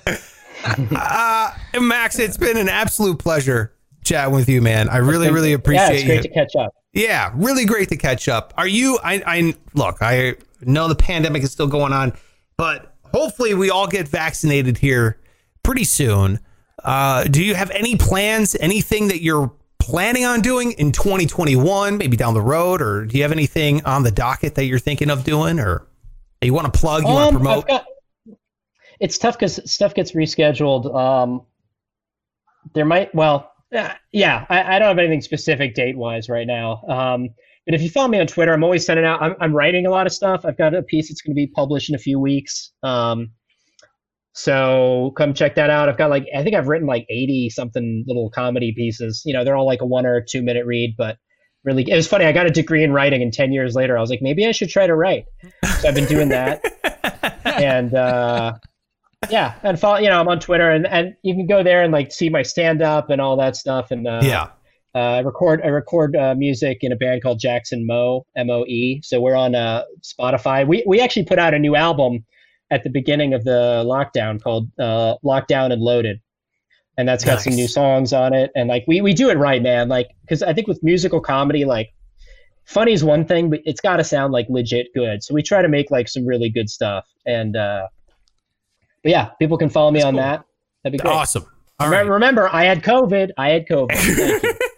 uh, 0.65 1.55
Max, 1.81 2.19
it's 2.19 2.39
been 2.39 2.57
an 2.57 2.71
absolute 2.71 3.19
pleasure 3.19 3.75
chatting 4.05 4.35
with 4.35 4.49
you, 4.49 4.63
man. 4.63 4.89
I 4.89 4.97
really, 4.97 5.31
really 5.31 5.53
appreciate 5.53 5.87
yeah, 5.87 5.93
it's 5.93 6.05
great 6.05 6.17
you. 6.17 6.23
to 6.23 6.29
catch 6.31 6.57
up. 6.57 6.75
Yeah, 6.93 7.31
really 7.35 7.65
great 7.65 7.89
to 7.91 7.97
catch 7.97 8.29
up. 8.29 8.53
Are 8.57 8.67
you? 8.67 8.99
I, 9.05 9.23
I 9.27 9.55
look. 9.75 9.99
I 10.01 10.37
know 10.63 10.89
the 10.89 10.95
pandemic 10.95 11.43
is 11.43 11.53
still 11.53 11.67
going 11.67 11.93
on, 11.93 12.13
but 12.57 12.92
hopefully 13.13 13.55
we 13.55 13.71
all 13.71 13.87
get 13.87 14.09
vaccinated 14.09 14.79
here 14.79 15.19
pretty 15.63 15.85
soon. 15.85 16.41
Uh, 16.83 17.25
do 17.25 17.43
you 17.43 17.55
have 17.55 17.71
any 17.71 17.97
plans? 17.97 18.57
Anything 18.59 19.09
that 19.09 19.23
you're 19.23 19.53
planning 19.79 20.25
on 20.25 20.41
doing 20.41 20.73
in 20.73 20.93
2021, 20.93 21.99
maybe 21.99 22.17
down 22.17 22.35
the 22.35 22.41
road, 22.41 22.83
or 22.83 23.05
do 23.07 23.17
you 23.17 23.23
have 23.23 23.33
anything 23.33 23.85
on 23.85 24.03
the 24.03 24.11
docket 24.11 24.55
that 24.57 24.65
you're 24.65 24.79
thinking 24.79 25.11
of 25.11 25.25
doing, 25.25 25.61
or 25.61 25.87
you 26.43 26.53
want 26.53 26.73
to 26.73 26.79
plug? 26.79 27.03
You 27.03 27.09
um, 27.09 27.15
want 27.15 27.31
to 27.31 27.39
promote? 27.39 27.69
Got, 27.69 27.85
it's 29.01 29.19
tough 29.19 29.39
because 29.39 29.71
stuff 29.71 29.95
gets 29.95 30.13
rescheduled. 30.13 30.95
Um, 30.95 31.43
there 32.75 32.85
might 32.85 33.15
well 33.15 33.53
uh, 33.75 33.95
yeah, 34.13 34.45
I, 34.49 34.77
I, 34.77 34.79
don't 34.79 34.89
have 34.89 34.99
anything 34.99 35.23
specific 35.23 35.75
date 35.75 35.97
wise 35.97 36.29
right 36.29 36.47
now. 36.47 36.83
Um, 36.87 37.31
but 37.67 37.75
if 37.75 37.83
you 37.83 37.91
follow 37.91 38.09
me 38.09 38.19
on 38.19 38.27
Twitter, 38.27 38.53
I'm 38.53 38.65
always 38.65 38.85
sending 38.85 39.05
out. 39.05 39.23
I'm, 39.23 39.35
I'm 39.41 39.55
writing 39.55 39.87
a 39.87 39.91
lot 39.91 40.07
of 40.07 40.13
stuff. 40.13 40.45
I've 40.45 40.59
got 40.59 40.75
a 40.75 40.83
piece 40.83 41.09
that's 41.09 41.21
going 41.21 41.33
to 41.33 41.37
be 41.37 41.47
published 41.47 41.89
in 41.89 41.95
a 41.95 41.99
few 41.99 42.19
weeks. 42.19 42.73
Um, 42.83 43.31
so 44.35 45.13
come 45.17 45.35
check 45.35 45.55
that 45.57 45.71
out. 45.71 45.89
I've 45.89 45.99
got 45.99 46.11
like 46.11 46.27
I 46.35 46.43
think 46.43 46.57
I've 46.57 46.67
written 46.67 46.87
like 46.87 47.07
80 47.09 47.51
something 47.51 48.05
little 48.07 48.31
comedy 48.31 48.73
pieces. 48.73 49.23
You 49.25 49.35
know, 49.35 49.45
they're 49.45 49.57
all 49.57 49.67
like 49.67 49.83
a 49.83 49.87
one 49.87 50.07
or 50.07 50.21
two 50.21 50.43
minute 50.43 50.67
read, 50.67 50.95
but 50.97 51.19
really 51.65 51.89
it 51.89 51.95
was 51.95 52.09
funny. 52.09 52.25
I 52.25 52.33
got 52.33 52.47
a 52.47 52.51
degree 52.51 52.83
in 52.83 52.93
writing, 52.93 53.23
and 53.23 53.33
10 53.33 53.53
years 53.53 53.75
later, 53.75 53.97
I 53.97 54.01
was 54.01 54.11
like, 54.11 54.23
maybe 54.23 54.47
I 54.47 54.53
should 54.53 54.71
try 54.71 54.87
to 54.87 54.95
write. 54.95 55.27
So 55.81 55.89
I've 55.89 55.95
been 55.95 56.07
doing 56.07 56.29
that, 56.31 56.63
and 57.45 57.95
uh, 57.95 58.55
yeah, 59.31 59.55
and 59.63 59.79
follow. 59.79 59.99
You 59.99 60.09
know, 60.09 60.19
I'm 60.19 60.29
on 60.29 60.41
Twitter, 60.41 60.71
and 60.71 60.87
and 60.87 61.15
you 61.23 61.35
can 61.35 61.47
go 61.47 61.63
there 61.63 61.83
and 61.83 61.93
like 61.93 62.11
see 62.11 62.29
my 62.29 62.43
stand 62.43 62.83
up 62.83 63.11
and 63.11 63.21
all 63.21 63.37
that 63.37 63.55
stuff. 63.55 63.91
And 63.91 64.09
uh, 64.09 64.21
yeah, 64.23 64.49
uh, 64.95 64.99
I 64.99 65.19
record 65.21 65.61
I 65.63 65.69
record 65.69 66.17
uh, 66.17 66.35
music 66.35 66.79
in 66.83 66.93
a 66.93 66.97
band 66.97 67.23
called 67.23 67.39
Jackson 67.39 67.87
Moe 67.87 68.27
M 68.37 68.51
O 68.51 68.65
E. 68.67 69.01
So 69.03 69.21
we're 69.21 69.35
on 69.35 69.55
uh, 69.55 69.85
Spotify. 70.03 70.67
We 70.67 70.85
we 70.87 71.01
actually 71.01 71.25
put 71.25 71.39
out 71.39 71.55
a 71.55 71.59
new 71.59 71.77
album 71.77 72.25
at 72.71 72.85
the 72.85 72.91
beginning 72.91 73.35
of 73.35 73.45
the 73.45 73.85
lockdown 73.87 74.43
called 74.43 74.69
uh, 74.79 75.17
Lockdown 75.25 75.73
and 75.73 75.81
Loaded, 75.81 76.21
and 76.99 77.09
that's 77.09 77.25
got 77.25 77.35
nice. 77.35 77.45
some 77.45 77.55
new 77.55 77.69
songs 77.69 78.13
on 78.13 78.35
it. 78.35 78.51
And 78.55 78.69
like 78.69 78.85
we 78.87 79.01
we 79.01 79.15
do 79.15 79.31
it 79.31 79.39
right, 79.39 79.63
man. 79.63 79.89
Like 79.89 80.09
because 80.23 80.43
I 80.43 80.53
think 80.53 80.69
with 80.69 80.83
musical 80.83 81.21
comedy, 81.21 81.65
like 81.65 81.93
funny 82.65 82.93
is 82.93 83.03
one 83.03 83.25
thing, 83.25 83.51
but 83.51 83.61
it's 83.65 83.81
got 83.81 83.97
to 83.97 84.05
sound 84.05 84.33
like 84.33 84.47
legit 84.51 84.89
good. 84.95 85.23
So 85.23 85.35
we 85.35 85.43
try 85.43 85.63
to 85.63 85.69
make 85.69 85.91
like 85.91 86.09
some 86.09 86.27
really 86.27 86.51
good 86.51 86.69
stuff 86.71 87.07
and. 87.27 87.57
uh 87.57 87.89
but 89.03 89.11
yeah, 89.11 89.25
people 89.39 89.59
can 89.59 89.69
follow 89.69 89.91
me 89.91 89.99
That's 89.99 90.07
on 90.07 90.15
cool. 90.15 90.23
that. 90.23 90.45
That'd 90.85 90.93
be 90.93 91.03
great. 91.03 91.13
Awesome. 91.13 91.45
All 91.81 91.89
remember, 91.89 92.13
right. 92.13 92.15
remember, 92.15 92.49
I 92.55 92.65
had 92.65 92.83
COVID. 92.83 93.31
I 93.37 93.49
had 93.51 93.67
COVID. 93.67 94.45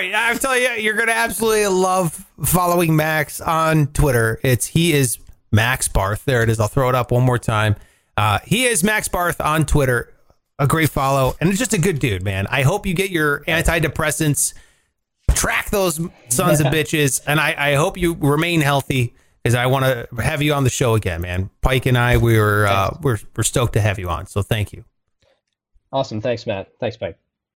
Thank 0.00 0.12
you. 0.12 0.16
All 0.18 0.22
right, 0.24 0.34
I 0.34 0.38
tell 0.38 0.56
you, 0.58 0.82
you're 0.82 0.96
gonna 0.96 1.12
absolutely 1.12 1.66
love 1.66 2.24
following 2.44 2.94
Max 2.96 3.40
on 3.40 3.88
Twitter. 3.88 4.40
It's 4.42 4.66
he 4.66 4.92
is 4.92 5.18
Max 5.50 5.88
Barth. 5.88 6.24
There 6.24 6.42
it 6.42 6.48
is. 6.48 6.60
I'll 6.60 6.68
throw 6.68 6.88
it 6.88 6.94
up 6.94 7.10
one 7.10 7.24
more 7.24 7.38
time. 7.38 7.76
Uh, 8.16 8.38
he 8.44 8.66
is 8.66 8.84
Max 8.84 9.08
Barth 9.08 9.40
on 9.40 9.66
Twitter. 9.66 10.12
A 10.60 10.66
great 10.66 10.90
follow, 10.90 11.36
and 11.40 11.50
it's 11.50 11.58
just 11.58 11.72
a 11.72 11.78
good 11.78 12.00
dude, 12.00 12.24
man. 12.24 12.48
I 12.50 12.62
hope 12.62 12.84
you 12.84 12.92
get 12.92 13.10
your 13.10 13.44
antidepressants, 13.44 14.54
track 15.32 15.70
those 15.70 16.00
sons 16.30 16.60
of 16.60 16.66
bitches, 16.66 17.20
and 17.28 17.38
I, 17.38 17.54
I 17.56 17.74
hope 17.74 17.96
you 17.96 18.14
remain 18.14 18.60
healthy 18.60 19.14
because 19.42 19.54
I 19.54 19.66
want 19.66 19.84
to 19.84 20.08
have 20.20 20.42
you 20.42 20.54
on 20.54 20.64
the 20.64 20.70
show 20.70 20.94
again, 20.96 21.20
man. 21.20 21.50
Pike 21.60 21.86
and 21.86 21.96
I, 21.96 22.16
we 22.16 22.36
were 22.38 22.66
uh, 22.66 22.96
we're 23.02 23.18
we're 23.36 23.44
stoked 23.44 23.74
to 23.74 23.80
have 23.80 24.00
you 24.00 24.08
on. 24.08 24.26
So 24.26 24.42
thank 24.42 24.72
you. 24.72 24.84
Awesome. 25.92 26.20
Thanks, 26.20 26.44
Matt. 26.44 26.72
Thanks, 26.80 26.96
Pike. 26.96 27.16